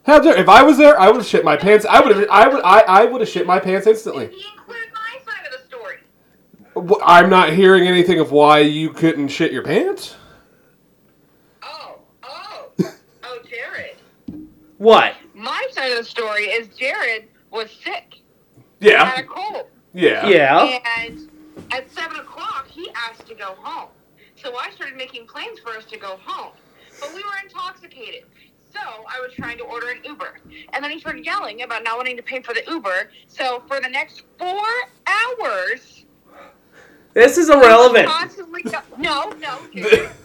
How 0.04 0.18
dare? 0.18 0.36
If 0.36 0.48
I 0.48 0.62
was 0.62 0.78
there, 0.78 0.98
I 0.98 1.08
would 1.08 1.16
have 1.16 1.26
shit 1.26 1.44
my 1.44 1.56
pants. 1.56 1.84
I 1.84 2.00
would 2.00 2.16
have. 2.16 2.26
I 2.30 2.48
would. 2.48 2.62
I, 2.62 2.80
I 2.80 3.04
would 3.04 3.20
have 3.20 3.28
shit 3.28 3.46
my 3.46 3.60
pants 3.60 3.86
instantly. 3.86 4.28
He 4.28 4.44
included 4.56 4.88
my 4.94 5.32
side 5.32 5.46
of 5.46 5.52
the 5.52 5.66
story. 5.68 7.00
I'm 7.04 7.28
not 7.28 7.52
hearing 7.52 7.86
anything 7.86 8.18
of 8.20 8.32
why 8.32 8.60
you 8.60 8.90
couldn't 8.90 9.28
shit 9.28 9.52
your 9.52 9.62
pants. 9.62 10.16
Oh, 11.62 11.98
oh, 12.22 12.72
oh, 13.24 13.38
Jared. 13.46 13.96
What? 14.78 15.14
My 15.40 15.66
side 15.72 15.90
of 15.92 15.96
the 15.98 16.04
story 16.04 16.44
is 16.44 16.68
Jared 16.68 17.28
was 17.50 17.70
sick, 17.82 18.16
Yeah. 18.78 19.04
had 19.06 19.18
Yeah. 19.18 19.24
a 19.24 19.26
cold, 19.26 19.66
Yeah. 19.94 20.26
Yeah. 20.26 20.80
and 20.98 21.30
at 21.72 21.90
seven 21.90 22.18
o'clock 22.20 22.66
he 22.68 22.90
asked 22.94 23.26
to 23.26 23.34
go 23.34 23.56
home. 23.62 23.88
So 24.36 24.54
I 24.56 24.70
started 24.70 24.96
making 24.96 25.26
plans 25.26 25.58
for 25.60 25.70
us 25.70 25.86
to 25.86 25.98
go 25.98 26.18
home, 26.24 26.52
but 27.00 27.14
we 27.14 27.22
were 27.22 27.38
intoxicated. 27.42 28.24
So 28.72 28.80
I 28.80 29.18
was 29.20 29.32
trying 29.32 29.56
to 29.58 29.64
order 29.64 29.88
an 29.88 30.00
Uber, 30.04 30.40
and 30.74 30.84
then 30.84 30.90
he 30.90 31.00
started 31.00 31.24
yelling 31.24 31.62
about 31.62 31.84
not 31.84 31.96
wanting 31.96 32.18
to 32.18 32.22
pay 32.22 32.40
for 32.42 32.52
the 32.52 32.62
Uber. 32.68 33.10
So 33.26 33.62
for 33.66 33.80
the 33.80 33.88
next 33.88 34.22
four 34.38 34.66
hours, 35.06 36.04
This 37.14 37.38
is 37.38 37.48
irrelevant. 37.50 38.06
Constantly, 38.08 38.62
no, 38.98 39.30
no, 39.40 39.58
Jared. 39.74 40.10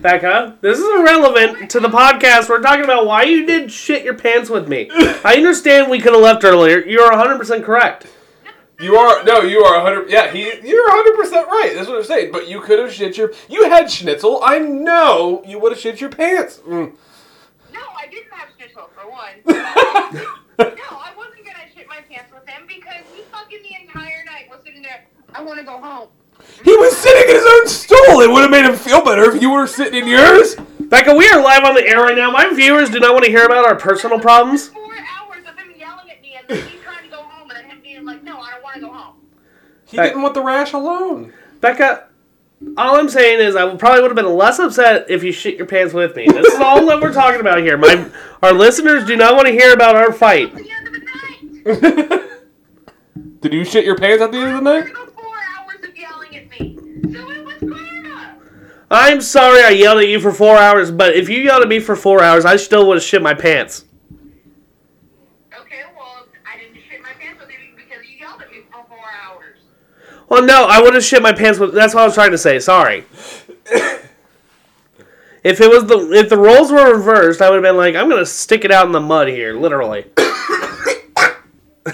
Becca, 0.00 0.56
this 0.62 0.78
is 0.78 0.84
irrelevant 0.98 1.70
to 1.72 1.80
the 1.80 1.88
podcast. 1.88 2.48
We're 2.48 2.62
talking 2.62 2.84
about 2.84 3.04
why 3.04 3.24
you 3.24 3.44
did 3.44 3.70
shit 3.70 4.02
your 4.02 4.14
pants 4.14 4.48
with 4.48 4.66
me. 4.66 4.88
I 4.94 5.34
understand 5.36 5.90
we 5.90 6.00
could 6.00 6.14
have 6.14 6.22
left 6.22 6.42
earlier. 6.42 6.80
You're 6.80 7.10
100% 7.12 7.62
correct. 7.64 8.06
You 8.80 8.96
are 8.96 9.22
no, 9.24 9.42
you 9.42 9.62
are 9.62 9.78
hundred. 9.82 10.08
Yeah, 10.08 10.32
he. 10.32 10.44
You're 10.66 10.90
hundred 10.90 11.14
percent 11.14 11.46
right. 11.48 11.72
That's 11.74 11.86
what 11.86 11.98
I'm 11.98 12.04
saying. 12.04 12.32
But 12.32 12.48
you 12.48 12.62
could 12.62 12.78
have 12.78 12.90
shit 12.90 13.18
your. 13.18 13.30
You 13.50 13.68
had 13.68 13.90
schnitzel. 13.90 14.40
I 14.42 14.58
know 14.58 15.42
you 15.46 15.58
would 15.58 15.72
have 15.72 15.78
shit 15.78 16.00
your 16.00 16.08
pants. 16.08 16.60
Mm. 16.66 16.96
No, 17.74 17.80
I 17.94 18.06
didn't 18.06 18.32
have 18.32 18.48
schnitzel 18.56 18.88
for 18.94 19.10
one. 19.10 19.34
no, 19.44 19.52
I 20.58 21.12
wasn't 21.14 21.44
gonna 21.44 21.68
shit 21.76 21.86
my 21.88 22.00
pants 22.10 22.32
with 22.32 22.48
him 22.48 22.62
because 22.66 23.04
he 23.14 23.20
fucking 23.30 23.62
the 23.62 23.82
entire 23.82 24.24
night 24.24 24.48
was 24.48 24.60
sitting 24.64 24.80
there. 24.80 25.04
I 25.34 25.42
want 25.42 25.58
to 25.58 25.64
go 25.66 25.78
home. 25.78 26.08
He 26.64 26.76
was 26.76 26.96
sitting 26.96 27.28
in 27.30 27.36
his 27.36 27.46
own 27.46 27.66
stool. 27.68 28.20
It 28.20 28.30
would 28.30 28.42
have 28.42 28.50
made 28.50 28.64
him 28.64 28.76
feel 28.76 29.04
better 29.04 29.34
if 29.34 29.40
you 29.42 29.50
were 29.50 29.66
sitting 29.66 30.02
in 30.02 30.08
yours. 30.08 30.56
Becca, 30.80 31.14
we 31.14 31.28
are 31.28 31.42
live 31.42 31.64
on 31.64 31.74
the 31.74 31.86
air 31.86 32.00
right 32.02 32.16
now. 32.16 32.30
My 32.30 32.52
viewers 32.52 32.90
do 32.90 32.98
not 33.00 33.12
want 33.12 33.24
to 33.24 33.30
hear 33.30 33.44
about 33.44 33.64
our 33.64 33.76
personal 33.76 34.18
problems. 34.18 34.68
Four 34.68 34.82
hours 34.82 35.44
of 35.48 35.56
him 35.58 35.72
yelling 35.78 36.10
at 36.10 36.20
me 36.22 36.36
and 36.36 36.46
then 36.48 36.64
me 36.66 36.72
trying 36.82 37.04
to 37.04 37.10
go 37.10 37.22
home 37.22 37.48
and 37.50 37.58
then 37.58 37.64
him 37.70 37.80
being 37.82 38.04
like, 38.04 38.22
"No, 38.24 38.38
I 38.40 38.52
don't 38.52 38.62
want 38.62 38.74
to 38.74 38.80
go 38.80 38.92
home." 38.92 39.16
He 39.86 39.96
didn't 39.96 40.22
want 40.22 40.34
the 40.34 40.42
rash 40.42 40.72
alone. 40.72 41.32
Becca, 41.60 42.08
all 42.76 42.96
I'm 42.98 43.08
saying 43.08 43.40
is 43.40 43.54
I 43.56 43.74
probably 43.76 44.02
would 44.02 44.10
have 44.10 44.16
been 44.16 44.34
less 44.36 44.58
upset 44.58 45.06
if 45.08 45.22
you 45.22 45.32
shit 45.32 45.56
your 45.56 45.66
pants 45.66 45.94
with 45.94 46.14
me. 46.16 46.26
This 46.26 46.46
is 46.54 46.60
all 46.60 46.84
that 46.86 47.00
we're 47.00 47.12
talking 47.12 47.40
about 47.40 47.58
here. 47.58 47.76
My 47.78 48.10
Our 48.42 48.52
listeners 48.52 49.04
do 49.06 49.16
not 49.16 49.34
want 49.34 49.46
to 49.46 49.52
hear 49.52 49.72
about 49.72 49.96
our 49.96 50.12
fight. 50.12 50.50
At 50.52 50.56
the 50.56 50.70
end 50.70 50.86
of 50.86 50.92
the 50.92 52.20
night, 52.20 52.26
Did 53.40 53.52
you 53.54 53.64
shit 53.64 53.84
your 53.84 53.96
pants 53.96 54.22
at 54.22 54.32
the 54.32 54.38
end 54.38 54.56
of 54.58 54.64
the 54.64 54.70
night? 54.80 54.84
were 54.92 55.06
four 55.12 55.34
hours 55.58 55.82
of 55.88 55.96
yelling 55.96 56.36
at 56.36 56.50
me. 56.50 56.76
So 56.76 56.80
it 56.80 56.86
was 56.86 56.88
karma. 56.88 56.89
I'm 58.90 59.20
sorry 59.20 59.62
I 59.62 59.68
yelled 59.70 60.00
at 60.00 60.08
you 60.08 60.18
for 60.18 60.32
four 60.32 60.56
hours, 60.56 60.90
but 60.90 61.14
if 61.14 61.28
you 61.28 61.38
yelled 61.40 61.62
at 61.62 61.68
me 61.68 61.78
for 61.78 61.94
four 61.94 62.22
hours, 62.22 62.44
I 62.44 62.56
still 62.56 62.88
would 62.88 62.96
have 62.96 63.04
shit 63.04 63.22
my 63.22 63.34
pants. 63.34 63.84
Okay, 65.56 65.82
well, 65.96 66.26
I 66.44 66.58
didn't 66.58 66.74
shit 66.88 67.00
my 67.00 67.12
pants 67.12 67.40
with 67.40 67.50
you 67.50 67.58
because 67.76 68.04
you 68.04 68.18
yelled 68.18 68.42
at 68.42 68.50
me 68.50 68.62
for 68.68 68.84
four 68.88 68.98
hours. 69.24 69.58
Well, 70.28 70.44
no, 70.44 70.66
I 70.68 70.82
would 70.82 70.94
have 70.94 71.04
shit 71.04 71.22
my 71.22 71.32
pants 71.32 71.60
with. 71.60 71.72
That's 71.72 71.94
what 71.94 72.02
I 72.02 72.06
was 72.06 72.14
trying 72.14 72.32
to 72.32 72.38
say. 72.38 72.58
Sorry. 72.58 73.04
if 75.44 75.60
it 75.60 75.70
was 75.70 75.86
the 75.86 76.10
if 76.12 76.28
the 76.28 76.38
roles 76.38 76.72
were 76.72 76.92
reversed, 76.92 77.40
I 77.40 77.48
would 77.48 77.56
have 77.56 77.62
been 77.62 77.76
like, 77.76 77.94
I'm 77.94 78.08
gonna 78.08 78.26
stick 78.26 78.64
it 78.64 78.72
out 78.72 78.86
in 78.86 78.92
the 78.92 79.00
mud 79.00 79.28
here, 79.28 79.54
literally. 79.54 80.06
No, 81.86 81.92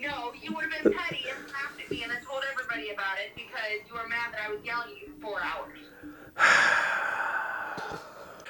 no, 0.00 0.32
you 0.40 0.54
would 0.54 0.64
have 0.64 0.84
been 0.84 0.92
petty 0.92 1.26
and 1.28 1.52
laughed 1.52 1.80
at 1.80 1.90
me 1.90 2.02
and 2.02 2.10
then 2.10 2.22
told 2.24 2.42
everybody 2.50 2.90
about 2.90 3.18
it 3.18 3.34
because 3.34 3.84
you 3.86 3.94
were 3.94 4.08
mad 4.08 4.32
that 4.32 4.40
I 4.48 4.50
was 4.50 4.64
yelling 4.64 4.90
at 4.90 5.02
you 5.02 5.14
for 5.14 5.20
four 5.20 5.40
hours. 5.40 5.78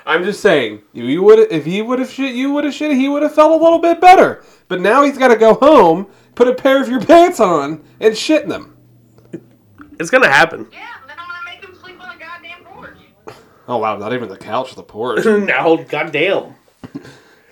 I'm 0.05 0.25
just 0.25 0.41
saying, 0.41 0.83
you, 0.93 1.05
you 1.05 1.23
would 1.23 1.39
if 1.39 1.65
he 1.65 1.81
would 1.81 1.99
have 2.01 2.11
shit, 2.11 2.35
you 2.35 2.53
would 2.53 2.65
have 2.65 2.75
shit. 2.75 2.93
He 2.93 3.09
would 3.09 3.23
have 3.23 3.35
felt 3.35 3.53
a 3.53 3.63
little 3.63 3.79
bit 3.79 4.01
better. 4.01 4.43
But 4.69 4.81
now 4.81 5.05
he's 5.05 5.17
got 5.17 5.29
to 5.29 5.37
go 5.37 5.55
home, 5.55 6.09
put 6.35 6.49
a 6.49 6.55
pair 6.55 6.83
of 6.83 6.89
your 6.89 7.01
pants 7.01 7.39
on, 7.41 7.85
and 8.01 8.17
shit 8.17 8.43
in 8.43 8.49
them. 8.49 8.77
It's 10.01 10.11
gonna 10.11 10.29
happen. 10.29 10.67
Yeah, 10.73 10.81
and 11.01 11.11
then 11.11 11.17
I'm 11.19 11.29
gonna 11.29 11.45
make 11.45 11.65
him 11.65 11.75
sleep 11.81 12.03
on 12.03 12.19
the 12.19 12.25
goddamn 12.25 12.65
porch. 12.65 12.97
Oh 13.69 13.77
wow, 13.79 13.97
not 13.97 14.13
even 14.13 14.29
the 14.29 14.37
couch, 14.37 14.75
the 14.75 14.83
porch. 14.83 15.25
no, 15.25 15.85
goddamn. 15.89 16.57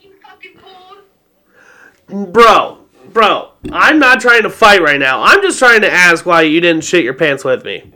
you 0.01 0.13
fucking 0.21 0.57
pulled. 0.57 2.33
Bro, 2.33 2.79
bro, 3.13 3.51
I'm 3.71 3.99
not 3.99 4.19
trying 4.19 4.43
to 4.43 4.49
fight 4.49 4.81
right 4.81 4.99
now. 4.99 5.23
I'm 5.23 5.41
just 5.41 5.59
trying 5.59 5.81
to 5.81 5.91
ask 5.91 6.25
why 6.25 6.41
you 6.41 6.59
didn't 6.59 6.83
shit 6.83 7.05
your 7.05 7.13
pants 7.13 7.45
with 7.45 7.63
me. 7.63 7.91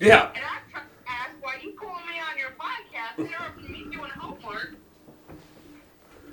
Yeah. 0.00 0.30
And 0.34 0.38
I 0.38 0.58
tr- 0.72 0.78
asked 1.06 1.30
why 1.40 1.58
you 1.62 1.72
calling 1.72 1.94
me 2.06 2.20
on 2.20 2.36
your 2.38 2.50
podcast, 2.58 3.18
interrupting 3.18 3.72
me 3.72 3.84
doing 3.84 4.10
homework. 4.10 4.74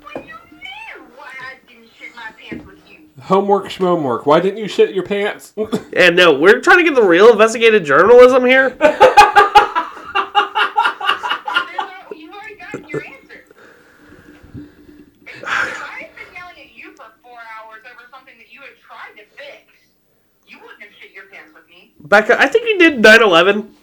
When 0.02 0.26
you 0.26 0.34
knew 0.52 1.04
why 1.16 1.30
I 1.40 1.54
didn't 1.68 1.88
shit 1.96 2.14
my 2.16 2.32
pants 2.36 2.66
with 2.66 2.90
you. 2.90 3.08
Homework, 3.26 3.66
schmomework. 3.66 4.24
Why 4.24 4.38
didn't 4.40 4.58
you 4.58 4.68
shit 4.68 4.94
your 4.94 5.04
pants? 5.04 5.52
And 5.92 6.14
no, 6.14 6.38
we're 6.38 6.60
trying 6.60 6.78
to 6.78 6.84
get 6.84 6.94
the 6.94 7.02
real 7.02 7.30
investigative 7.32 7.82
journalism 7.82 8.44
here. 8.44 8.68
You 12.14 12.30
already 12.32 12.56
got 12.56 12.88
your 12.88 13.02
answer. 13.02 13.44
I 15.46 16.00
had 16.02 16.10
been 16.14 16.34
yelling 16.34 16.58
at 16.58 16.74
you 16.74 16.92
for 16.92 17.06
four 17.22 17.38
hours 17.38 17.82
over 17.90 18.02
something 18.10 18.34
that 18.36 18.52
you 18.52 18.60
had 18.60 18.76
tried 18.86 19.16
to 19.16 19.24
fix, 19.36 19.72
you 20.46 20.58
wouldn't 20.60 20.82
have 20.82 20.90
shit 21.00 21.12
your 21.12 21.26
pants 21.26 21.54
with 21.54 21.66
me. 21.68 21.94
Becca, 21.98 22.38
I 22.38 22.46
think 22.46 22.68
you 22.68 22.78
did 22.78 23.00
9 23.00 23.22
11. 23.22 23.74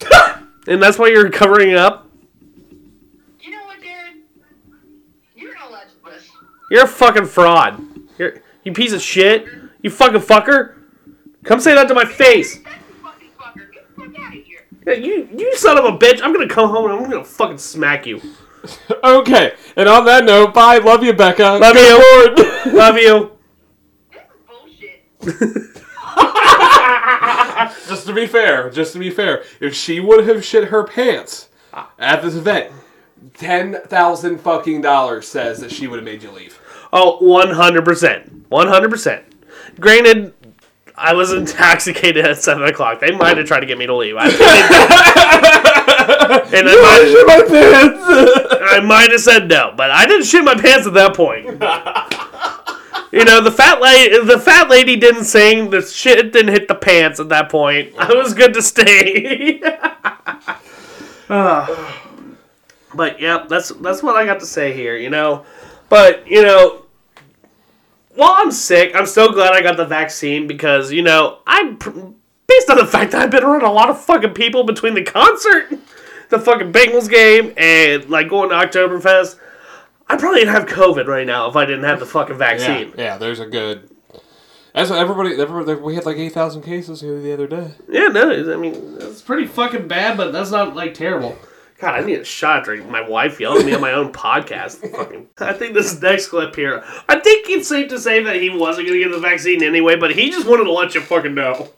and 0.66 0.82
that's 0.82 0.98
why 0.98 1.06
you're 1.06 1.30
covering 1.30 1.70
it 1.70 1.76
up. 1.76 2.10
You 3.40 3.52
know 3.52 3.64
what, 3.66 3.80
Jared? 3.80 4.16
You're 5.36 5.52
an 5.52 5.62
alleged 5.68 6.02
puss. 6.02 6.28
You're 6.72 6.84
a 6.84 6.88
fucking 6.88 7.26
fraud. 7.26 7.80
You're 8.18 8.42
you 8.66 8.72
piece 8.72 8.92
of 8.92 9.00
shit. 9.00 9.46
You 9.80 9.90
fucking 9.90 10.20
fucker. 10.20 10.74
Come 11.44 11.60
say 11.60 11.74
that 11.76 11.86
to 11.86 11.94
my 11.94 12.04
face. 12.04 12.58
That's 12.58 12.76
a 12.76 12.80
fucking 12.94 13.28
fucker. 13.38 13.72
Get 13.72 13.94
the 13.94 14.02
fuck 14.02 14.18
out 14.18 14.36
of 14.36 14.42
here. 14.42 14.66
Yeah, 14.84 14.94
You 14.94 15.28
you 15.32 15.56
son 15.56 15.78
of 15.78 15.84
a 15.84 15.96
bitch. 15.96 16.20
I'm 16.20 16.32
gonna 16.32 16.48
come 16.48 16.68
home 16.68 16.90
and 16.90 16.94
I'm 16.94 17.08
gonna 17.08 17.24
fucking 17.24 17.58
smack 17.58 18.06
you. 18.06 18.20
okay, 19.04 19.54
and 19.76 19.88
on 19.88 20.04
that 20.06 20.24
note, 20.24 20.52
bye. 20.52 20.78
Love 20.78 21.04
you, 21.04 21.12
Becca. 21.12 21.58
Love 21.60 21.74
Good 21.74 21.86
you. 21.86 22.34
Lord. 22.34 22.38
Love 22.74 22.96
you. 22.98 23.30
This 25.22 25.30
is 25.30 25.38
bullshit. 25.38 25.76
just 27.88 28.06
to 28.06 28.12
be 28.12 28.26
fair, 28.26 28.68
just 28.70 28.92
to 28.94 28.98
be 28.98 29.10
fair, 29.10 29.44
if 29.60 29.76
she 29.76 30.00
would 30.00 30.26
have 30.26 30.44
shit 30.44 30.70
her 30.70 30.82
pants 30.82 31.50
ah. 31.72 31.92
at 32.00 32.20
this 32.20 32.34
event, 32.34 32.72
ten 33.34 33.80
thousand 33.86 34.38
fucking 34.38 34.80
dollars 34.80 35.28
says 35.28 35.60
that 35.60 35.70
she 35.70 35.86
would 35.86 36.00
have 36.00 36.04
made 36.04 36.24
you 36.24 36.32
leave. 36.32 36.58
Oh, 36.92 37.18
100%. 37.22 38.44
100%. 38.50 39.22
Granted, 39.78 40.32
I 40.96 41.12
was 41.12 41.32
intoxicated 41.32 42.24
at 42.24 42.38
7 42.38 42.62
o'clock. 42.64 43.00
They 43.00 43.10
might 43.10 43.36
have 43.36 43.46
tried 43.46 43.60
to 43.60 43.66
get 43.66 43.76
me 43.78 43.86
to 43.86 43.94
leave. 43.94 44.16
I, 44.18 44.28
and 46.54 46.68
I 46.68 46.74
might, 46.82 47.06
Shit 47.10 47.26
my 47.26 47.42
pants. 47.48 47.98
I 48.68 48.80
might 48.80 49.10
have 49.10 49.20
said 49.20 49.48
no, 49.48 49.72
but 49.76 49.90
I 49.90 50.06
didn't 50.06 50.24
shit 50.24 50.44
my 50.44 50.54
pants 50.54 50.86
at 50.86 50.94
that 50.94 51.14
point. 51.14 51.46
You 53.12 53.24
know, 53.24 53.40
the 53.40 53.52
fat 53.52 53.80
lady, 53.80 54.24
the 54.24 54.38
fat 54.38 54.68
lady 54.68 54.96
didn't 54.96 55.24
sing. 55.24 55.70
The 55.70 55.80
shit 55.82 56.32
didn't 56.32 56.52
hit 56.52 56.68
the 56.68 56.74
pants 56.74 57.20
at 57.20 57.28
that 57.28 57.50
point. 57.50 57.94
I 57.98 58.12
was 58.12 58.34
good 58.34 58.52
to 58.54 58.62
stay. 58.62 59.62
Ah. 61.28 61.66
but 62.94 63.20
yeah, 63.20 63.46
that's 63.48 63.70
that's 63.70 64.00
what 64.00 64.16
I 64.16 64.24
got 64.24 64.38
to 64.40 64.46
say 64.46 64.72
here. 64.72 64.96
You 64.96 65.10
know, 65.10 65.44
but 65.88 66.26
you 66.26 66.42
know, 66.42 66.84
while 68.14 68.34
I'm 68.36 68.50
sick, 68.50 68.92
I'm 68.94 69.06
so 69.06 69.30
glad 69.32 69.52
I 69.52 69.62
got 69.62 69.76
the 69.76 69.84
vaccine 69.84 70.46
because 70.46 70.92
you 70.92 71.02
know 71.02 71.38
I'm 71.46 71.76
pr- 71.76 71.90
based 72.46 72.70
on 72.70 72.76
the 72.76 72.86
fact 72.86 73.12
that 73.12 73.22
I've 73.22 73.30
been 73.30 73.44
around 73.44 73.62
a 73.62 73.72
lot 73.72 73.90
of 73.90 74.00
fucking 74.00 74.34
people 74.34 74.64
between 74.64 74.94
the 74.94 75.02
concert, 75.02 75.68
the 76.30 76.38
fucking 76.38 76.72
Bengals 76.72 77.10
game, 77.10 77.52
and 77.56 78.08
like 78.08 78.28
going 78.28 78.50
to 78.50 78.54
Oktoberfest. 78.56 79.38
I 80.08 80.16
probably 80.16 80.40
didn't 80.40 80.54
have 80.54 80.66
COVID 80.66 81.06
right 81.06 81.26
now 81.26 81.48
if 81.48 81.56
I 81.56 81.64
didn't 81.64 81.84
have 81.84 81.98
the 81.98 82.06
fucking 82.06 82.38
vaccine. 82.38 82.90
yeah. 82.96 83.04
yeah 83.04 83.18
There's 83.18 83.40
a 83.40 83.46
good. 83.46 83.90
That's 84.72 84.90
what 84.90 84.98
everybody. 84.98 85.40
everybody 85.40 85.80
we 85.80 85.94
had 85.94 86.04
like 86.04 86.18
eight 86.18 86.32
thousand 86.32 86.62
cases 86.62 87.00
here 87.00 87.20
the 87.20 87.32
other 87.32 87.46
day. 87.46 87.72
Yeah, 87.88 88.08
no, 88.08 88.30
I 88.52 88.56
mean 88.56 88.98
it's 89.00 89.22
pretty 89.22 89.46
fucking 89.46 89.88
bad, 89.88 90.16
but 90.16 90.32
that's 90.32 90.50
not 90.50 90.76
like 90.76 90.94
terrible. 90.94 91.36
God, 91.78 91.94
I 91.94 92.04
need 92.06 92.18
a 92.20 92.24
shot 92.24 92.64
drink. 92.64 92.88
My 92.88 93.06
wife 93.06 93.38
yelled 93.38 93.58
at 93.60 93.66
me 93.66 93.74
on 93.74 93.80
my 93.82 93.92
own 93.92 94.10
podcast. 94.12 94.90
Fucking, 94.96 95.28
I 95.38 95.52
think 95.52 95.74
this 95.74 96.00
next 96.00 96.28
clip 96.28 96.56
here. 96.56 96.82
I 97.08 97.20
think 97.20 97.50
it's 97.50 97.68
safe 97.68 97.88
to 97.90 97.98
say 97.98 98.22
that 98.22 98.36
he 98.36 98.48
wasn't 98.50 98.86
gonna 98.88 98.98
get 98.98 99.10
the 99.10 99.18
vaccine 99.20 99.62
anyway, 99.62 99.96
but 99.96 100.14
he 100.14 100.30
just 100.30 100.46
wanted 100.48 100.64
to 100.64 100.72
let 100.72 100.94
you 100.94 101.02
fucking 101.02 101.34
know, 101.34 101.68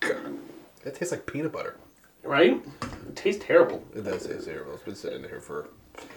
That 0.00 0.94
tastes 0.94 1.12
like 1.12 1.26
peanut 1.26 1.52
butter. 1.52 1.76
right? 2.22 2.62
It 3.08 3.16
tastes 3.16 3.44
terrible. 3.44 3.84
It 3.94 4.04
does 4.04 4.26
taste 4.26 4.46
terrible. 4.46 4.72
It's 4.74 4.82
been 4.84 4.94
sitting 4.94 5.20
here 5.22 5.40
for 5.40 5.68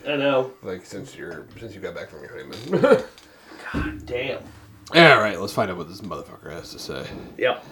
I 0.08 0.16
know. 0.16 0.54
like 0.62 0.86
since 0.86 1.16
you're 1.18 1.46
since 1.60 1.76
you 1.76 1.82
got 1.82 1.96
back 1.96 2.10
from 2.10 2.22
your 2.22 2.30
honeymoon. 2.32 2.82
God 3.74 4.06
damn. 4.06 4.42
All 4.96 5.20
right, 5.20 5.40
let's 5.40 5.52
find 5.54 5.70
out 5.72 5.76
what 5.78 5.90
this 5.90 6.02
motherfucker 6.02 6.52
has 6.52 6.72
to 6.72 6.80
say. 6.80 7.06
Yep. 7.38 7.66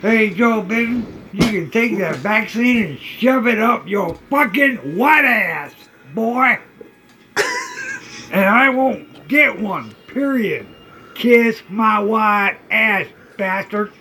Hey, 0.00 0.30
Joe 0.30 0.62
Biden, 0.62 1.04
you 1.32 1.40
can 1.40 1.70
take 1.70 1.98
that 1.98 2.16
vaccine 2.16 2.84
and 2.84 2.98
shove 2.98 3.46
it 3.46 3.58
up 3.58 3.86
your 3.86 4.14
fucking 4.30 4.96
white 4.96 5.24
ass, 5.24 5.72
boy. 6.14 6.58
and 8.32 8.44
I 8.44 8.68
won't 8.68 9.28
get 9.28 9.58
one, 9.58 9.94
period. 10.06 10.66
Kiss 11.14 11.62
my 11.68 11.98
white 12.00 12.58
ass, 12.70 13.06
bastard. 13.36 13.92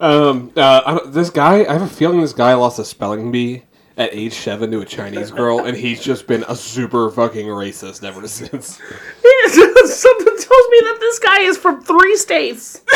Um, 0.00 0.50
uh, 0.56 1.06
this 1.10 1.30
guy, 1.30 1.64
I 1.64 1.72
have 1.74 1.82
a 1.82 1.86
feeling 1.86 2.20
this 2.20 2.32
guy 2.32 2.54
lost 2.54 2.80
a 2.80 2.84
spelling 2.84 3.30
bee 3.30 3.62
at 3.96 4.12
age 4.12 4.32
seven 4.34 4.72
to 4.72 4.80
a 4.80 4.84
Chinese 4.84 5.30
girl, 5.30 5.60
and 5.64 5.76
he's 5.76 6.02
just 6.02 6.26
been 6.26 6.44
a 6.48 6.56
super 6.56 7.08
fucking 7.10 7.46
racist 7.46 8.02
ever 8.02 8.26
since. 8.28 8.66
Something 9.84 10.36
tells 10.36 10.68
me 10.70 10.80
that 10.80 10.96
this 10.98 11.18
guy 11.20 11.42
is 11.42 11.56
from 11.56 11.82
three 11.82 12.16
states. 12.16 12.80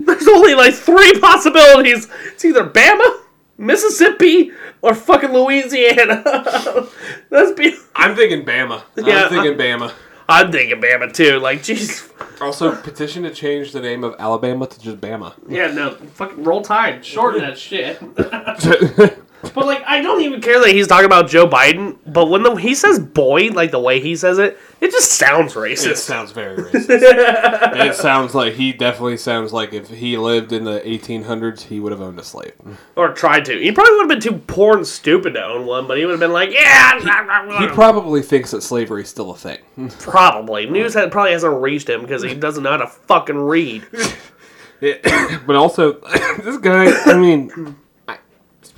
There's 0.00 0.28
only 0.28 0.54
like 0.54 0.74
three 0.74 1.18
possibilities. 1.20 2.08
It's 2.26 2.44
either 2.44 2.68
Bama, 2.68 3.20
Mississippi, 3.58 4.52
or 4.82 4.94
fucking 4.94 5.32
Louisiana. 5.32 6.22
That's 7.30 7.52
be. 7.52 7.76
I'm 7.94 8.14
thinking 8.14 8.44
Bama. 8.44 8.82
Yeah. 8.96 9.24
I'm 9.24 9.30
thinking 9.30 9.58
Bama. 9.58 9.92
I'm 10.28 10.50
thinking 10.50 10.80
Bama 10.80 11.12
too. 11.12 11.38
Like, 11.38 11.60
jeez. 11.60 12.10
Also, 12.40 12.74
petition 12.74 13.22
to 13.22 13.30
change 13.30 13.72
the 13.72 13.80
name 13.80 14.04
of 14.04 14.14
Alabama 14.18 14.66
to 14.66 14.80
just 14.80 15.00
Bama. 15.00 15.34
Yeah, 15.48 15.70
no, 15.72 15.92
fucking 15.94 16.42
roll 16.42 16.62
tide, 16.62 17.04
shorten 17.04 17.42
that 17.42 17.58
shit. 17.58 18.00
but 19.54 19.66
like, 19.66 19.82
I 19.86 20.00
don't 20.02 20.20
even 20.22 20.40
care 20.40 20.60
that 20.60 20.70
he's 20.70 20.86
talking 20.86 21.06
about 21.06 21.28
Joe 21.28 21.46
Biden. 21.46 21.98
But 22.06 22.26
when 22.26 22.42
the, 22.42 22.54
he 22.54 22.74
says 22.74 22.98
"boy," 22.98 23.48
like 23.48 23.70
the 23.70 23.80
way 23.80 24.00
he 24.00 24.16
says 24.16 24.38
it, 24.38 24.58
it 24.80 24.90
just 24.90 25.12
sounds 25.12 25.54
racist. 25.54 25.86
It 25.86 25.98
sounds 25.98 26.32
very 26.32 26.56
racist. 26.56 26.86
it 26.90 27.94
sounds 27.94 28.34
like 28.34 28.54
he 28.54 28.72
definitely 28.72 29.16
sounds 29.16 29.52
like 29.52 29.72
if 29.72 29.88
he 29.88 30.16
lived 30.16 30.52
in 30.52 30.64
the 30.64 30.80
1800s, 30.80 31.62
he 31.62 31.80
would 31.80 31.92
have 31.92 32.00
owned 32.00 32.18
a 32.18 32.24
slave. 32.24 32.52
or 32.96 33.12
tried 33.12 33.44
to. 33.46 33.58
He 33.58 33.72
probably 33.72 33.92
would 33.96 34.10
have 34.10 34.20
been 34.20 34.32
too 34.32 34.38
poor 34.46 34.76
and 34.76 34.86
stupid 34.86 35.34
to 35.34 35.44
own 35.44 35.66
one, 35.66 35.86
but 35.86 35.98
he 35.98 36.04
would 36.04 36.12
have 36.12 36.20
been 36.20 36.32
like, 36.32 36.50
"Yeah, 36.52 37.58
He 37.60 37.66
probably 37.68 38.22
thinks 38.22 38.50
that 38.50 38.62
slavery 38.62 39.02
is 39.02 39.08
still 39.08 39.30
a 39.30 39.36
thing. 39.36 39.58
probably." 40.00 40.66
News 40.66 40.94
had, 40.94 41.10
probably 41.12 41.32
hasn't 41.32 41.60
reached 41.60 41.88
him 41.88 42.02
because 42.02 42.22
he 42.22 42.34
doesn't 42.34 42.62
know 42.62 42.70
how 42.70 42.76
to 42.78 42.86
fucking 42.86 43.36
read. 43.38 43.86
but 45.46 45.56
also, 45.56 45.92
this 46.42 46.58
guy, 46.58 46.92
I 47.10 47.16
mean, 47.16 47.76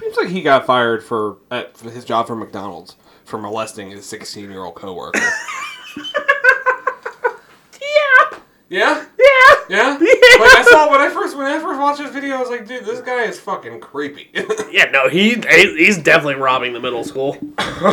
seems 0.09 0.17
like 0.25 0.35
he 0.35 0.43
got 0.43 0.67
fired 0.67 1.03
for, 1.05 1.39
at, 1.51 1.77
for 1.77 1.91
his 1.91 2.05
job 2.05 2.27
for 2.27 2.35
McDonald's 2.37 2.97
for 3.25 3.39
molesting 3.39 3.91
his 3.91 4.07
16 4.07 4.51
year 4.51 4.65
old 4.65 4.75
coworker. 4.75 5.21
Yeah, 7.81 8.39
yeah? 8.69 9.07
yeah. 9.19 9.35
Yeah? 9.71 9.99
Like 9.99 10.01
I 10.01 10.67
saw 10.71 10.91
when 10.91 11.01
I 11.01 11.11
first 11.11 11.37
when 11.37 11.47
I 11.47 11.59
first 11.59 11.79
watched 11.79 11.99
this 11.99 12.11
video, 12.11 12.37
I 12.37 12.41
was 12.41 12.49
like, 12.49 12.67
dude, 12.67 12.87
this 12.87 13.01
guy 13.01 13.25
is 13.25 13.39
fucking 13.39 13.81
creepy. 13.81 14.31
Yeah, 14.71 14.91
no, 14.91 15.09
he 15.11 15.35
he- 15.35 15.77
he's 15.77 15.99
definitely 15.99 16.37
robbing 16.37 16.73
the 16.73 16.81
middle 16.81 17.05
school, 17.05 17.37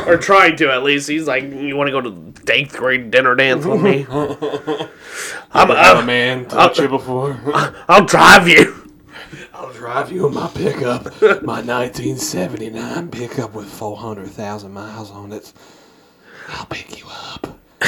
or 0.06 0.18
trying 0.18 0.56
to 0.58 0.72
at 0.72 0.84
least. 0.84 1.10
He's 1.10 1.28
like, 1.28 1.44
you 1.44 1.76
want 1.76 1.88
to 1.88 1.92
go 1.92 2.02
to 2.02 2.10
the 2.10 2.54
eighth 2.54 2.78
grade 2.78 3.12
dinner 3.12 3.36
dance 3.36 3.66
with 3.66 3.82
me? 3.82 4.06
I'm, 4.10 4.88
I'm 5.52 5.72
uh, 5.72 5.74
a 5.74 5.78
I'm, 6.00 6.06
man, 6.06 6.46
touched 6.46 6.80
uh, 6.80 6.84
you 6.84 6.90
before. 6.90 7.38
I'll 7.90 8.06
drive 8.06 8.48
you. 8.48 8.75
I'll 9.88 9.94
drive 10.04 10.12
you 10.12 10.28
in 10.28 10.34
my 10.34 10.48
pickup, 10.48 11.04
my 11.44 11.62
1979 11.62 13.10
pickup 13.10 13.54
with 13.54 13.68
400,000 13.72 14.72
miles 14.72 15.12
on 15.12 15.32
it. 15.32 15.54
I'll 16.50 16.66
pick 16.66 16.98
you 17.00 17.06
up. 17.08 17.46
know- 17.82 17.88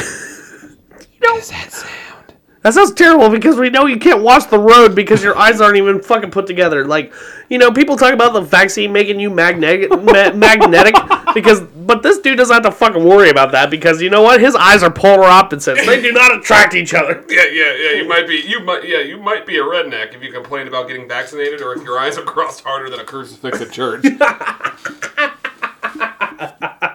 How 1.23 1.35
does 1.35 1.49
that 1.49 1.71
sound? 1.71 2.33
That 2.61 2.73
sounds 2.75 2.93
terrible 2.93 3.29
because 3.29 3.57
we 3.57 3.69
know 3.71 3.85
you 3.87 3.97
can't 3.97 4.21
watch 4.21 4.47
the 4.49 4.59
road 4.59 4.93
because 4.93 5.23
your 5.23 5.37
eyes 5.37 5.59
aren't 5.59 5.77
even 5.77 6.01
fucking 6.01 6.31
put 6.31 6.45
together. 6.45 6.85
Like, 6.85 7.13
you 7.49 7.57
know, 7.57 7.71
people 7.71 7.95
talk 7.95 8.13
about 8.13 8.33
the 8.33 8.41
vaccine 8.41 8.91
making 8.93 9.19
you 9.19 9.29
magnetic, 9.29 9.89
ma- 9.89 10.33
magnetic 10.33 10.93
because, 11.37 11.61
but 11.61 12.01
this 12.01 12.17
dude 12.17 12.37
doesn't 12.37 12.53
have 12.53 12.63
to 12.63 12.71
fucking 12.71 13.03
worry 13.03 13.29
about 13.29 13.51
that 13.51 13.69
because 13.69 14.01
you 14.01 14.09
know 14.09 14.23
what? 14.23 14.41
His 14.41 14.55
eyes 14.55 14.81
are 14.81 14.89
polar 14.89 15.25
opposites. 15.25 15.85
They 15.85 16.01
do 16.01 16.11
not 16.11 16.35
attract 16.35 16.73
each 16.73 16.93
other. 16.93 17.23
Yeah, 17.37 17.43
yeah, 17.51 17.75
yeah. 17.75 17.91
You 17.91 18.07
might 18.07 18.27
be, 18.27 18.37
you 18.37 18.61
might, 18.61 18.87
yeah, 18.87 18.99
you 18.99 19.17
might 19.17 19.45
be 19.45 19.57
a 19.57 19.61
redneck 19.61 20.15
if 20.15 20.23
you 20.23 20.31
complain 20.31 20.67
about 20.67 20.87
getting 20.87 21.07
vaccinated, 21.07 21.61
or 21.61 21.75
if 21.75 21.83
your 21.83 21.99
eyes 21.99 22.17
are 22.17 22.23
crossed 22.23 22.63
harder 22.63 22.89
than 22.89 22.99
a 22.99 23.03
crucifix 23.03 23.61
at 23.61 23.71
church. 23.71 24.03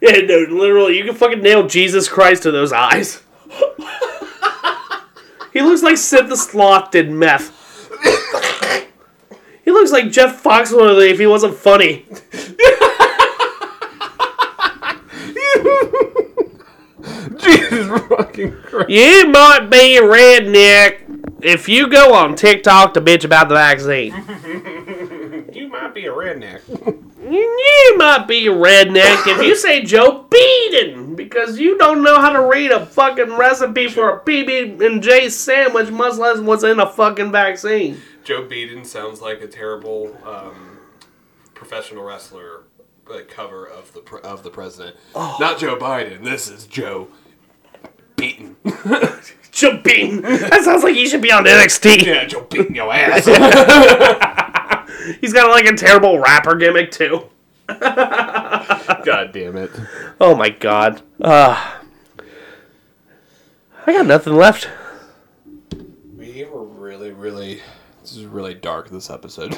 Yeah, 0.00 0.20
no, 0.22 0.46
literally, 0.48 0.96
you 0.96 1.04
can 1.04 1.14
fucking 1.14 1.42
nail 1.42 1.66
Jesus 1.66 2.08
Christ 2.08 2.44
to 2.44 2.50
those 2.50 2.72
eyes. 2.72 3.22
he 5.52 5.60
looks 5.60 5.82
like 5.82 5.98
Sid 5.98 6.28
the 6.28 6.36
Sloth 6.36 6.90
did 6.90 7.10
meth. 7.10 7.54
he 9.62 9.70
looks 9.70 9.92
like 9.92 10.10
Jeff 10.10 10.42
Foxworthy 10.42 11.10
if 11.10 11.18
he 11.18 11.26
wasn't 11.26 11.54
funny. 11.54 12.06
Jesus 17.58 18.00
fucking 18.08 18.52
Christ. 18.62 18.90
You 18.90 19.26
might 19.28 19.68
be 19.70 19.96
a 19.96 20.02
redneck 20.02 21.42
if 21.42 21.68
you 21.68 21.88
go 21.88 22.14
on 22.14 22.36
TikTok 22.36 22.94
to 22.94 23.00
bitch 23.00 23.24
about 23.24 23.48
the 23.48 23.54
vaccine. 23.54 24.12
You 25.52 25.68
might 25.68 25.94
be 25.94 26.06
a 26.06 26.12
redneck. 26.12 26.60
You 27.30 27.94
might 27.98 28.26
be 28.26 28.46
a 28.46 28.50
redneck 28.50 29.26
if 29.26 29.42
you 29.42 29.56
say 29.56 29.82
Joe 29.84 30.26
Biden 30.30 31.16
because 31.16 31.58
you 31.58 31.76
don't 31.76 32.02
know 32.02 32.20
how 32.20 32.32
to 32.32 32.42
read 32.42 32.70
a 32.70 32.86
fucking 32.86 33.36
recipe 33.36 33.88
for 33.88 34.10
a 34.10 34.20
PB 34.20 34.80
and 34.84 35.02
J 35.02 35.28
sandwich, 35.28 35.90
much 35.90 36.16
less 36.18 36.38
what's 36.38 36.62
in 36.62 36.78
a 36.80 36.90
fucking 36.90 37.32
vaccine. 37.32 38.00
Joe 38.24 38.44
Biden 38.44 38.86
sounds 38.86 39.20
like 39.20 39.40
a 39.42 39.48
terrible 39.48 40.16
um, 40.24 40.78
professional 41.54 42.04
wrestler 42.04 42.62
cover 43.28 43.66
of 43.66 43.92
the 43.92 44.00
of 44.22 44.42
the 44.42 44.50
president. 44.50 44.96
Not 45.14 45.58
Joe 45.58 45.76
Biden. 45.76 46.22
This 46.22 46.48
is 46.48 46.66
Joe 46.66 47.08
Biden. 49.52 50.22
That 50.22 50.62
sounds 50.64 50.82
like 50.82 50.94
he 50.94 51.06
should 51.08 51.22
be 51.22 51.32
on 51.32 51.44
NXT. 51.44 52.06
yeah, 52.06 52.26
Beaton 52.50 52.74
your 52.74 52.92
ass. 52.92 53.26
He's 55.20 55.32
got 55.32 55.50
like 55.50 55.66
a 55.66 55.76
terrible 55.76 56.18
rapper 56.18 56.54
gimmick 56.56 56.90
too. 56.90 57.24
God 57.68 59.30
damn 59.32 59.56
it. 59.56 59.70
Oh 60.20 60.34
my 60.34 60.50
god. 60.50 61.02
Uh, 61.20 61.78
I 63.86 63.92
got 63.92 64.06
nothing 64.06 64.34
left. 64.34 64.68
we 66.16 66.44
were 66.44 66.64
really, 66.64 67.12
really. 67.12 67.60
This 68.02 68.16
is 68.16 68.24
really 68.26 68.54
dark. 68.54 68.90
This 68.90 69.08
episode. 69.10 69.54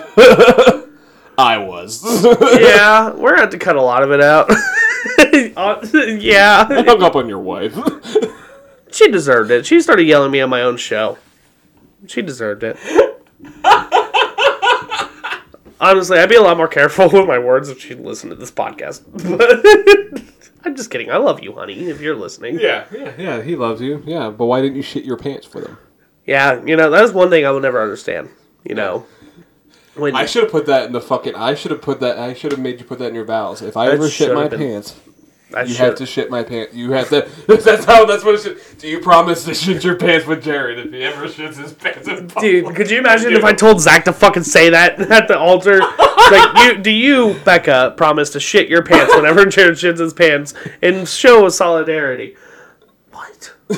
I 1.38 1.56
was. 1.58 2.02
Yeah, 2.60 3.10
we're 3.14 3.30
gonna 3.30 3.42
have 3.42 3.50
to 3.50 3.58
cut 3.58 3.76
a 3.76 3.82
lot 3.82 4.02
of 4.02 4.10
it 4.12 4.20
out. 4.20 4.50
Uh, 5.56 5.84
yeah, 6.20 6.64
Hung 6.64 7.02
up 7.02 7.16
on 7.16 7.28
your 7.28 7.40
wife. 7.40 7.74
She 8.92 9.10
deserved 9.10 9.50
it. 9.50 9.66
She 9.66 9.80
started 9.80 10.06
yelling 10.06 10.26
at 10.26 10.32
me 10.32 10.40
on 10.40 10.50
my 10.50 10.62
own 10.62 10.76
show. 10.76 11.18
She 12.06 12.22
deserved 12.22 12.62
it. 12.64 12.76
Honestly, 15.80 16.18
I'd 16.18 16.28
be 16.28 16.36
a 16.36 16.42
lot 16.42 16.56
more 16.56 16.68
careful 16.68 17.08
with 17.10 17.26
my 17.26 17.38
words 17.38 17.68
if 17.68 17.80
she'd 17.80 17.98
listen 17.98 18.30
to 18.30 18.36
this 18.36 18.52
podcast. 18.52 19.02
I'm 20.64 20.76
just 20.76 20.90
kidding. 20.90 21.10
I 21.10 21.16
love 21.16 21.42
you, 21.42 21.54
honey, 21.54 21.88
if 21.88 22.00
you're 22.00 22.14
listening. 22.14 22.60
yeah, 22.60 22.84
yeah, 22.92 23.12
yeah. 23.18 23.42
He 23.42 23.56
loves 23.56 23.80
you. 23.80 24.00
Yeah, 24.06 24.30
but 24.30 24.46
why 24.46 24.60
didn't 24.60 24.76
you 24.76 24.82
shit 24.82 25.04
your 25.04 25.16
pants 25.16 25.44
for 25.44 25.60
them? 25.60 25.76
Yeah, 26.24 26.62
you 26.64 26.76
know, 26.76 26.88
that's 26.88 27.12
one 27.12 27.30
thing 27.30 27.44
I 27.44 27.50
will 27.50 27.58
never 27.60 27.82
understand. 27.82 28.28
You 28.62 28.76
know, 28.76 29.04
when 29.96 30.14
I 30.14 30.24
should 30.24 30.44
have 30.44 30.52
put 30.52 30.66
that 30.66 30.86
in 30.86 30.92
the 30.92 31.00
fucking. 31.00 31.34
I 31.34 31.54
should 31.54 31.72
have 31.72 31.82
put 31.82 31.98
that. 31.98 32.16
I 32.16 32.32
should 32.34 32.52
have 32.52 32.60
made 32.60 32.78
you 32.78 32.86
put 32.86 33.00
that 33.00 33.08
in 33.08 33.14
your 33.16 33.24
vows. 33.24 33.60
If 33.60 33.76
I 33.76 33.88
ever 33.88 34.08
shit 34.08 34.32
my 34.32 34.46
been- 34.46 34.60
pants, 34.60 35.00
I 35.54 35.62
you 35.64 35.74
have 35.76 35.94
to 35.96 36.06
shit 36.06 36.30
my 36.30 36.42
pants. 36.42 36.74
You 36.74 36.92
have 36.92 37.08
to. 37.10 37.28
That's 37.46 37.84
how. 37.84 38.04
That's 38.04 38.24
what 38.24 38.34
it 38.34 38.42
should. 38.42 38.78
Do 38.78 38.88
you 38.88 39.00
promise 39.00 39.44
to 39.44 39.54
shit 39.54 39.84
your 39.84 39.96
pants 39.96 40.26
with 40.26 40.42
Jared 40.42 40.78
if 40.78 40.92
he 40.92 41.02
ever 41.02 41.26
shits 41.26 41.56
his 41.56 41.72
pants? 41.72 42.06
Dude, 42.40 42.74
could 42.74 42.90
you 42.90 42.98
imagine 42.98 43.32
if 43.32 43.44
I 43.44 43.52
told 43.52 43.80
Zach 43.80 44.04
to 44.04 44.12
fucking 44.12 44.44
say 44.44 44.70
that 44.70 45.00
at 45.10 45.28
the 45.28 45.38
altar? 45.38 45.78
like, 45.78 46.58
you, 46.64 46.82
do 46.82 46.90
you, 46.90 47.34
Becca, 47.44 47.94
promise 47.96 48.30
to 48.30 48.40
shit 48.40 48.68
your 48.68 48.82
pants 48.82 49.14
whenever 49.14 49.44
Jared 49.46 49.74
shits 49.74 49.98
his 49.98 50.14
pants 50.14 50.54
and 50.82 51.08
show 51.08 51.46
a 51.46 51.50
solidarity? 51.50 52.36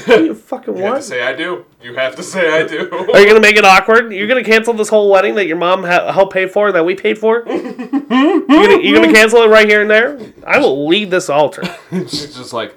What? 0.07 0.25
You 0.25 0.35
fucking 0.35 0.77
You 0.77 0.83
have 0.83 0.93
to 0.93 0.97
what? 0.97 1.05
say 1.05 1.23
I 1.23 1.35
do. 1.35 1.65
You 1.83 1.95
have 1.95 2.17
to 2.17 2.23
say 2.23 2.51
I 2.53 2.67
do. 2.67 2.89
Are 3.15 3.21
you 3.21 3.27
gonna 3.29 3.41
make 3.41 3.57
it 3.57 3.65
awkward? 3.65 4.13
You're 4.13 4.27
gonna 4.27 4.43
cancel 4.45 4.75
this 4.75 4.89
whole 4.89 5.11
wedding 5.11 5.35
that 5.37 5.47
your 5.47 5.57
mom 5.57 5.85
ha- 5.85 6.11
helped 6.13 6.33
pay 6.33 6.47
for 6.47 6.73
that 6.73 6.85
we 6.85 6.95
paid 6.95 7.19
for? 7.19 7.45
you 7.47 8.47
gonna, 8.49 8.83
you 8.83 8.95
gonna 8.95 9.13
cancel 9.13 9.43
it 9.43 9.49
right 9.49 9.69
here 9.69 9.83
and 9.83 9.91
there? 9.91 10.19
I 10.47 10.59
will 10.59 10.87
leave 10.89 11.11
this 11.11 11.29
altar. 11.31 11.63
She's 11.91 12.35
just 12.35 12.53
like, 12.53 12.75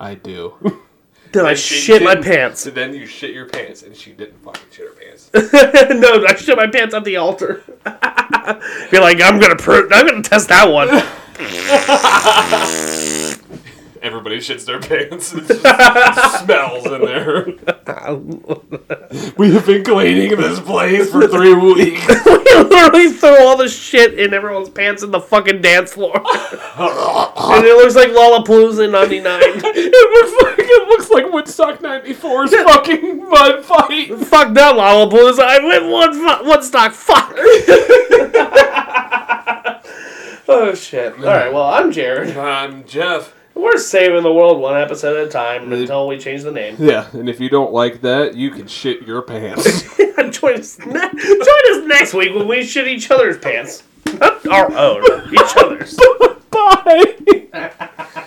I 0.00 0.14
do. 0.14 0.54
Then 1.32 1.46
I 1.46 1.54
shit 1.54 2.02
my 2.02 2.16
pants. 2.16 2.60
So 2.60 2.70
then 2.70 2.94
you 2.94 3.06
shit 3.06 3.32
your 3.34 3.46
pants, 3.46 3.82
and 3.82 3.96
she 3.96 4.12
didn't 4.12 4.38
fucking 4.44 4.68
shit 4.70 4.86
her 4.86 4.94
pants. 4.94 5.30
no, 5.94 6.24
I 6.26 6.34
shit 6.36 6.56
my 6.56 6.66
pants 6.66 6.94
at 6.94 7.04
the 7.04 7.16
altar. 7.16 7.62
Be 8.90 8.98
like, 8.98 9.20
I'm 9.22 9.38
gonna 9.38 9.56
prove, 9.56 9.90
I'm 9.92 10.06
gonna 10.06 10.22
test 10.22 10.48
that 10.48 10.70
one. 10.70 10.88
Everybody 14.02 14.38
shits 14.38 14.66
their 14.66 14.80
pants. 14.80 15.32
It 15.32 15.46
just 15.46 15.62
smells 16.44 16.86
in 16.86 17.00
there. 17.04 17.46
We 19.36 19.52
have 19.52 19.66
been 19.66 19.84
cleaning 19.84 20.30
this 20.38 20.58
place 20.60 21.10
for 21.10 21.28
three 21.28 21.54
weeks. 21.54 22.06
we 22.26 22.32
literally 22.54 23.10
throw 23.12 23.46
all 23.46 23.56
the 23.58 23.68
shit 23.68 24.18
in 24.18 24.32
everyone's 24.32 24.70
pants 24.70 25.02
in 25.02 25.10
the 25.10 25.20
fucking 25.20 25.60
dance 25.60 25.92
floor. 25.92 26.14
and 26.16 26.24
it 27.66 27.76
looks 27.76 27.94
like 27.94 28.08
Lollapalooza 28.08 28.84
in 28.86 28.90
99. 28.92 29.40
It 29.44 29.62
looks 29.92 30.42
like 30.42 30.58
it 30.58 30.88
looks 30.88 31.10
like 31.10 31.30
Woodstock 31.32 31.80
'94's 31.80 32.54
fucking 32.54 33.28
mud 33.28 33.64
fight. 33.64 34.14
Fuck 34.26 34.54
that 34.54 34.74
Lollapalooza. 34.76 35.40
I 35.40 35.58
went 35.64 35.86
one, 35.88 36.12
fu- 36.14 36.48
one 36.48 36.62
stock. 36.62 36.92
Fuck. 36.92 37.34
oh, 40.48 40.74
shit. 40.74 41.12
Alright, 41.14 41.52
well, 41.52 41.64
I'm 41.66 41.92
Jared. 41.92 42.36
I'm 42.36 42.84
Jeff. 42.84 43.34
We're 43.54 43.78
saving 43.78 44.22
the 44.22 44.32
world 44.32 44.60
one 44.60 44.80
episode 44.80 45.16
at 45.16 45.28
a 45.28 45.30
time 45.30 45.72
until 45.72 46.08
we 46.08 46.18
change 46.18 46.42
the 46.42 46.52
name. 46.52 46.76
Yeah, 46.78 47.08
and 47.12 47.28
if 47.28 47.38
you 47.40 47.48
don't 47.48 47.72
like 47.72 48.00
that, 48.00 48.34
you 48.34 48.50
can 48.50 48.66
shit 48.66 49.02
your 49.02 49.22
pants. 49.22 49.96
join, 50.30 50.54
us 50.54 50.78
ne- 50.78 50.84
join 50.94 51.02
us 51.02 51.86
next 51.86 52.14
week 52.14 52.34
when 52.34 52.48
we 52.48 52.64
shit 52.64 52.88
each 52.88 53.10
other's 53.10 53.38
pants. 53.38 53.82
Not 54.14 54.46
our 54.48 54.72
own, 54.72 55.02
each 55.32 55.56
other's. 55.56 55.98
Bye! 56.50 58.24